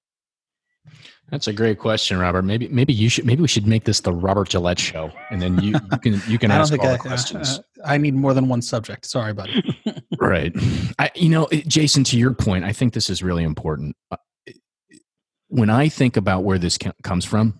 That's 1.30 1.46
a 1.46 1.52
great 1.52 1.78
question, 1.78 2.18
Robert. 2.18 2.42
Maybe 2.42 2.66
maybe 2.68 2.92
you 2.92 3.08
should 3.08 3.24
maybe 3.24 3.42
we 3.42 3.48
should 3.48 3.66
make 3.66 3.84
this 3.84 4.00
the 4.00 4.12
Robert 4.12 4.48
Gillette 4.48 4.80
show, 4.80 5.12
and 5.30 5.40
then 5.40 5.60
you, 5.60 5.74
you 5.92 5.98
can 5.98 6.22
you 6.26 6.38
can 6.38 6.50
ask 6.50 6.76
all 6.76 6.84
I, 6.84 6.92
the 6.92 6.98
questions. 6.98 7.58
Uh, 7.58 7.62
I 7.84 7.98
need 7.98 8.14
more 8.14 8.34
than 8.34 8.48
one 8.48 8.62
subject. 8.62 9.06
Sorry, 9.06 9.32
buddy. 9.32 9.62
right. 10.20 10.52
I 10.98 11.10
you 11.14 11.28
know, 11.28 11.46
Jason, 11.68 12.02
to 12.04 12.18
your 12.18 12.34
point, 12.34 12.64
I 12.64 12.72
think 12.72 12.94
this 12.94 13.08
is 13.08 13.22
really 13.22 13.44
important. 13.44 13.94
Uh, 14.10 14.16
when 15.46 15.70
I 15.70 15.88
think 15.88 16.16
about 16.16 16.42
where 16.42 16.58
this 16.58 16.78
comes 17.02 17.24
from, 17.24 17.59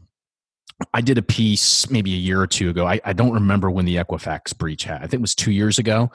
I 0.95 1.01
did 1.01 1.19
a 1.19 1.23
piece 1.23 1.91
maybe 1.91 2.15
a 2.15 2.19
year 2.19 2.41
or 2.41 2.47
two 2.47 2.71
ago. 2.71 2.87
I, 2.87 3.01
I, 3.05 3.13
don't 3.13 3.33
remember 3.33 3.71
when 3.71 3.85
the 3.85 3.97
Equifax 3.97 4.57
breach 4.57 4.85
had. 4.85 4.99
I 4.99 5.03
think 5.03 5.15
it 5.15 5.21
was 5.21 5.35
two 5.35 5.53
years 5.53 5.79
ago. 5.79 6.11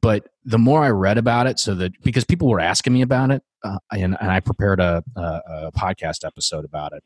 But 0.00 0.28
the 0.44 0.58
more 0.58 0.82
I 0.82 0.90
read 0.90 1.18
about 1.18 1.46
it, 1.46 1.58
so 1.58 1.74
that 1.76 1.92
because 2.02 2.24
people 2.24 2.48
were 2.48 2.60
asking 2.60 2.92
me 2.92 3.02
about 3.02 3.30
it, 3.30 3.42
uh, 3.64 3.78
and, 3.92 4.16
and, 4.20 4.30
I 4.30 4.40
prepared 4.40 4.80
a, 4.80 5.02
a, 5.16 5.20
a, 5.20 5.72
podcast 5.72 6.24
episode 6.24 6.64
about 6.64 6.92
it. 6.92 7.02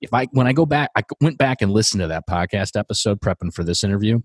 If 0.00 0.14
I 0.14 0.26
when 0.32 0.46
I 0.46 0.52
go 0.52 0.64
back, 0.64 0.90
I 0.96 1.02
went 1.20 1.36
back 1.36 1.60
and 1.60 1.72
listened 1.72 2.00
to 2.00 2.06
that 2.06 2.26
podcast 2.26 2.78
episode 2.78 3.20
prepping 3.20 3.52
for 3.52 3.64
this 3.64 3.84
interview, 3.84 4.20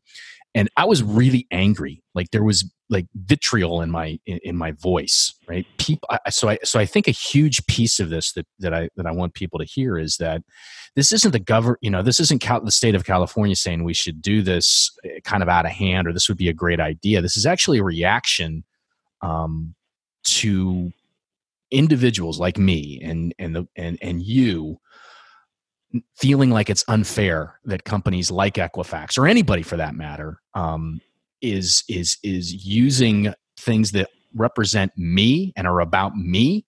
and 0.55 0.69
I 0.77 0.85
was 0.85 1.03
really 1.03 1.45
angry. 1.51 2.01
Like 2.15 2.31
there 2.31 2.43
was 2.43 2.71
like 2.89 3.07
vitriol 3.13 3.81
in 3.81 3.91
my 3.91 4.17
in, 4.25 4.39
in 4.43 4.55
my 4.55 4.71
voice, 4.71 5.33
right? 5.49 5.65
People. 5.77 6.07
I, 6.09 6.29
so 6.29 6.47
I 6.47 6.57
so 6.63 6.79
I 6.79 6.85
think 6.85 7.09
a 7.09 7.11
huge 7.11 7.65
piece 7.67 7.99
of 7.99 8.09
this 8.09 8.31
that 8.33 8.47
that 8.59 8.73
I 8.73 8.89
that 8.95 9.05
I 9.05 9.11
want 9.11 9.33
people 9.33 9.59
to 9.59 9.65
hear 9.65 9.99
is 9.99 10.15
that 10.17 10.41
this 10.95 11.11
isn't 11.11 11.31
the 11.31 11.39
government. 11.39 11.79
You 11.81 11.91
know, 11.91 12.01
this 12.01 12.21
isn't 12.21 12.39
Cal- 12.41 12.63
the 12.63 12.71
state 12.71 12.95
of 12.95 13.03
California 13.03 13.55
saying 13.55 13.83
we 13.83 13.93
should 13.93 14.21
do 14.21 14.41
this 14.41 14.89
eh, 15.03 15.19
kind 15.25 15.43
of 15.43 15.49
out 15.49 15.65
of 15.65 15.71
hand 15.71 16.07
or 16.07 16.13
this 16.13 16.29
would 16.29 16.37
be 16.37 16.49
a 16.49 16.53
great 16.53 16.79
idea. 16.79 17.21
This 17.21 17.35
is 17.35 17.45
actually 17.45 17.79
a 17.79 17.83
reaction 17.83 18.63
um, 19.21 19.75
to 20.23 20.93
individuals 21.69 22.39
like 22.39 22.57
me 22.57 23.01
and 23.03 23.35
and 23.37 23.53
the 23.53 23.67
and 23.75 23.97
and 24.01 24.21
you 24.23 24.77
feeling 26.15 26.49
like 26.49 26.69
it's 26.69 26.83
unfair 26.87 27.59
that 27.65 27.83
companies 27.83 28.31
like 28.31 28.55
Equifax 28.55 29.17
or 29.17 29.27
anybody 29.27 29.61
for 29.61 29.77
that 29.77 29.95
matter 29.95 30.41
um, 30.53 31.01
is 31.41 31.83
is 31.87 32.17
is 32.23 32.65
using 32.65 33.33
things 33.57 33.91
that 33.91 34.09
represent 34.33 34.91
me 34.97 35.53
and 35.55 35.67
are 35.67 35.79
about 35.79 36.15
me 36.15 36.65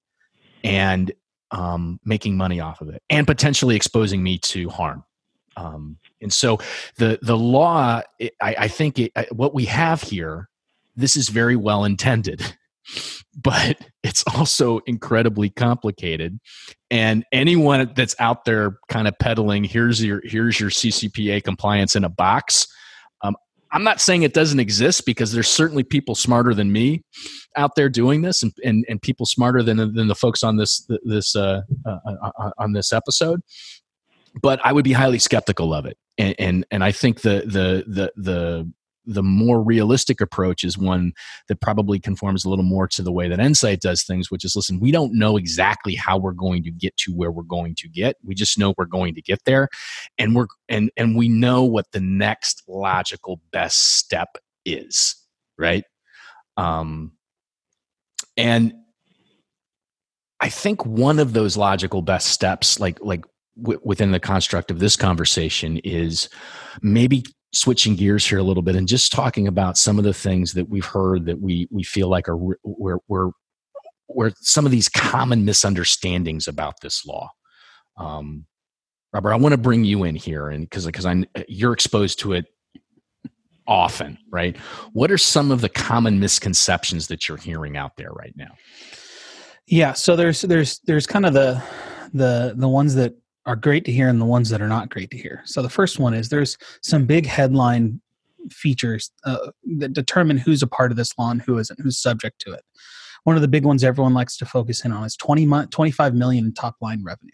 and 0.64 1.12
um, 1.52 2.00
making 2.04 2.38
money 2.38 2.60
off 2.60 2.82
of 2.82 2.90
it 2.90 3.02
and 3.10 3.26
potentially 3.28 3.76
exposing 3.76 4.22
me 4.24 4.38
to 4.38 4.70
harm. 4.70 5.04
Um, 5.56 5.98
and 6.22 6.32
so 6.32 6.60
the 6.98 7.20
the 7.22 7.38
law, 7.38 8.02
I, 8.20 8.32
I 8.42 8.68
think 8.68 9.00
it, 9.00 9.12
what 9.32 9.54
we 9.54 9.66
have 9.66 10.02
here, 10.02 10.50
this 10.96 11.16
is 11.16 11.30
very 11.30 11.56
well 11.56 11.86
intended. 11.86 12.56
but 13.36 13.78
it's 14.04 14.24
also 14.36 14.80
incredibly 14.88 15.50
complicated. 15.50 16.40
And 16.90 17.26
anyone 17.32 17.92
that's 17.96 18.16
out 18.20 18.46
there 18.46 18.78
kind 18.90 19.08
of 19.08 19.18
peddling 19.20 19.64
here's 19.64 20.04
your 20.04 20.22
here's 20.24 20.60
your 20.60 20.70
ccpa 20.70 21.44
compliance 21.44 21.96
in 21.96 22.04
a 22.04 22.10
box 22.10 22.68
um, 23.24 23.36
i'm 23.72 23.84
not 23.84 24.00
saying 24.00 24.24
it 24.24 24.34
doesn't 24.34 24.60
exist 24.60 25.06
because 25.06 25.32
there's 25.32 25.50
certainly 25.50 25.84
people 25.84 26.16
smarter 26.16 26.54
than 26.54 26.72
me 26.72 27.04
out 27.58 27.76
there 27.76 27.90
doing 27.90 28.22
this 28.22 28.42
and, 28.44 28.54
and, 28.64 28.86
and 28.88 29.02
people 29.02 29.26
smarter 29.26 29.62
than, 29.62 29.78
than 29.78 30.08
the 30.08 30.16
folks 30.16 30.44
on 30.44 30.58
this 30.58 30.88
this 31.04 31.36
uh, 31.36 31.62
uh, 31.86 31.98
uh, 32.08 32.32
uh 32.40 32.52
on 32.58 32.74
this 32.74 32.94
episode. 32.94 33.42
But 34.42 34.60
i 34.64 34.72
would 34.72 34.86
be 34.86 34.94
highly 34.94 35.20
skeptical 35.20 35.74
of 35.74 35.86
it. 35.86 35.98
And 36.18 36.36
and, 36.40 36.66
and 36.72 36.84
i 36.84 36.92
think 36.92 37.22
the 37.22 37.44
the 37.46 37.84
the 37.88 38.12
the 38.16 38.72
the 39.08 39.24
more 39.24 39.64
realistic 39.64 40.20
approach 40.22 40.64
is 40.64 40.78
one 40.78 41.14
that 41.48 41.62
probably 41.62 42.00
conforms 42.00 42.44
a 42.44 42.50
little 42.50 42.66
more 42.66 42.88
to 42.90 43.02
the 43.02 43.12
way 43.12 43.30
that 43.30 43.40
Ensight 43.40 43.80
does 43.80 44.04
things, 44.04 44.30
which 44.30 44.44
is 44.44 44.56
listen, 44.56 44.80
we 44.80 44.92
don't 44.92 45.18
know 45.18 45.38
exactly 45.38 45.96
how 45.96 46.18
we're 46.18 46.34
going 46.34 46.62
to 46.64 46.72
get 46.72 46.96
to 46.98 47.14
where 47.14 47.32
we're 47.32 47.44
going 47.44 47.74
to 47.76 47.88
get. 47.88 48.18
We 48.24 48.36
just 48.36 48.60
know 48.60 48.74
we're 48.78 48.86
going 48.86 49.16
to 49.16 49.22
get 49.22 49.40
there. 49.46 49.70
And 50.18 50.36
we're 50.36 50.48
and 50.68 50.92
and 50.98 51.16
we 51.16 51.30
know 51.30 51.64
what 51.64 51.92
the 51.94 52.02
next 52.02 52.64
logical 52.68 53.40
best 53.52 53.98
step 53.98 54.38
is, 54.66 55.16
right? 55.58 55.86
Um 56.58 57.14
and 58.36 58.74
I 60.40 60.50
think 60.50 60.86
one 60.86 61.18
of 61.18 61.34
those 61.34 61.58
logical 61.58 62.02
best 62.02 62.28
steps, 62.28 62.80
like 62.80 63.00
like 63.02 63.26
w- 63.62 63.80
within 63.84 64.12
the 64.12 64.20
construct 64.20 64.70
of 64.70 64.80
this 64.80 64.96
conversation, 64.96 65.78
is 65.78 66.30
maybe 66.82 67.24
switching 67.54 67.96
gears 67.96 68.28
here 68.28 68.40
a 68.40 68.44
little 68.44 68.64
bit 68.64 68.76
and 68.76 68.88
just 68.88 69.12
talking 69.12 69.48
about 69.48 69.78
some 69.78 69.98
of 69.98 70.04
the 70.04 70.14
things 70.14 70.54
that 70.54 70.70
we've 70.70 70.86
heard 70.86 71.26
that 71.26 71.40
we 71.42 71.68
we 71.72 71.84
feel 71.84 72.10
like 72.10 72.28
are 72.28 72.38
where 72.64 73.00
where 74.08 74.32
some 74.38 74.66
of 74.66 74.72
these 74.72 74.90
common 74.90 75.46
misunderstandings 75.46 76.48
about 76.48 76.76
this 76.82 77.06
law. 77.06 77.30
Um, 77.98 78.46
Robert, 79.14 79.34
I 79.34 79.38
want 79.38 79.54
to 79.54 79.58
bring 79.58 79.84
you 79.84 80.04
in 80.04 80.16
here, 80.16 80.50
and 80.50 80.68
because 80.68 80.86
because 80.86 81.06
I 81.06 81.24
you're 81.48 81.74
exposed 81.74 82.20
to 82.20 82.34
it 82.34 82.46
often, 83.68 84.18
right? 84.32 84.56
What 84.94 85.12
are 85.12 85.18
some 85.18 85.52
of 85.52 85.62
the 85.62 85.70
common 85.70 86.20
misconceptions 86.20 87.08
that 87.08 87.28
you're 87.28 87.38
hearing 87.38 87.78
out 87.78 87.98
there 87.98 88.12
right 88.12 88.34
now? 88.36 88.56
Yeah, 89.68 89.94
so 89.94 90.16
there's 90.16 90.42
there's 90.42 90.80
there's 90.86 91.08
kind 91.08 91.26
of 91.26 91.34
the 91.34 91.62
the 92.14 92.54
the 92.56 92.70
ones 92.70 92.96
that 92.96 93.16
are 93.48 93.56
great 93.56 93.86
to 93.86 93.92
hear 93.92 94.10
and 94.10 94.22
the 94.22 94.26
ones 94.26 94.50
that 94.50 94.62
are 94.62 94.68
not 94.68 94.90
great 94.90 95.10
to 95.10 95.18
hear. 95.18 95.42
So 95.46 95.62
the 95.62 95.70
first 95.70 96.00
one 96.00 96.14
is 96.14 96.30
there's 96.30 96.58
some 96.82 97.06
big 97.06 97.26
headline 97.26 98.02
features 98.52 99.10
uh, 99.24 99.52
that 99.78 99.94
determine 99.94 100.38
who's 100.38 100.62
a 100.62 100.68
part 100.68 100.92
of 100.92 100.98
this 100.98 101.18
law 101.18 101.32
and 101.32 101.42
who 101.42 101.58
isn't, 101.58 101.80
who's 101.82 101.98
subject 101.98 102.40
to 102.42 102.52
it. 102.52 102.64
One 103.24 103.38
of 103.38 103.42
the 103.42 103.48
big 103.48 103.66
ones 103.66 103.84
everyone 103.84 104.14
likes 104.14 104.38
to 104.38 104.46
focus 104.46 104.86
in 104.86 104.92
on 104.92 105.06
is 105.06 105.16
20 105.16 105.48
25 105.68 106.14
million 106.14 106.46
in 106.46 106.54
top 106.54 106.76
line 106.82 107.04
revenue. 107.04 107.32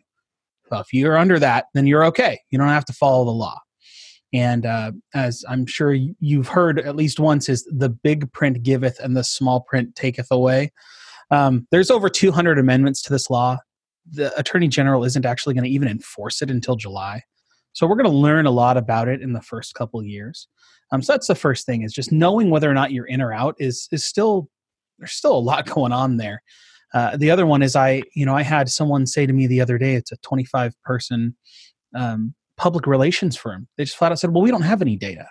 So 0.69 0.79
if 0.79 0.93
you're 0.93 1.17
under 1.17 1.39
that, 1.39 1.65
then 1.73 1.87
you're 1.87 2.05
okay. 2.05 2.39
You 2.51 2.57
don't 2.57 2.69
have 2.69 2.85
to 2.85 2.93
follow 2.93 3.25
the 3.25 3.31
law. 3.31 3.59
And 4.33 4.65
uh, 4.65 4.91
as 5.13 5.43
I'm 5.47 5.65
sure 5.65 5.93
you've 5.93 6.47
heard 6.47 6.79
at 6.79 6.95
least 6.95 7.19
once, 7.19 7.49
is 7.49 7.63
the 7.65 7.89
big 7.89 8.31
print 8.33 8.63
giveth 8.63 8.99
and 8.99 9.15
the 9.15 9.23
small 9.23 9.61
print 9.61 9.95
taketh 9.95 10.27
away. 10.31 10.71
Um, 11.29 11.67
there's 11.71 11.91
over 11.91 12.09
200 12.09 12.57
amendments 12.57 13.01
to 13.03 13.11
this 13.11 13.29
law 13.29 13.57
the 14.09 14.37
attorney 14.37 14.67
general 14.67 15.03
isn't 15.03 15.25
actually 15.25 15.53
going 15.53 15.63
to 15.63 15.69
even 15.69 15.87
enforce 15.87 16.41
it 16.41 16.51
until 16.51 16.75
July. 16.75 17.21
So 17.73 17.87
we're 17.87 17.95
going 17.95 18.09
to 18.09 18.15
learn 18.15 18.45
a 18.45 18.51
lot 18.51 18.77
about 18.77 19.07
it 19.07 19.21
in 19.21 19.33
the 19.33 19.41
first 19.41 19.73
couple 19.73 20.03
years. 20.03 20.47
Um, 20.91 21.01
so 21.01 21.13
that's 21.13 21.27
the 21.27 21.35
first 21.35 21.65
thing 21.65 21.81
is 21.81 21.91
just 21.91 22.11
knowing 22.11 22.49
whether 22.49 22.69
or 22.69 22.73
not 22.73 22.91
you're 22.91 23.07
in 23.07 23.21
or 23.21 23.33
out 23.33 23.55
is 23.57 23.87
is 23.91 24.03
still 24.03 24.47
there's 24.99 25.13
still 25.13 25.35
a 25.35 25.39
lot 25.39 25.65
going 25.73 25.91
on 25.91 26.17
there. 26.17 26.41
Uh, 26.93 27.17
the 27.17 27.31
other 27.31 27.47
one 27.47 27.63
is 27.63 27.75
I 27.75 28.03
you 28.15 28.25
know 28.25 28.35
I 28.35 28.43
had 28.43 28.69
someone 28.69 29.07
say 29.07 29.25
to 29.25 29.33
me 29.33 29.47
the 29.47 29.61
other 29.61 29.77
day 29.77 29.95
it's 29.95 30.11
a 30.11 30.17
25 30.17 30.73
person 30.83 31.35
um, 31.95 32.35
public 32.57 32.85
relations 32.85 33.35
firm. 33.35 33.67
They 33.77 33.85
just 33.85 33.97
flat 33.97 34.11
out 34.11 34.19
said, 34.19 34.31
well 34.31 34.43
we 34.43 34.51
don't 34.51 34.61
have 34.61 34.81
any 34.81 34.95
data. 34.95 35.27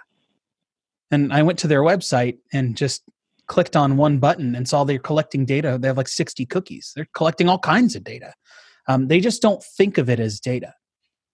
And 1.12 1.32
I 1.32 1.42
went 1.42 1.58
to 1.60 1.68
their 1.68 1.82
website 1.82 2.38
and 2.52 2.76
just 2.76 3.02
clicked 3.52 3.76
on 3.76 3.98
one 3.98 4.18
button 4.18 4.54
and 4.54 4.66
saw 4.66 4.82
they're 4.82 4.98
collecting 4.98 5.44
data. 5.44 5.76
They 5.78 5.86
have 5.86 5.98
like 5.98 6.08
60 6.08 6.46
cookies. 6.46 6.90
They're 6.96 7.06
collecting 7.14 7.50
all 7.50 7.58
kinds 7.58 7.94
of 7.94 8.02
data. 8.02 8.32
Um, 8.88 9.08
they 9.08 9.20
just 9.20 9.42
don't 9.42 9.62
think 9.62 9.98
of 9.98 10.08
it 10.08 10.18
as 10.18 10.40
data. 10.40 10.72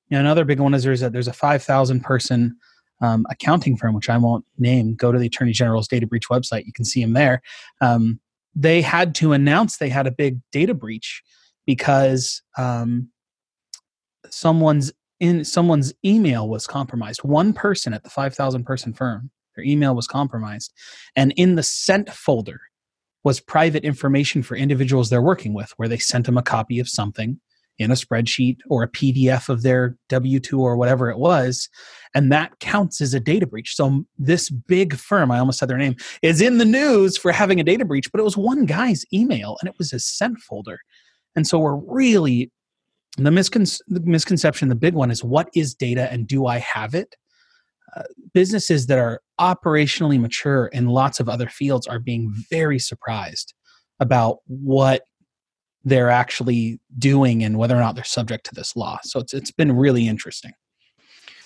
You 0.08 0.16
know, 0.16 0.20
another 0.22 0.44
big 0.44 0.58
one 0.58 0.74
is 0.74 0.82
there's 0.82 1.02
a 1.02 1.10
there's 1.10 1.28
a 1.28 1.32
5,000 1.32 2.00
person 2.00 2.56
um, 3.00 3.24
accounting 3.30 3.76
firm, 3.76 3.94
which 3.94 4.10
I 4.10 4.18
won't 4.18 4.44
name. 4.58 4.96
Go 4.96 5.12
to 5.12 5.18
the 5.18 5.28
Attorney 5.28 5.52
General's 5.52 5.86
data 5.86 6.08
breach 6.08 6.28
website. 6.28 6.66
You 6.66 6.72
can 6.72 6.84
see 6.84 7.00
them 7.00 7.12
there. 7.12 7.40
Um, 7.80 8.18
they 8.52 8.82
had 8.82 9.14
to 9.16 9.32
announce 9.32 9.76
they 9.76 9.88
had 9.88 10.08
a 10.08 10.10
big 10.10 10.40
data 10.50 10.74
breach 10.74 11.22
because 11.66 12.42
um, 12.56 13.10
someone's 14.28 14.92
in 15.20 15.44
someone's 15.44 15.94
email 16.04 16.48
was 16.48 16.66
compromised. 16.66 17.22
One 17.22 17.52
person 17.52 17.94
at 17.94 18.02
the 18.02 18.10
5,000 18.10 18.64
person 18.64 18.92
firm, 18.92 19.30
their 19.58 19.64
email 19.64 19.94
was 19.94 20.06
compromised, 20.06 20.72
and 21.16 21.32
in 21.36 21.56
the 21.56 21.62
sent 21.62 22.10
folder 22.10 22.60
was 23.24 23.40
private 23.40 23.84
information 23.84 24.42
for 24.42 24.56
individuals 24.56 25.10
they're 25.10 25.20
working 25.20 25.52
with, 25.52 25.72
where 25.76 25.88
they 25.88 25.98
sent 25.98 26.26
them 26.26 26.38
a 26.38 26.42
copy 26.42 26.78
of 26.78 26.88
something 26.88 27.40
in 27.78 27.90
a 27.90 27.94
spreadsheet 27.94 28.58
or 28.68 28.82
a 28.82 28.88
PDF 28.88 29.48
of 29.48 29.62
their 29.62 29.96
W 30.08 30.40
2 30.40 30.60
or 30.60 30.76
whatever 30.76 31.10
it 31.10 31.18
was. 31.18 31.68
And 32.14 32.30
that 32.32 32.58
counts 32.60 33.00
as 33.00 33.14
a 33.14 33.20
data 33.20 33.46
breach. 33.46 33.74
So, 33.74 34.04
this 34.16 34.48
big 34.50 34.94
firm, 34.94 35.30
I 35.30 35.38
almost 35.38 35.58
said 35.58 35.68
their 35.68 35.76
name, 35.76 35.96
is 36.22 36.40
in 36.40 36.58
the 36.58 36.64
news 36.64 37.16
for 37.16 37.32
having 37.32 37.60
a 37.60 37.64
data 37.64 37.84
breach, 37.84 38.10
but 38.12 38.20
it 38.20 38.24
was 38.24 38.36
one 38.36 38.66
guy's 38.66 39.04
email 39.12 39.56
and 39.60 39.68
it 39.68 39.76
was 39.78 39.90
his 39.90 40.04
sent 40.04 40.38
folder. 40.38 40.78
And 41.34 41.46
so, 41.46 41.58
we're 41.58 41.76
really 41.76 42.52
the, 43.16 43.30
miscon- 43.30 43.80
the 43.88 44.00
misconception, 44.00 44.68
the 44.68 44.74
big 44.76 44.94
one 44.94 45.10
is 45.10 45.24
what 45.24 45.48
is 45.54 45.74
data 45.74 46.10
and 46.12 46.26
do 46.26 46.46
I 46.46 46.58
have 46.58 46.94
it? 46.94 47.16
Businesses 48.32 48.86
that 48.86 48.98
are 48.98 49.20
operationally 49.40 50.20
mature 50.20 50.66
in 50.66 50.88
lots 50.88 51.20
of 51.20 51.28
other 51.28 51.48
fields 51.48 51.86
are 51.86 51.98
being 51.98 52.32
very 52.50 52.78
surprised 52.78 53.54
about 54.00 54.38
what 54.46 55.02
they're 55.84 56.10
actually 56.10 56.80
doing 56.98 57.42
and 57.42 57.58
whether 57.58 57.76
or 57.76 57.80
not 57.80 57.94
they're 57.94 58.04
subject 58.04 58.44
to 58.46 58.54
this 58.54 58.76
law. 58.76 58.98
So 59.02 59.20
it's 59.20 59.32
it's 59.32 59.50
been 59.50 59.72
really 59.72 60.06
interesting. 60.08 60.52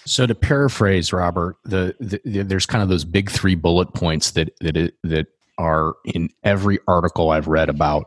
So 0.05 0.26
to 0.26 0.35
paraphrase 0.35 1.12
Robert, 1.12 1.57
the, 1.64 1.94
the, 2.00 2.20
the, 2.24 2.42
there's 2.42 2.66
kind 2.66 2.83
of 2.83 2.88
those 2.88 3.05
big 3.05 3.31
three 3.31 3.55
bullet 3.55 3.94
points 3.94 4.33
that 4.33 4.50
that 4.61 4.76
it, 4.76 4.94
that 5.05 5.26
are 5.59 5.94
in 6.05 6.31
every 6.42 6.78
article 6.88 7.31
I've 7.31 7.46
read 7.46 7.68
about 7.68 8.07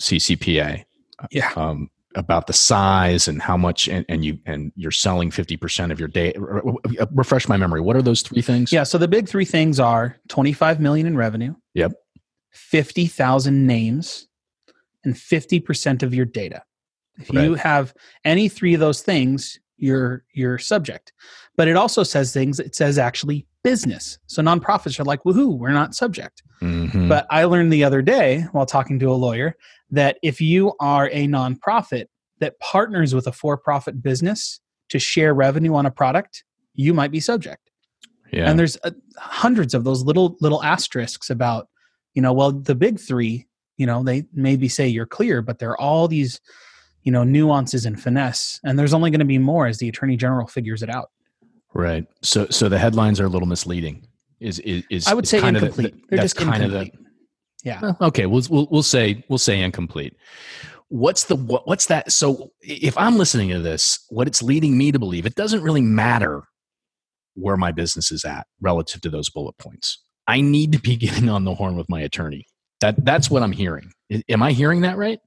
CCPA. 0.00 0.84
Yeah. 1.30 1.52
Um, 1.56 1.90
about 2.18 2.46
the 2.46 2.52
size 2.52 3.28
and 3.28 3.40
how 3.40 3.56
much 3.56 3.88
and, 3.88 4.04
and 4.08 4.24
you 4.24 4.38
and 4.46 4.72
you're 4.76 4.90
selling 4.90 5.30
50% 5.30 5.90
of 5.92 5.98
your 5.98 6.08
day 6.08 6.32
uh, 6.34 7.06
refresh 7.12 7.48
my 7.48 7.56
memory. 7.56 7.80
What 7.80 7.96
are 7.96 8.02
those 8.02 8.22
three 8.22 8.42
things? 8.42 8.72
Yeah 8.72 8.82
so 8.82 8.98
the 8.98 9.08
big 9.08 9.28
three 9.28 9.44
things 9.44 9.78
are 9.80 10.16
25 10.28 10.80
million 10.80 11.06
in 11.06 11.16
revenue. 11.16 11.54
Yep. 11.74 11.92
50,000 12.52 13.66
names 13.66 14.26
and 15.04 15.14
50% 15.14 16.02
of 16.02 16.14
your 16.14 16.24
data. 16.24 16.62
If 17.18 17.30
Right. 17.32 17.44
you 17.44 17.54
have 17.54 17.94
any 18.24 18.48
three 18.48 18.74
of 18.74 18.80
those 18.80 19.02
things 19.02 19.58
you're 19.76 20.24
you're 20.34 20.58
subject. 20.58 21.12
But 21.56 21.68
it 21.68 21.76
also 21.76 22.02
says 22.02 22.32
things 22.32 22.58
it 22.60 22.74
says 22.74 22.98
actually 22.98 23.46
business. 23.62 24.18
So 24.26 24.42
nonprofits 24.42 24.98
are 24.98 25.04
like 25.04 25.22
woohoo 25.24 25.56
we're 25.56 25.70
not 25.70 25.94
subject 25.94 26.42
Mhm. 26.60 27.08
But 27.08 27.26
I 27.30 27.44
learned 27.44 27.72
the 27.72 27.84
other 27.84 28.02
day 28.02 28.46
while 28.52 28.66
talking 28.66 28.98
to 29.00 29.10
a 29.10 29.14
lawyer 29.14 29.56
that 29.90 30.18
if 30.22 30.40
you 30.40 30.74
are 30.80 31.08
a 31.12 31.26
nonprofit 31.26 32.06
that 32.40 32.58
partners 32.60 33.14
with 33.14 33.26
a 33.26 33.32
for 33.32 33.56
profit 33.56 34.02
business 34.02 34.60
to 34.90 34.98
share 34.98 35.34
revenue 35.34 35.74
on 35.74 35.86
a 35.86 35.90
product, 35.90 36.44
you 36.74 36.94
might 36.94 37.10
be 37.10 37.20
subject. 37.20 37.70
yeah 38.32 38.48
And 38.48 38.58
there's 38.58 38.76
uh, 38.84 38.90
hundreds 39.16 39.74
of 39.74 39.84
those 39.84 40.02
little 40.02 40.36
little 40.40 40.62
asterisks 40.62 41.30
about, 41.30 41.68
you 42.14 42.22
know, 42.22 42.32
well, 42.32 42.52
the 42.52 42.74
big 42.74 43.00
three, 43.00 43.46
you 43.76 43.86
know, 43.86 44.02
they 44.02 44.24
maybe 44.32 44.68
say 44.68 44.86
you're 44.88 45.06
clear, 45.06 45.42
but 45.42 45.58
there 45.58 45.70
are 45.70 45.80
all 45.80 46.08
these, 46.08 46.40
you 47.02 47.12
know, 47.12 47.24
nuances 47.24 47.86
and 47.86 48.00
finesse. 48.00 48.60
And 48.64 48.78
there's 48.78 48.94
only 48.94 49.10
going 49.10 49.20
to 49.20 49.24
be 49.24 49.38
more 49.38 49.66
as 49.66 49.78
the 49.78 49.88
attorney 49.88 50.16
general 50.16 50.46
figures 50.46 50.82
it 50.82 50.90
out. 50.90 51.10
right 51.74 52.06
so 52.22 52.46
so 52.50 52.68
the 52.68 52.78
headlines 52.78 53.20
are 53.20 53.26
a 53.26 53.28
little 53.28 53.48
misleading 53.48 54.06
is 54.40 54.58
is, 54.60 54.84
is 54.90 55.06
I 55.06 55.14
would 55.14 55.24
is 55.24 55.30
say 55.30 55.40
kind 55.40 55.56
of 55.56 55.60
the- 55.62 55.66
incomplete. 55.68 55.94
the- 55.94 56.16
They're 56.16 56.22
just 56.24 56.36
kind 56.36 56.62
of 56.64 56.70
the 56.70 56.80
incomplete. 56.80 57.06
yeah. 57.64 57.80
Well, 57.82 57.96
okay, 58.02 58.26
we'll, 58.26 58.42
we'll 58.50 58.68
we'll 58.70 58.82
say 58.82 59.24
we'll 59.28 59.38
say 59.38 59.60
incomplete. 59.60 60.14
What's 60.88 61.24
the 61.24 61.36
what, 61.36 61.66
what's 61.66 61.86
that? 61.86 62.10
So 62.12 62.52
if 62.62 62.96
I'm 62.96 63.16
listening 63.18 63.50
to 63.50 63.58
this, 63.60 64.04
what 64.08 64.26
it's 64.26 64.42
leading 64.42 64.78
me 64.78 64.90
to 64.92 64.98
believe, 64.98 65.26
it 65.26 65.34
doesn't 65.34 65.62
really 65.62 65.82
matter 65.82 66.42
where 67.34 67.56
my 67.56 67.72
business 67.72 68.10
is 68.10 68.24
at 68.24 68.46
relative 68.60 69.00
to 69.02 69.10
those 69.10 69.28
bullet 69.30 69.56
points. 69.58 70.02
I 70.26 70.40
need 70.40 70.72
to 70.72 70.78
be 70.80 70.96
getting 71.04 71.28
on 71.28 71.44
the 71.44 71.54
horn 71.54 71.76
with 71.76 71.88
my 71.88 72.00
attorney. 72.00 72.46
That 72.80 73.04
that's 73.04 73.30
what 73.30 73.42
I'm 73.42 73.52
hearing. 73.52 73.90
Am 74.28 74.42
I 74.42 74.52
hearing 74.52 74.80
that 74.82 74.96
right? 74.96 75.18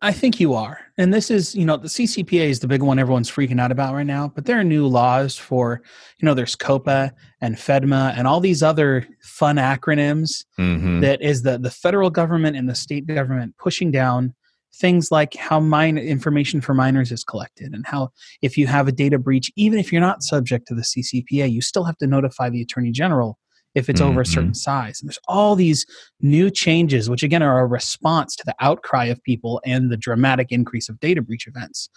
I 0.00 0.12
think 0.12 0.38
you 0.38 0.54
are. 0.54 0.78
And 0.96 1.12
this 1.12 1.28
is, 1.30 1.56
you 1.56 1.64
know, 1.64 1.76
the 1.76 1.88
CCPA 1.88 2.48
is 2.48 2.60
the 2.60 2.68
big 2.68 2.82
one 2.82 3.00
everyone's 3.00 3.30
freaking 3.30 3.60
out 3.60 3.72
about 3.72 3.94
right 3.94 4.06
now, 4.06 4.28
but 4.32 4.44
there 4.46 4.58
are 4.60 4.64
new 4.64 4.86
laws 4.86 5.36
for, 5.36 5.82
you 6.18 6.26
know, 6.26 6.34
there's 6.34 6.54
COPPA 6.54 7.10
and 7.40 7.56
FEDMA 7.56 8.14
and 8.16 8.28
all 8.28 8.38
these 8.38 8.62
other 8.62 9.06
fun 9.22 9.56
acronyms 9.56 10.44
Mm-hmm. 10.58 11.00
that 11.00 11.20
is 11.20 11.42
the 11.42 11.58
the 11.58 11.70
federal 11.70 12.10
government 12.10 12.56
and 12.56 12.68
the 12.68 12.74
state 12.74 13.06
government 13.06 13.56
pushing 13.58 13.90
down 13.90 14.34
things 14.74 15.10
like 15.10 15.34
how 15.34 15.58
mine 15.60 15.98
information 15.98 16.60
for 16.60 16.74
minors 16.74 17.10
is 17.10 17.24
collected 17.24 17.74
and 17.74 17.84
how 17.86 18.10
if 18.40 18.56
you 18.56 18.66
have 18.66 18.86
a 18.88 18.92
data 18.92 19.18
breach 19.18 19.50
even 19.56 19.78
if 19.78 19.90
you're 19.92 20.00
not 20.00 20.22
subject 20.22 20.68
to 20.68 20.74
the 20.74 20.82
CCPA 20.82 21.50
you 21.50 21.60
still 21.60 21.84
have 21.84 21.96
to 21.98 22.06
notify 22.06 22.48
the 22.48 22.62
attorney 22.62 22.90
general 22.92 23.38
if 23.74 23.88
it's 23.88 24.00
over 24.00 24.20
a 24.20 24.26
certain 24.26 24.54
size 24.54 25.00
and 25.00 25.08
there's 25.08 25.18
all 25.28 25.54
these 25.56 25.86
new 26.20 26.50
changes 26.50 27.08
which 27.08 27.22
again 27.22 27.42
are 27.42 27.60
a 27.60 27.66
response 27.66 28.36
to 28.36 28.42
the 28.46 28.54
outcry 28.60 29.06
of 29.06 29.22
people 29.22 29.60
and 29.64 29.90
the 29.90 29.96
dramatic 29.96 30.48
increase 30.50 30.88
of 30.88 30.98
data 31.00 31.22
breach 31.22 31.46
events 31.46 31.88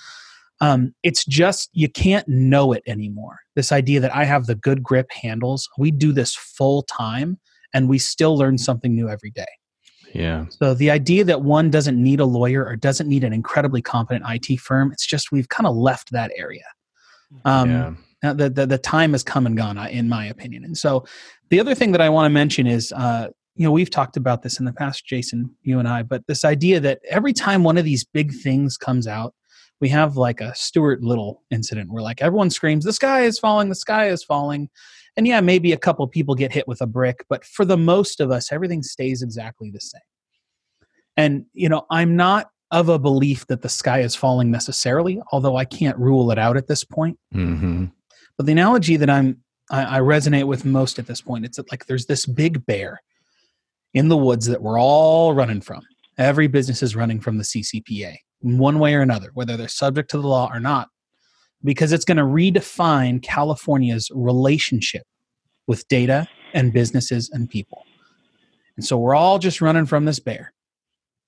um, 0.62 0.94
it's 1.04 1.26
just 1.26 1.70
you 1.74 1.90
can't 1.90 2.28
know 2.30 2.72
it 2.72 2.82
anymore 2.88 3.40
this 3.56 3.72
idea 3.72 4.00
that 4.00 4.16
i 4.16 4.24
have 4.24 4.46
the 4.46 4.56
good 4.56 4.82
grip 4.82 5.12
handles 5.12 5.68
we 5.78 5.92
do 5.92 6.12
this 6.14 6.34
full 6.36 6.84
time 6.84 7.38
and 7.74 7.90
we 7.90 7.98
still 8.00 8.38
learn 8.38 8.58
something 8.58 8.96
new 8.96 9.10
every 9.10 9.32
day 9.32 9.46
Yeah. 10.14 10.46
so 10.50 10.74
the 10.74 10.90
idea 10.92 11.26
that 11.26 11.42
one 11.42 11.70
doesn't 11.70 12.02
need 12.02 12.22
a 12.22 12.26
lawyer 12.26 12.66
or 12.66 12.78
doesn't 12.78 13.10
need 13.10 13.26
an 13.26 13.34
incredibly 13.34 13.82
competent 13.82 14.24
IT 14.30 14.60
firm, 14.62 14.92
it's 14.94 15.06
just 15.06 15.32
we've 15.34 15.50
kind 15.50 15.68
of 15.68 15.76
left 15.76 16.12
that 16.12 16.32
area. 16.38 16.64
Um, 17.44 17.70
yeah. 17.70 17.94
now 18.24 18.34
the, 18.34 18.50
the 18.50 18.66
the 18.66 18.78
time 18.78 19.12
has 19.12 19.24
come 19.24 19.46
and 19.46 19.58
gone, 19.58 19.78
uh, 19.78 19.88
in 19.92 20.08
my 20.08 20.26
opinion. 20.28 20.64
And 20.64 20.78
so 20.78 21.06
the 21.50 21.60
other 21.60 21.76
thing 21.76 21.92
that 21.92 22.02
I 22.02 22.10
want 22.10 22.26
to 22.26 22.30
mention 22.30 22.68
is, 22.68 22.92
uh, 22.94 23.28
you 23.56 23.64
know, 23.64 23.72
we've 23.72 23.90
talked 23.90 24.18
about 24.18 24.42
this 24.42 24.60
in 24.60 24.66
the 24.66 24.74
past, 24.74 25.06
Jason, 25.06 25.56
you 25.62 25.80
and 25.80 25.88
I, 25.88 26.04
but 26.04 26.28
this 26.28 26.44
idea 26.44 26.80
that 26.82 27.00
every 27.10 27.34
time 27.34 27.64
one 27.64 27.78
of 27.78 27.86
these 27.86 28.04
big 28.04 28.34
things 28.34 28.78
comes 28.78 29.08
out, 29.08 29.34
we 29.82 29.90
have 29.90 30.18
like 30.18 30.42
a 30.42 30.54
Stuart 30.56 31.04
Little 31.04 31.44
incident 31.52 31.92
where 31.92 32.04
like 32.04 32.22
everyone 32.22 32.50
screams, 32.50 32.86
"The 32.86 32.94
sky 32.94 33.24
is 33.24 33.40
falling! 33.40 33.70
The 33.70 33.76
sky 33.76 34.08
is 34.08 34.24
falling!" 34.24 34.70
And 35.18 35.28
yeah, 35.28 35.42
maybe 35.42 35.72
a 35.72 35.78
couple 35.78 36.06
people 36.08 36.36
get 36.36 36.52
hit 36.52 36.68
with 36.68 36.82
a 36.82 36.88
brick, 36.88 37.26
but 37.30 37.46
for 37.46 37.66
the 37.66 37.78
most 37.78 38.20
of 38.20 38.32
us, 38.32 38.52
everything 38.52 38.84
stays 38.84 39.22
exactly 39.22 39.72
the 39.72 39.80
same. 39.80 40.02
And 41.18 41.46
you 41.54 41.70
know, 41.70 41.86
I'm 41.90 42.16
not 42.16 42.50
of 42.72 42.90
a 42.90 43.00
belief 43.00 43.48
that 43.48 43.62
the 43.62 43.70
sky 43.70 44.02
is 44.02 44.16
falling 44.16 44.52
necessarily, 44.52 45.22
although 45.32 45.56
I 45.56 45.66
can't 45.66 45.98
rule 45.98 46.32
it 46.32 46.40
out 46.40 46.58
at 46.58 46.68
this 46.68 46.84
point. 46.84 47.18
Mm-hmm. 47.34 47.86
But 48.38 48.46
the 48.46 48.52
analogy 48.52 48.98
that 48.98 49.10
I'm 49.10 49.45
I, 49.70 49.98
I 49.98 50.00
resonate 50.00 50.48
with 50.48 50.66
most 50.66 51.00
at 51.00 51.08
this 51.08 51.22
point, 51.22 51.46
it's 51.46 51.60
like 51.72 51.86
there's 51.86 52.06
this 52.06 52.26
big 52.26 52.66
bear 52.66 53.02
in 53.94 54.10
the 54.10 54.18
woods 54.18 54.46
that 54.48 54.62
we're 54.62 54.80
all 54.80 55.34
running 55.34 55.62
from. 55.62 55.82
Every 56.18 56.48
business 56.48 56.84
is 56.84 56.96
running 56.96 57.20
from 57.20 57.38
the 57.38 57.44
CCPA 57.44 58.16
in 58.44 58.58
one 58.58 58.80
way 58.80 58.94
or 58.96 59.02
another, 59.02 59.32
whether 59.34 59.58
they're 59.58 59.68
subject 59.68 60.10
to 60.12 60.18
the 60.18 60.28
law 60.28 60.50
or 60.52 60.60
not, 60.60 60.90
because 61.64 61.92
it's 61.92 62.06
going 62.06 62.18
to 62.18 62.24
redefine 62.24 63.22
California's 63.22 64.12
relationship 64.14 65.04
with 65.68 65.88
data 65.88 66.28
and 66.54 66.72
businesses 66.72 67.30
and 67.32 67.50
people. 67.50 67.84
And 68.78 68.86
so 68.86 68.98
we're 68.98 69.16
all 69.16 69.40
just 69.40 69.62
running 69.62 69.86
from 69.86 70.06
this 70.06 70.20
bear. 70.20 70.54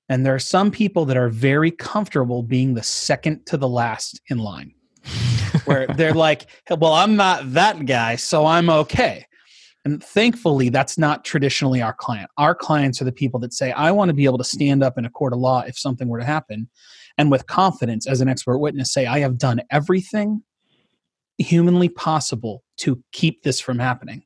And 0.09 0.25
there 0.25 0.35
are 0.35 0.39
some 0.39 0.71
people 0.71 1.05
that 1.05 1.17
are 1.17 1.29
very 1.29 1.71
comfortable 1.71 2.43
being 2.43 2.73
the 2.73 2.83
second 2.83 3.45
to 3.47 3.57
the 3.57 3.67
last 3.67 4.21
in 4.29 4.37
line 4.37 4.73
where 5.67 5.87
they're 5.87 6.13
like, 6.27 6.47
well, 6.69 6.93
I'm 6.93 7.15
not 7.15 7.53
that 7.53 7.85
guy, 7.85 8.15
so 8.15 8.45
I'm 8.45 8.69
okay. 8.69 9.25
And 9.85 10.03
thankfully, 10.03 10.69
that's 10.69 10.97
not 10.97 11.23
traditionally 11.23 11.81
our 11.81 11.93
client. 11.93 12.29
Our 12.37 12.53
clients 12.53 13.01
are 13.01 13.05
the 13.05 13.11
people 13.11 13.39
that 13.39 13.53
say, 13.53 13.71
I 13.71 13.91
want 13.91 14.09
to 14.09 14.13
be 14.13 14.25
able 14.25 14.37
to 14.39 14.43
stand 14.43 14.83
up 14.83 14.97
in 14.97 15.05
a 15.05 15.09
court 15.09 15.31
of 15.31 15.39
law 15.39 15.63
if 15.65 15.79
something 15.79 16.09
were 16.09 16.19
to 16.19 16.25
happen. 16.25 16.69
And 17.17 17.31
with 17.31 17.47
confidence, 17.47 18.05
as 18.05 18.19
an 18.19 18.27
expert 18.27 18.57
witness, 18.57 18.91
say, 18.91 19.05
I 19.05 19.19
have 19.19 19.37
done 19.37 19.61
everything 19.71 20.43
humanly 21.37 21.87
possible 21.89 22.63
to 22.77 23.01
keep 23.11 23.43
this 23.43 23.61
from 23.61 23.79
happening. 23.79 24.23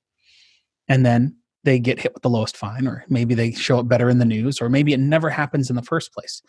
And 0.87 1.05
then 1.05 1.37
they 1.63 1.79
get 1.79 1.99
hit 1.99 2.13
with 2.13 2.23
the 2.23 2.29
lowest 2.29 2.57
fine, 2.57 2.87
or 2.87 3.05
maybe 3.07 3.35
they 3.35 3.51
show 3.51 3.79
up 3.79 3.87
better 3.87 4.09
in 4.09 4.17
the 4.17 4.25
news, 4.25 4.61
or 4.61 4.69
maybe 4.69 4.93
it 4.93 4.99
never 4.99 5.29
happens 5.29 5.69
in 5.69 5.75
the 5.75 5.81
first 5.81 6.13
place. 6.13 6.41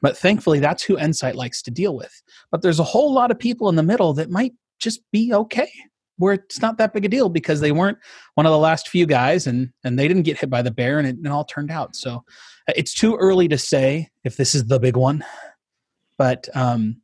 But 0.00 0.16
thankfully, 0.16 0.60
that's 0.60 0.82
who 0.82 0.96
Ensight 0.96 1.34
likes 1.34 1.62
to 1.62 1.70
deal 1.70 1.96
with. 1.96 2.22
But 2.50 2.62
there's 2.62 2.78
a 2.78 2.84
whole 2.84 3.12
lot 3.12 3.30
of 3.30 3.38
people 3.38 3.68
in 3.68 3.76
the 3.76 3.82
middle 3.82 4.12
that 4.14 4.30
might 4.30 4.52
just 4.78 5.00
be 5.10 5.34
okay, 5.34 5.70
where 6.18 6.34
it's 6.34 6.60
not 6.60 6.78
that 6.78 6.92
big 6.92 7.04
a 7.04 7.08
deal 7.08 7.28
because 7.28 7.60
they 7.60 7.72
weren't 7.72 7.98
one 8.34 8.46
of 8.46 8.52
the 8.52 8.58
last 8.58 8.88
few 8.88 9.06
guys 9.06 9.46
and, 9.46 9.70
and 9.84 9.98
they 9.98 10.06
didn't 10.06 10.22
get 10.22 10.38
hit 10.38 10.50
by 10.50 10.62
the 10.62 10.70
bear 10.70 10.98
and 10.98 11.08
it, 11.08 11.16
it 11.24 11.28
all 11.30 11.44
turned 11.44 11.70
out. 11.70 11.96
So 11.96 12.22
uh, 12.68 12.72
it's 12.76 12.94
too 12.94 13.16
early 13.16 13.48
to 13.48 13.58
say 13.58 14.08
if 14.22 14.36
this 14.36 14.54
is 14.54 14.66
the 14.66 14.78
big 14.78 14.96
one, 14.96 15.24
but 16.18 16.48
um, 16.54 17.00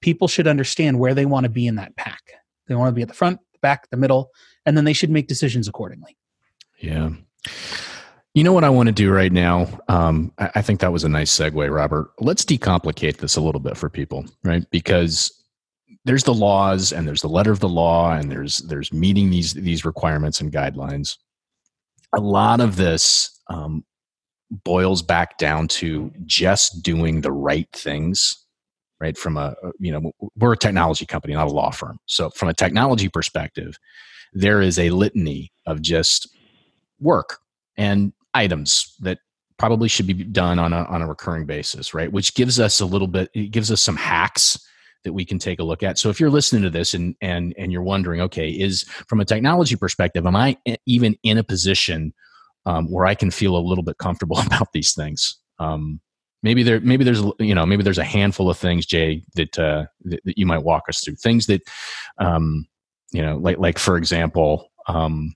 people 0.00 0.28
should 0.28 0.46
understand 0.46 0.98
where 0.98 1.14
they 1.14 1.26
want 1.26 1.44
to 1.44 1.50
be 1.50 1.66
in 1.66 1.76
that 1.76 1.96
pack. 1.96 2.20
They 2.66 2.74
want 2.74 2.88
to 2.88 2.94
be 2.94 3.02
at 3.02 3.08
the 3.08 3.14
front, 3.14 3.40
the 3.52 3.58
back, 3.60 3.88
the 3.90 3.96
middle, 3.96 4.30
and 4.66 4.76
then 4.76 4.84
they 4.84 4.92
should 4.92 5.10
make 5.10 5.26
decisions 5.26 5.66
accordingly. 5.66 6.16
Yeah. 6.78 7.10
You 8.34 8.44
know 8.44 8.52
what 8.52 8.64
I 8.64 8.70
want 8.70 8.86
to 8.88 8.92
do 8.92 9.10
right 9.10 9.32
now? 9.32 9.66
Um, 9.88 10.32
I, 10.38 10.50
I 10.56 10.62
think 10.62 10.80
that 10.80 10.92
was 10.92 11.04
a 11.04 11.08
nice 11.08 11.36
segue, 11.36 11.74
Robert. 11.74 12.10
Let's 12.20 12.44
decomplicate 12.44 13.16
this 13.16 13.36
a 13.36 13.40
little 13.40 13.60
bit 13.60 13.76
for 13.76 13.90
people, 13.90 14.26
right? 14.44 14.68
Because 14.70 15.32
there's 16.04 16.24
the 16.24 16.34
laws 16.34 16.92
and 16.92 17.06
there's 17.06 17.22
the 17.22 17.28
letter 17.28 17.50
of 17.50 17.60
the 17.60 17.68
law 17.68 18.12
and 18.12 18.30
there's 18.30 18.58
there's 18.58 18.92
meeting 18.92 19.30
these 19.30 19.54
these 19.54 19.84
requirements 19.84 20.40
and 20.40 20.52
guidelines. 20.52 21.16
A 22.14 22.20
lot 22.20 22.60
of 22.60 22.76
this 22.76 23.40
um, 23.48 23.84
boils 24.64 25.02
back 25.02 25.38
down 25.38 25.68
to 25.68 26.12
just 26.24 26.82
doing 26.82 27.20
the 27.20 27.32
right 27.32 27.68
things, 27.72 28.46
right? 29.00 29.18
From 29.18 29.36
a 29.36 29.54
you 29.78 29.90
know 29.90 30.12
we're 30.36 30.52
a 30.52 30.56
technology 30.56 31.06
company, 31.06 31.34
not 31.34 31.48
a 31.48 31.52
law 31.52 31.70
firm. 31.70 31.98
So 32.06 32.30
from 32.30 32.48
a 32.48 32.54
technology 32.54 33.08
perspective, 33.08 33.78
there 34.32 34.60
is 34.60 34.78
a 34.78 34.90
litany 34.90 35.52
of 35.66 35.82
just 35.82 36.28
work 37.00 37.38
and 37.76 38.12
items 38.34 38.94
that 39.00 39.18
probably 39.58 39.88
should 39.88 40.06
be 40.06 40.12
done 40.12 40.58
on 40.58 40.72
a, 40.72 40.84
on 40.84 41.02
a 41.02 41.06
recurring 41.06 41.46
basis 41.46 41.94
right? 41.94 42.12
Which 42.12 42.34
gives 42.34 42.60
us 42.60 42.80
a 42.80 42.86
little 42.86 43.08
bit 43.08 43.30
it 43.34 43.50
gives 43.50 43.70
us 43.70 43.82
some 43.82 43.96
hacks 43.96 44.58
that 45.04 45.12
we 45.12 45.24
can 45.24 45.38
take 45.38 45.60
a 45.60 45.64
look 45.64 45.82
at. 45.82 45.98
So 45.98 46.10
if 46.10 46.18
you're 46.18 46.30
listening 46.30 46.62
to 46.62 46.70
this 46.70 46.94
and 46.94 47.14
and 47.20 47.54
and 47.58 47.72
you're 47.72 47.82
wondering 47.82 48.20
okay 48.22 48.50
is 48.50 48.84
from 49.08 49.20
a 49.20 49.24
technology 49.24 49.76
perspective 49.76 50.26
am 50.26 50.36
I 50.36 50.56
even 50.86 51.16
in 51.22 51.38
a 51.38 51.44
position 51.44 52.12
um, 52.66 52.90
where 52.90 53.06
i 53.06 53.14
can 53.14 53.30
feel 53.30 53.56
a 53.56 53.58
little 53.58 53.84
bit 53.84 53.98
comfortable 53.98 54.38
about 54.46 54.72
these 54.72 54.94
things? 54.94 55.38
Um, 55.58 56.00
maybe 56.42 56.62
there 56.62 56.80
maybe 56.80 57.04
there's 57.04 57.22
you 57.38 57.54
know 57.54 57.66
maybe 57.66 57.82
there's 57.82 57.98
a 57.98 58.04
handful 58.04 58.48
of 58.48 58.56
things 58.56 58.86
jay 58.86 59.24
that 59.34 59.58
uh, 59.58 59.86
that, 60.04 60.20
that 60.24 60.38
you 60.38 60.46
might 60.46 60.62
walk 60.62 60.84
us 60.88 61.00
through. 61.00 61.16
Things 61.16 61.46
that 61.46 61.62
um, 62.18 62.66
you 63.12 63.22
know, 63.22 63.36
like 63.36 63.58
like 63.58 63.78
for 63.78 63.96
example, 63.96 64.70
um, 64.86 65.34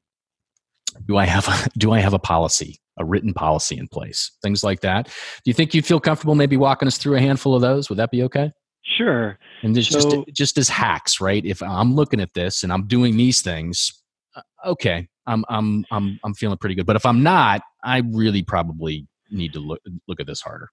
do 1.06 1.16
I 1.16 1.26
have 1.26 1.48
a, 1.48 1.68
do 1.78 1.92
I 1.92 2.00
have 2.00 2.12
a 2.12 2.18
policy, 2.18 2.80
a 2.98 3.04
written 3.04 3.34
policy 3.34 3.76
in 3.78 3.88
place, 3.88 4.30
things 4.42 4.62
like 4.62 4.80
that. 4.80 5.06
Do 5.06 5.12
you 5.46 5.54
think 5.54 5.74
you'd 5.74 5.86
feel 5.86 6.00
comfortable 6.00 6.34
maybe 6.34 6.56
walking 6.56 6.88
us 6.88 6.98
through 6.98 7.16
a 7.16 7.20
handful 7.20 7.54
of 7.54 7.62
those? 7.62 7.88
Would 7.88 7.98
that 7.98 8.10
be 8.10 8.22
okay? 8.24 8.52
Sure. 8.84 9.38
And 9.62 9.76
so, 9.76 9.82
just 9.82 10.08
just 10.32 10.58
as 10.58 10.68
hacks, 10.68 11.20
right? 11.20 11.44
If 11.44 11.62
I'm 11.62 11.94
looking 11.94 12.20
at 12.20 12.34
this 12.34 12.62
and 12.62 12.72
I'm 12.72 12.86
doing 12.86 13.16
these 13.16 13.40
things, 13.40 13.92
uh, 14.34 14.42
okay, 14.66 15.08
I'm 15.26 15.44
I'm 15.48 15.84
I'm 15.90 16.18
I'm 16.24 16.34
feeling 16.34 16.58
pretty 16.58 16.74
good. 16.74 16.86
But 16.86 16.96
if 16.96 17.06
I'm 17.06 17.22
not, 17.22 17.62
I 17.84 18.02
really 18.12 18.42
probably 18.42 19.06
need 19.30 19.52
to 19.52 19.60
look 19.60 19.80
look 20.08 20.20
at 20.20 20.26
this 20.26 20.40
harder. 20.40 20.68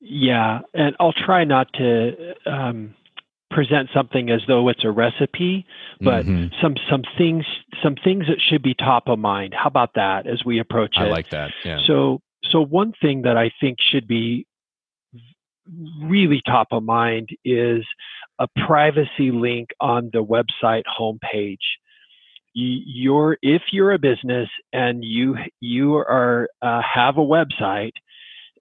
Yeah, 0.00 0.60
and 0.74 0.96
I'll 0.98 1.12
try 1.12 1.44
not 1.44 1.72
to 1.74 2.34
um, 2.46 2.94
present 3.52 3.90
something 3.94 4.30
as 4.30 4.40
though 4.48 4.68
it's 4.68 4.84
a 4.84 4.90
recipe, 4.90 5.66
but 6.00 6.24
mm-hmm. 6.24 6.54
some 6.60 6.74
some 6.90 7.02
things 7.16 7.44
some 7.82 7.94
things 8.02 8.26
that 8.26 8.38
should 8.40 8.62
be 8.62 8.74
top 8.74 9.08
of 9.08 9.18
mind. 9.18 9.54
How 9.54 9.68
about 9.68 9.94
that 9.94 10.26
as 10.26 10.44
we 10.44 10.58
approach 10.58 10.96
it? 10.96 11.02
I 11.02 11.08
like 11.08 11.30
that. 11.30 11.50
Yeah. 11.64 11.78
So 11.86 12.20
so 12.50 12.64
one 12.64 12.92
thing 13.00 13.22
that 13.22 13.36
I 13.36 13.50
think 13.60 13.78
should 13.80 14.08
be 14.08 14.46
really 16.02 16.42
top 16.44 16.68
of 16.72 16.82
mind 16.82 17.30
is 17.44 17.84
a 18.38 18.48
privacy 18.66 19.30
link 19.30 19.68
on 19.80 20.10
the 20.12 20.24
website 20.24 20.82
homepage. 20.98 21.58
You're 22.54 23.38
if 23.40 23.62
you're 23.72 23.92
a 23.92 23.98
business 23.98 24.48
and 24.72 25.04
you 25.04 25.36
you 25.60 25.94
are 25.94 26.48
uh, 26.60 26.82
have 26.82 27.16
a 27.16 27.20
website, 27.20 27.92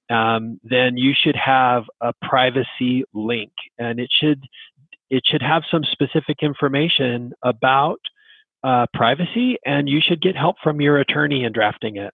um, 0.09 0.59
then 0.63 0.97
you 0.97 1.13
should 1.13 1.35
have 1.35 1.83
a 1.99 2.13
privacy 2.21 3.03
link, 3.13 3.51
and 3.77 3.99
it 3.99 4.09
should 4.11 4.45
it 5.11 5.23
should 5.25 5.43
have 5.43 5.63
some 5.69 5.83
specific 5.83 6.37
information 6.41 7.33
about 7.43 7.99
uh, 8.63 8.87
privacy, 8.93 9.57
and 9.65 9.87
you 9.87 9.99
should 10.01 10.21
get 10.21 10.35
help 10.35 10.55
from 10.63 10.81
your 10.81 10.97
attorney 10.97 11.43
in 11.43 11.51
drafting 11.51 11.97
it. 11.97 12.13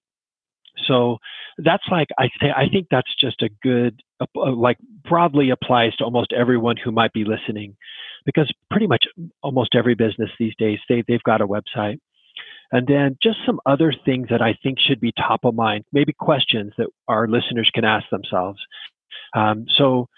So 0.86 1.18
that's 1.58 1.84
like 1.90 2.08
I 2.18 2.30
th- 2.40 2.54
I 2.56 2.68
think 2.70 2.88
that's 2.92 3.14
just 3.20 3.42
a 3.42 3.50
good 3.64 4.02
uh, 4.20 4.52
like 4.52 4.78
broadly 5.08 5.52
applies 5.52 5.96
to 5.96 6.04
almost 6.04 6.34
everyone 6.34 6.78
who 6.78 6.92
might 6.92 7.14
be 7.14 7.24
listening, 7.24 7.78
because 8.26 8.52
pretty 8.70 8.88
much 8.88 9.06
almost 9.42 9.76
every 9.76 9.96
business 9.96 10.30
these 10.40 10.54
days 10.58 10.80
they 10.90 11.04
they've 11.08 11.24
got 11.24 11.42
a 11.42 11.48
website. 11.48 12.00
And 12.72 12.86
then 12.86 13.18
just 13.24 13.38
some 13.46 13.62
other 13.66 13.94
things 14.06 14.28
that 14.30 14.42
I 14.42 14.58
think 14.62 14.78
should 14.80 15.00
be 15.00 15.14
top 15.14 15.46
of 15.46 15.56
mind, 15.56 15.86
maybe 15.94 16.14
questions 16.14 16.74
that 16.78 16.88
our 17.08 17.28
listeners 17.28 17.72
can 17.74 17.86
ask 17.86 18.10
themselves. 18.10 18.60
Um, 19.34 19.66
so, 19.78 20.10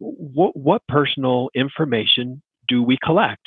w- 0.00 0.52
what 0.54 0.82
personal 0.88 1.50
information 1.54 2.42
do 2.68 2.82
we 2.82 2.98
collect? 3.02 3.46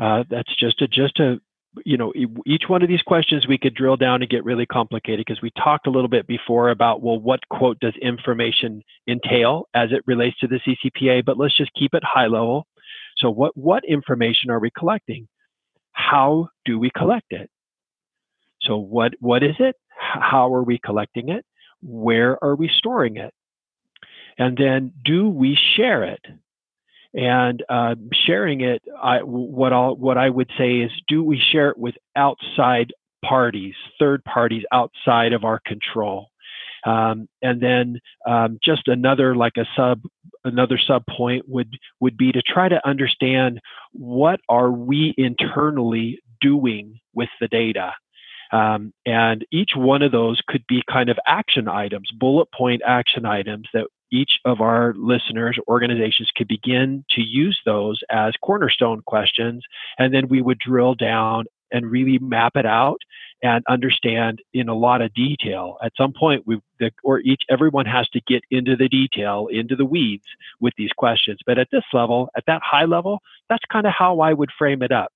Uh, 0.00 0.24
that's 0.28 0.54
just 0.56 0.82
a 0.82 0.88
just 0.88 1.18
a 1.20 1.40
you 1.84 1.96
know, 1.96 2.12
each 2.46 2.64
one 2.68 2.82
of 2.82 2.88
these 2.88 3.02
questions 3.02 3.46
we 3.46 3.58
could 3.58 3.74
drill 3.74 3.96
down 3.96 4.22
and 4.22 4.30
get 4.30 4.44
really 4.44 4.66
complicated 4.66 5.24
because 5.26 5.42
we 5.42 5.50
talked 5.50 5.86
a 5.86 5.90
little 5.90 6.08
bit 6.08 6.26
before 6.26 6.70
about, 6.70 7.02
well, 7.02 7.18
what 7.18 7.40
quote 7.50 7.80
does 7.80 7.94
information 8.00 8.82
entail 9.08 9.66
as 9.74 9.90
it 9.90 10.02
relates 10.06 10.38
to 10.38 10.46
the 10.46 10.60
CCPA, 10.60 11.24
but 11.24 11.38
let's 11.38 11.56
just 11.56 11.72
keep 11.74 11.94
it 11.94 12.02
high 12.04 12.26
level. 12.26 12.66
So 13.16 13.30
what, 13.30 13.56
what 13.56 13.84
information 13.84 14.50
are 14.50 14.60
we 14.60 14.70
collecting? 14.76 15.28
How 15.92 16.48
do 16.64 16.78
we 16.78 16.90
collect 16.96 17.32
it? 17.32 17.50
So 18.62 18.76
what, 18.76 19.12
what 19.20 19.42
is 19.42 19.56
it? 19.58 19.76
How 19.98 20.52
are 20.54 20.62
we 20.62 20.78
collecting 20.84 21.28
it? 21.28 21.44
Where 21.82 22.42
are 22.42 22.54
we 22.54 22.70
storing 22.78 23.16
it? 23.16 23.34
And 24.38 24.56
then 24.56 24.92
do 25.04 25.28
we 25.28 25.56
share 25.76 26.04
it? 26.04 26.24
and 27.14 27.62
uh, 27.68 27.94
sharing 28.26 28.60
it 28.60 28.82
I, 29.00 29.18
what 29.18 29.72
i 29.72 29.88
what 29.88 30.18
I 30.18 30.28
would 30.28 30.50
say 30.58 30.78
is 30.78 30.90
do 31.08 31.22
we 31.22 31.40
share 31.52 31.70
it 31.70 31.78
with 31.78 31.94
outside 32.16 32.92
parties 33.24 33.74
third 33.98 34.24
parties 34.24 34.64
outside 34.72 35.32
of 35.32 35.44
our 35.44 35.60
control 35.64 36.28
um, 36.84 37.28
and 37.40 37.60
then 37.62 38.00
um, 38.26 38.58
just 38.62 38.88
another 38.88 39.34
like 39.34 39.56
a 39.56 39.66
sub 39.76 40.02
another 40.44 40.78
sub 40.78 41.04
point 41.06 41.48
would 41.48 41.72
would 42.00 42.16
be 42.16 42.32
to 42.32 42.42
try 42.42 42.68
to 42.68 42.86
understand 42.86 43.60
what 43.92 44.40
are 44.48 44.70
we 44.70 45.14
internally 45.16 46.20
doing 46.40 46.98
with 47.14 47.30
the 47.40 47.48
data 47.48 47.92
um, 48.52 48.92
and 49.04 49.44
each 49.50 49.70
one 49.74 50.02
of 50.02 50.12
those 50.12 50.40
could 50.46 50.64
be 50.68 50.82
kind 50.88 51.08
of 51.08 51.18
action 51.26 51.66
items, 51.66 52.08
bullet 52.12 52.46
point 52.56 52.82
action 52.86 53.26
items 53.26 53.66
that 53.74 53.88
each 54.14 54.38
of 54.44 54.60
our 54.60 54.94
listeners, 54.96 55.58
organizations 55.66 56.30
could 56.36 56.48
begin 56.48 57.04
to 57.10 57.20
use 57.20 57.60
those 57.64 58.00
as 58.10 58.34
cornerstone 58.42 59.02
questions. 59.02 59.64
And 59.98 60.14
then 60.14 60.28
we 60.28 60.40
would 60.40 60.58
drill 60.58 60.94
down 60.94 61.46
and 61.72 61.90
really 61.90 62.18
map 62.20 62.52
it 62.54 62.64
out 62.64 62.98
and 63.42 63.64
understand 63.68 64.40
in 64.52 64.68
a 64.68 64.74
lot 64.74 65.02
of 65.02 65.12
detail. 65.12 65.76
At 65.82 65.92
some 65.96 66.12
point, 66.18 66.46
we 66.46 66.60
or 67.02 67.20
each 67.20 67.42
everyone 67.50 67.86
has 67.86 68.08
to 68.10 68.20
get 68.26 68.44
into 68.50 68.76
the 68.76 68.88
detail, 68.88 69.48
into 69.50 69.74
the 69.74 69.84
weeds 69.84 70.24
with 70.60 70.74
these 70.78 70.92
questions. 70.96 71.40
But 71.44 71.58
at 71.58 71.68
this 71.72 71.82
level, 71.92 72.28
at 72.36 72.44
that 72.46 72.62
high 72.64 72.84
level, 72.84 73.18
that's 73.48 73.64
kind 73.72 73.86
of 73.86 73.92
how 73.96 74.20
I 74.20 74.32
would 74.32 74.50
frame 74.56 74.82
it 74.82 74.92
up. 74.92 75.12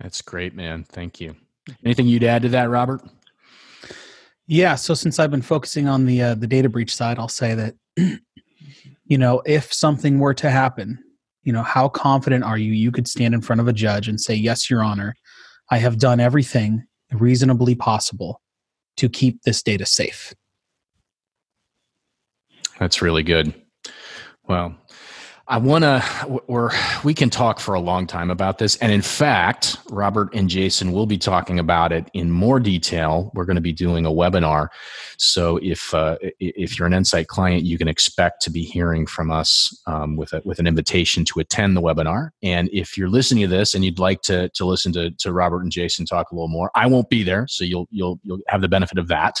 That's 0.00 0.20
great, 0.20 0.54
man. 0.54 0.84
Thank 0.84 1.20
you. 1.20 1.36
Anything 1.84 2.06
you'd 2.06 2.24
add 2.24 2.42
to 2.42 2.50
that, 2.50 2.68
Robert? 2.68 3.00
Yeah. 4.46 4.76
So 4.76 4.94
since 4.94 5.18
I've 5.18 5.30
been 5.30 5.42
focusing 5.42 5.88
on 5.88 6.06
the 6.06 6.22
uh, 6.22 6.34
the 6.34 6.46
data 6.46 6.68
breach 6.68 6.94
side, 6.94 7.18
I'll 7.18 7.28
say 7.28 7.54
that 7.54 7.74
you 9.04 9.18
know 9.18 9.42
if 9.44 9.72
something 9.72 10.18
were 10.18 10.34
to 10.34 10.50
happen, 10.50 11.02
you 11.42 11.52
know 11.52 11.62
how 11.62 11.88
confident 11.88 12.44
are 12.44 12.58
you 12.58 12.72
you 12.72 12.92
could 12.92 13.08
stand 13.08 13.34
in 13.34 13.40
front 13.40 13.60
of 13.60 13.68
a 13.68 13.72
judge 13.72 14.08
and 14.08 14.20
say, 14.20 14.34
"Yes, 14.34 14.70
Your 14.70 14.84
Honor, 14.84 15.14
I 15.70 15.78
have 15.78 15.98
done 15.98 16.20
everything 16.20 16.84
reasonably 17.12 17.74
possible 17.74 18.40
to 18.96 19.08
keep 19.08 19.42
this 19.42 19.62
data 19.62 19.86
safe." 19.86 20.32
That's 22.78 23.02
really 23.02 23.22
good. 23.22 23.54
Well, 24.48 24.76
I 25.48 25.58
want 25.58 25.84
to, 25.84 26.02
or 26.48 26.72
we 27.04 27.14
can 27.14 27.30
talk 27.30 27.60
for 27.60 27.74
a 27.74 27.80
long 27.80 28.08
time 28.08 28.32
about 28.32 28.58
this. 28.58 28.74
And 28.76 28.90
in 28.90 29.00
fact, 29.00 29.76
Robert 29.90 30.34
and 30.34 30.48
Jason 30.48 30.90
will 30.90 31.06
be 31.06 31.18
talking 31.18 31.60
about 31.60 31.92
it 31.92 32.10
in 32.14 32.32
more 32.32 32.58
detail. 32.58 33.30
We're 33.32 33.44
going 33.44 33.54
to 33.54 33.62
be 33.62 33.72
doing 33.72 34.06
a 34.06 34.10
webinar. 34.10 34.68
So 35.18 35.58
if, 35.62 35.94
uh, 35.94 36.16
if 36.40 36.76
you're 36.76 36.88
an 36.88 36.94
Ensight 36.94 37.28
client, 37.28 37.62
you 37.62 37.78
can 37.78 37.86
expect 37.86 38.42
to 38.42 38.50
be 38.50 38.64
hearing 38.64 39.06
from 39.06 39.30
us 39.30 39.80
um, 39.86 40.16
with, 40.16 40.32
a, 40.32 40.42
with 40.44 40.58
an 40.58 40.66
invitation 40.66 41.24
to 41.26 41.38
attend 41.38 41.76
the 41.76 41.82
webinar. 41.82 42.30
And 42.42 42.68
if 42.72 42.98
you're 42.98 43.08
listening 43.08 43.42
to 43.42 43.48
this 43.48 43.74
and 43.74 43.84
you'd 43.84 44.00
like 44.00 44.22
to, 44.22 44.48
to 44.48 44.64
listen 44.64 44.92
to, 44.94 45.12
to 45.12 45.32
Robert 45.32 45.62
and 45.62 45.70
Jason 45.70 46.06
talk 46.06 46.32
a 46.32 46.34
little 46.34 46.48
more, 46.48 46.72
I 46.74 46.88
won't 46.88 47.08
be 47.08 47.22
there. 47.22 47.46
So 47.46 47.62
you'll, 47.62 47.86
you'll, 47.92 48.18
you'll 48.24 48.40
have 48.48 48.62
the 48.62 48.68
benefit 48.68 48.98
of 48.98 49.06
that. 49.08 49.40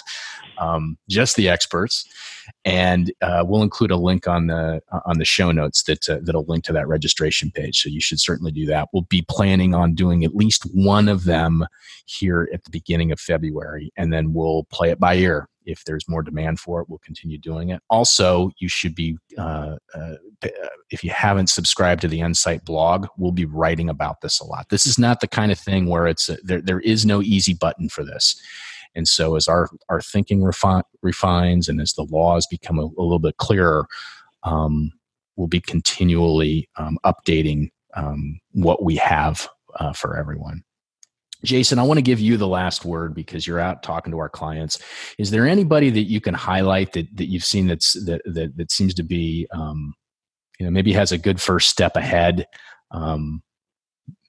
Um, 0.58 0.98
just 1.08 1.34
the 1.34 1.48
experts. 1.48 2.04
And 2.64 3.12
uh, 3.22 3.42
we'll 3.44 3.62
include 3.62 3.90
a 3.90 3.96
link 3.96 4.28
on 4.28 4.46
the, 4.46 4.80
on 5.04 5.18
the 5.18 5.24
show 5.24 5.50
notes 5.50 5.82
that 5.84 5.95
that 6.02 6.18
uh, 6.18 6.20
that'll 6.22 6.44
link 6.46 6.64
to 6.64 6.72
that 6.72 6.88
registration 6.88 7.50
page. 7.50 7.80
So 7.80 7.88
you 7.88 8.00
should 8.00 8.20
certainly 8.20 8.52
do 8.52 8.66
that. 8.66 8.88
We'll 8.92 9.02
be 9.02 9.24
planning 9.28 9.74
on 9.74 9.94
doing 9.94 10.24
at 10.24 10.34
least 10.34 10.62
one 10.74 11.08
of 11.08 11.24
them 11.24 11.66
here 12.06 12.48
at 12.52 12.64
the 12.64 12.70
beginning 12.70 13.12
of 13.12 13.20
February, 13.20 13.92
and 13.96 14.12
then 14.12 14.32
we'll 14.32 14.64
play 14.64 14.90
it 14.90 15.00
by 15.00 15.14
ear. 15.14 15.48
If 15.64 15.84
there's 15.84 16.08
more 16.08 16.22
demand 16.22 16.60
for 16.60 16.80
it, 16.80 16.88
we'll 16.88 17.00
continue 17.00 17.38
doing 17.38 17.70
it. 17.70 17.82
Also, 17.90 18.52
you 18.58 18.68
should 18.68 18.94
be, 18.94 19.18
uh, 19.36 19.76
uh, 19.94 20.14
if 20.90 21.02
you 21.02 21.10
haven't 21.10 21.50
subscribed 21.50 22.02
to 22.02 22.08
the 22.08 22.20
Ensight 22.20 22.64
blog, 22.64 23.08
we'll 23.18 23.32
be 23.32 23.46
writing 23.46 23.88
about 23.88 24.20
this 24.20 24.38
a 24.38 24.44
lot. 24.44 24.68
This 24.68 24.86
is 24.86 24.96
not 24.96 25.20
the 25.20 25.26
kind 25.26 25.50
of 25.50 25.58
thing 25.58 25.86
where 25.86 26.06
it's 26.06 26.28
a, 26.28 26.36
there. 26.44 26.60
There 26.60 26.80
is 26.80 27.04
no 27.04 27.20
easy 27.20 27.52
button 27.52 27.88
for 27.88 28.04
this. 28.04 28.40
And 28.94 29.06
so, 29.08 29.36
as 29.36 29.48
our 29.48 29.68
our 29.88 30.00
thinking 30.00 30.40
refi- 30.40 30.84
refines 31.02 31.68
and 31.68 31.80
as 31.80 31.92
the 31.94 32.06
laws 32.10 32.46
become 32.46 32.78
a, 32.78 32.84
a 32.84 33.02
little 33.02 33.18
bit 33.18 33.36
clearer, 33.36 33.86
um, 34.44 34.92
we'll 35.36 35.46
be 35.46 35.60
continually 35.60 36.68
um, 36.76 36.98
updating 37.04 37.70
um, 37.94 38.40
what 38.52 38.82
we 38.82 38.96
have 38.96 39.48
uh, 39.76 39.92
for 39.92 40.16
everyone. 40.16 40.62
Jason, 41.44 41.78
I 41.78 41.82
want 41.82 41.98
to 41.98 42.02
give 42.02 42.18
you 42.18 42.36
the 42.36 42.48
last 42.48 42.84
word 42.84 43.14
because 43.14 43.46
you're 43.46 43.60
out 43.60 43.82
talking 43.82 44.10
to 44.10 44.18
our 44.18 44.28
clients. 44.28 44.78
Is 45.18 45.30
there 45.30 45.46
anybody 45.46 45.90
that 45.90 46.02
you 46.02 46.20
can 46.20 46.34
highlight 46.34 46.92
that, 46.92 47.14
that 47.16 47.26
you've 47.26 47.44
seen 47.44 47.66
that's 47.66 47.92
that 48.04 48.22
that, 48.24 48.56
that 48.56 48.72
seems 48.72 48.94
to 48.94 49.02
be 49.02 49.46
um, 49.52 49.94
you 50.58 50.66
know 50.66 50.72
maybe 50.72 50.92
has 50.92 51.12
a 51.12 51.18
good 51.18 51.40
first 51.40 51.68
step 51.68 51.94
ahead? 51.94 52.46
Um, 52.90 53.42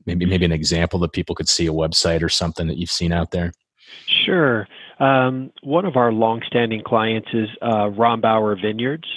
maybe 0.05 0.26
maybe 0.26 0.45
an 0.45 0.51
example 0.51 0.99
that 0.99 1.14
people 1.14 1.34
could 1.34 1.49
see 1.49 1.66
a 1.68 1.72
website 1.72 2.22
or 2.22 2.30
something 2.30 2.68
that 2.68 2.78
you've 2.78 2.91
seen 2.91 3.14
out 3.14 3.32
there. 3.32 3.51
Sure. 4.26 4.68
Um, 4.99 5.51
one 5.64 5.86
of 5.86 5.95
our 5.95 6.12
longstanding 6.12 6.82
clients 6.84 7.30
is 7.34 7.49
uh, 7.62 7.89
Rombauer 7.89 8.60
Vineyards, 8.62 9.08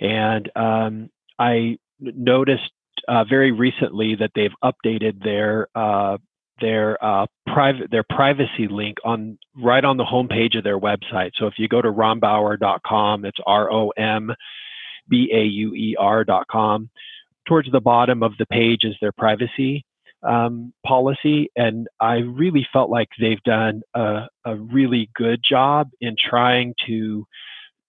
and 0.00 0.50
um, 0.56 1.10
I 1.38 1.78
noticed 2.00 2.70
uh, 3.08 3.24
very 3.24 3.52
recently 3.52 4.14
that 4.16 4.30
they've 4.34 4.54
updated 4.62 5.22
their 5.22 5.68
uh, 5.74 6.18
their 6.60 7.02
uh, 7.04 7.26
private 7.46 7.90
their 7.90 8.04
privacy 8.04 8.68
link 8.68 8.98
on 9.04 9.38
right 9.56 9.84
on 9.84 9.96
the 9.96 10.04
homepage 10.04 10.56
of 10.56 10.64
their 10.64 10.78
website. 10.78 11.32
So 11.36 11.46
if 11.46 11.54
you 11.58 11.68
go 11.68 11.82
to 11.82 11.90
rombauer.com, 11.90 13.24
it's 13.24 13.38
R 13.46 13.72
O 13.72 13.90
M 13.90 14.32
B 15.08 15.30
A 15.32 15.42
U 15.42 15.74
E 15.74 15.96
R.com. 15.98 16.90
Towards 17.46 17.70
the 17.70 17.80
bottom 17.80 18.22
of 18.22 18.32
the 18.38 18.46
page 18.46 18.84
is 18.84 18.94
their 19.00 19.12
privacy 19.12 19.84
um, 20.22 20.72
policy, 20.86 21.50
and 21.56 21.88
I 22.00 22.16
really 22.16 22.66
felt 22.72 22.88
like 22.88 23.08
they've 23.20 23.42
done 23.42 23.82
a, 23.94 24.28
a 24.46 24.56
really 24.56 25.10
good 25.14 25.42
job 25.46 25.90
in 26.00 26.16
trying 26.18 26.74
to 26.86 27.26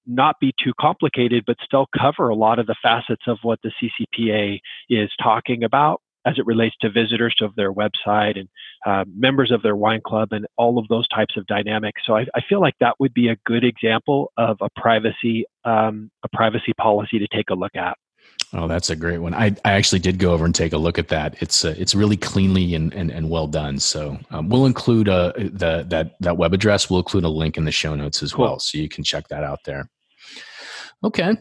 not 0.06 0.36
be 0.40 0.54
too 0.64 0.74
complicated, 0.80 1.44
but 1.46 1.58
still 1.64 1.88
cover 2.00 2.30
a 2.30 2.36
lot 2.36 2.60
of 2.60 2.68
the 2.68 2.76
facets 2.82 3.24
of 3.28 3.38
what 3.44 3.60
the 3.64 3.72
CCPA 3.82 4.60
is 4.90 5.10
talking 5.22 5.64
about 5.64 6.02
as 6.26 6.40
it 6.40 6.46
relates 6.46 6.76
to 6.82 6.90
visitors 6.90 7.36
of 7.42 7.56
their 7.56 7.72
website 7.72 8.38
and 8.38 8.50
uh, 8.86 9.06
members 9.16 9.52
of 9.52 9.62
their 9.62 9.76
wine 9.76 10.02
club 10.06 10.30
and 10.32 10.46
all 10.58 10.80
of 10.80 10.88
those 10.88 11.08
types 11.10 11.38
of 11.38 11.46
dynamics. 11.46 12.02
So 12.06 12.16
I, 12.16 12.26
I 12.36 12.42
feel 12.50 12.60
like 12.60 12.74
that 12.80 12.96
would 13.00 13.14
be 13.14 13.30
a 13.30 13.38
good 13.46 13.64
example 13.64 14.32
of 14.38 14.58
a 14.62 14.70
privacy 14.76 15.46
um, 15.64 16.10
a 16.24 16.30
privacy 16.30 16.74
policy 16.78 17.20
to 17.20 17.28
take 17.28 17.50
a 17.50 17.56
look 17.56 17.76
at. 17.76 17.98
Oh, 18.54 18.68
that's 18.68 18.90
a 18.90 18.96
great 18.96 19.20
one. 19.20 19.34
I, 19.34 19.56
I 19.66 19.74
actually 19.74 20.00
did 20.00 20.18
go 20.18 20.32
over 20.32 20.46
and 20.46 20.56
take 20.56 20.74
a 20.74 20.78
look 20.78 20.98
at 20.98 21.10
that. 21.10 21.36
It's 21.42 21.66
uh, 21.66 21.76
it's 21.78 21.94
really 21.94 22.18
cleanly 22.18 22.74
and, 22.74 22.94
and, 22.94 23.12
and 23.12 23.30
well 23.30 23.48
done. 23.48 23.80
So 23.80 24.18
um, 24.32 24.50
we'll 24.50 24.66
include 24.66 25.10
uh, 25.10 25.34
the 25.36 25.86
that 25.90 26.16
that 26.20 26.38
web 26.38 26.54
address. 26.54 26.90
We'll 26.90 27.00
include 27.00 27.24
a 27.24 27.30
link 27.30 27.58
in 27.58 27.66
the 27.66 27.72
show 27.72 27.96
notes 27.96 28.24
as 28.24 28.34
cool. 28.34 28.46
well, 28.46 28.60
so 28.60 28.78
you 28.78 28.90
can 28.90 29.04
check 29.04 29.28
that 29.28 29.44
out 29.44 29.60
there. 29.66 29.90
Okay. 31.04 31.36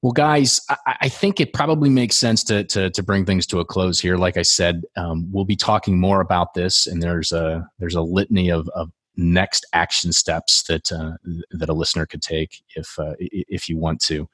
Well, 0.00 0.12
guys, 0.12 0.60
I, 0.68 0.96
I, 1.02 1.08
think 1.08 1.38
it 1.38 1.52
probably 1.52 1.90
makes 1.90 2.16
sense 2.16 2.42
to, 2.44 2.64
to, 2.64 2.90
to 2.90 3.02
bring 3.02 3.26
things 3.26 3.46
to 3.48 3.60
a 3.60 3.64
close 3.64 4.00
here. 4.00 4.16
Like 4.16 4.36
I 4.36 4.42
said, 4.42 4.82
um, 4.96 5.28
we'll 5.30 5.44
be 5.44 5.56
talking 5.56 6.00
more 6.00 6.20
about 6.20 6.54
this, 6.54 6.86
and 6.86 7.02
there's 7.02 7.30
a 7.30 7.68
there's 7.78 7.94
a 7.94 8.00
litany 8.00 8.50
of, 8.50 8.68
of 8.70 8.90
next 9.16 9.66
action 9.72 10.12
steps 10.12 10.62
that 10.64 10.90
uh, 10.90 11.12
that 11.50 11.68
a 11.68 11.74
listener 11.74 12.06
could 12.06 12.22
take 12.22 12.62
if 12.74 12.98
uh, 12.98 13.14
if 13.18 13.68
you 13.68 13.76
want 13.76 14.00
to. 14.02 14.28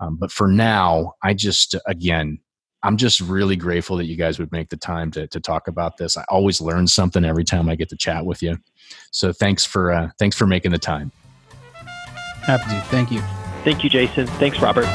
Um, 0.00 0.16
but 0.16 0.32
for 0.32 0.48
now, 0.48 1.12
I 1.22 1.34
just 1.34 1.76
again, 1.86 2.38
I'm 2.82 2.96
just 2.96 3.20
really 3.20 3.56
grateful 3.56 3.96
that 3.98 4.06
you 4.06 4.16
guys 4.16 4.38
would 4.38 4.52
make 4.52 4.68
the 4.68 4.76
time 4.76 5.10
to 5.12 5.26
to 5.28 5.40
talk 5.40 5.68
about 5.68 5.96
this. 5.96 6.16
I 6.16 6.24
always 6.28 6.60
learn 6.60 6.86
something 6.86 7.24
every 7.24 7.44
time 7.44 7.68
I 7.68 7.76
get 7.76 7.88
to 7.90 7.96
chat 7.96 8.26
with 8.26 8.42
you. 8.42 8.58
So 9.10 9.32
thanks 9.32 9.64
for 9.64 9.92
uh, 9.92 10.10
thanks 10.18 10.36
for 10.36 10.46
making 10.46 10.72
the 10.72 10.78
time. 10.78 11.12
Happy 12.42 12.70
to. 12.70 12.80
Thank 12.88 13.10
you. 13.10 13.22
Thank 13.64 13.82
you, 13.82 13.90
Jason. 13.90 14.26
Thanks, 14.26 14.60
Robert. 14.60 14.86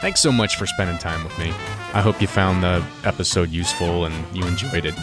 Thanks 0.00 0.20
so 0.20 0.30
much 0.30 0.56
for 0.56 0.66
spending 0.66 0.96
time 0.96 1.24
with 1.24 1.36
me. 1.38 1.52
I 1.92 2.00
hope 2.00 2.20
you 2.20 2.28
found 2.28 2.62
the 2.62 2.84
episode 3.04 3.50
useful 3.50 4.04
and 4.04 4.14
you 4.36 4.46
enjoyed 4.46 4.86
it. 4.86 4.94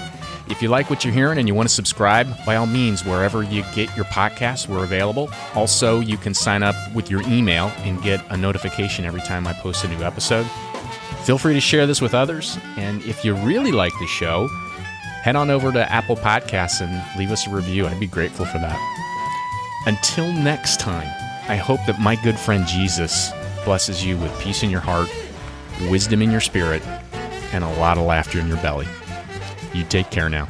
If 0.48 0.62
you 0.62 0.70
like 0.70 0.90
what 0.90 1.04
you're 1.04 1.14
hearing 1.14 1.38
and 1.38 1.48
you 1.48 1.54
want 1.54 1.68
to 1.68 1.74
subscribe, 1.74 2.28
by 2.46 2.56
all 2.56 2.66
means, 2.66 3.04
wherever 3.04 3.44
you 3.44 3.64
get 3.74 3.94
your 3.96 4.06
podcasts, 4.06 4.68
we're 4.68 4.84
available. 4.84 5.30
Also, 5.54 6.00
you 6.00 6.18
can 6.18 6.34
sign 6.34 6.64
up 6.64 6.76
with 6.94 7.12
your 7.12 7.22
email 7.24 7.72
and 7.80 8.02
get 8.02 8.24
a 8.30 8.38
notification 8.38 9.06
every 9.06 9.22
time 9.22 9.48
I 9.48 9.54
post 9.54 9.84
a 9.84 9.88
new 9.90 10.02
episode. 10.04 10.46
Feel 11.24 11.38
free 11.38 11.56
to 11.56 11.62
share 11.62 11.86
this 11.88 12.00
with 12.00 12.14
others. 12.14 12.58
And 12.78 13.02
if 13.04 13.26
you 13.26 13.34
really 13.34 13.72
like 13.72 13.94
the 14.00 14.08
show, 14.08 14.48
head 15.26 15.36
on 15.36 15.50
over 15.50 15.72
to 15.72 15.92
Apple 15.92 16.16
Podcasts 16.16 16.82
and 16.82 17.18
leave 17.18 17.32
us 17.32 17.48
a 17.48 17.50
review. 17.50 17.88
I'd 17.88 18.00
be 18.00 18.06
grateful 18.06 18.46
for 18.46 18.60
that. 18.60 18.80
Until 19.88 20.32
next 20.32 20.80
time, 20.80 21.08
I 21.50 21.56
hope 21.56 21.80
that 21.88 22.00
my 22.00 22.16
good 22.18 22.38
friend 22.38 22.68
Jesus 22.68 23.32
blesses 23.64 24.06
you 24.06 24.20
with 24.20 24.40
peace 24.40 24.62
in 24.62 24.70
your 24.70 24.82
heart, 24.82 25.10
wisdom 25.90 26.22
in 26.22 26.30
your 26.30 26.42
spirit, 26.42 26.86
and 27.54 27.64
a 27.64 27.74
lot 27.80 27.98
of 27.98 28.06
laughter 28.06 28.40
in 28.40 28.48
your 28.48 28.58
belly. 28.58 28.86
You 29.74 29.84
take 29.86 30.12
care 30.12 30.30
now. 30.30 30.48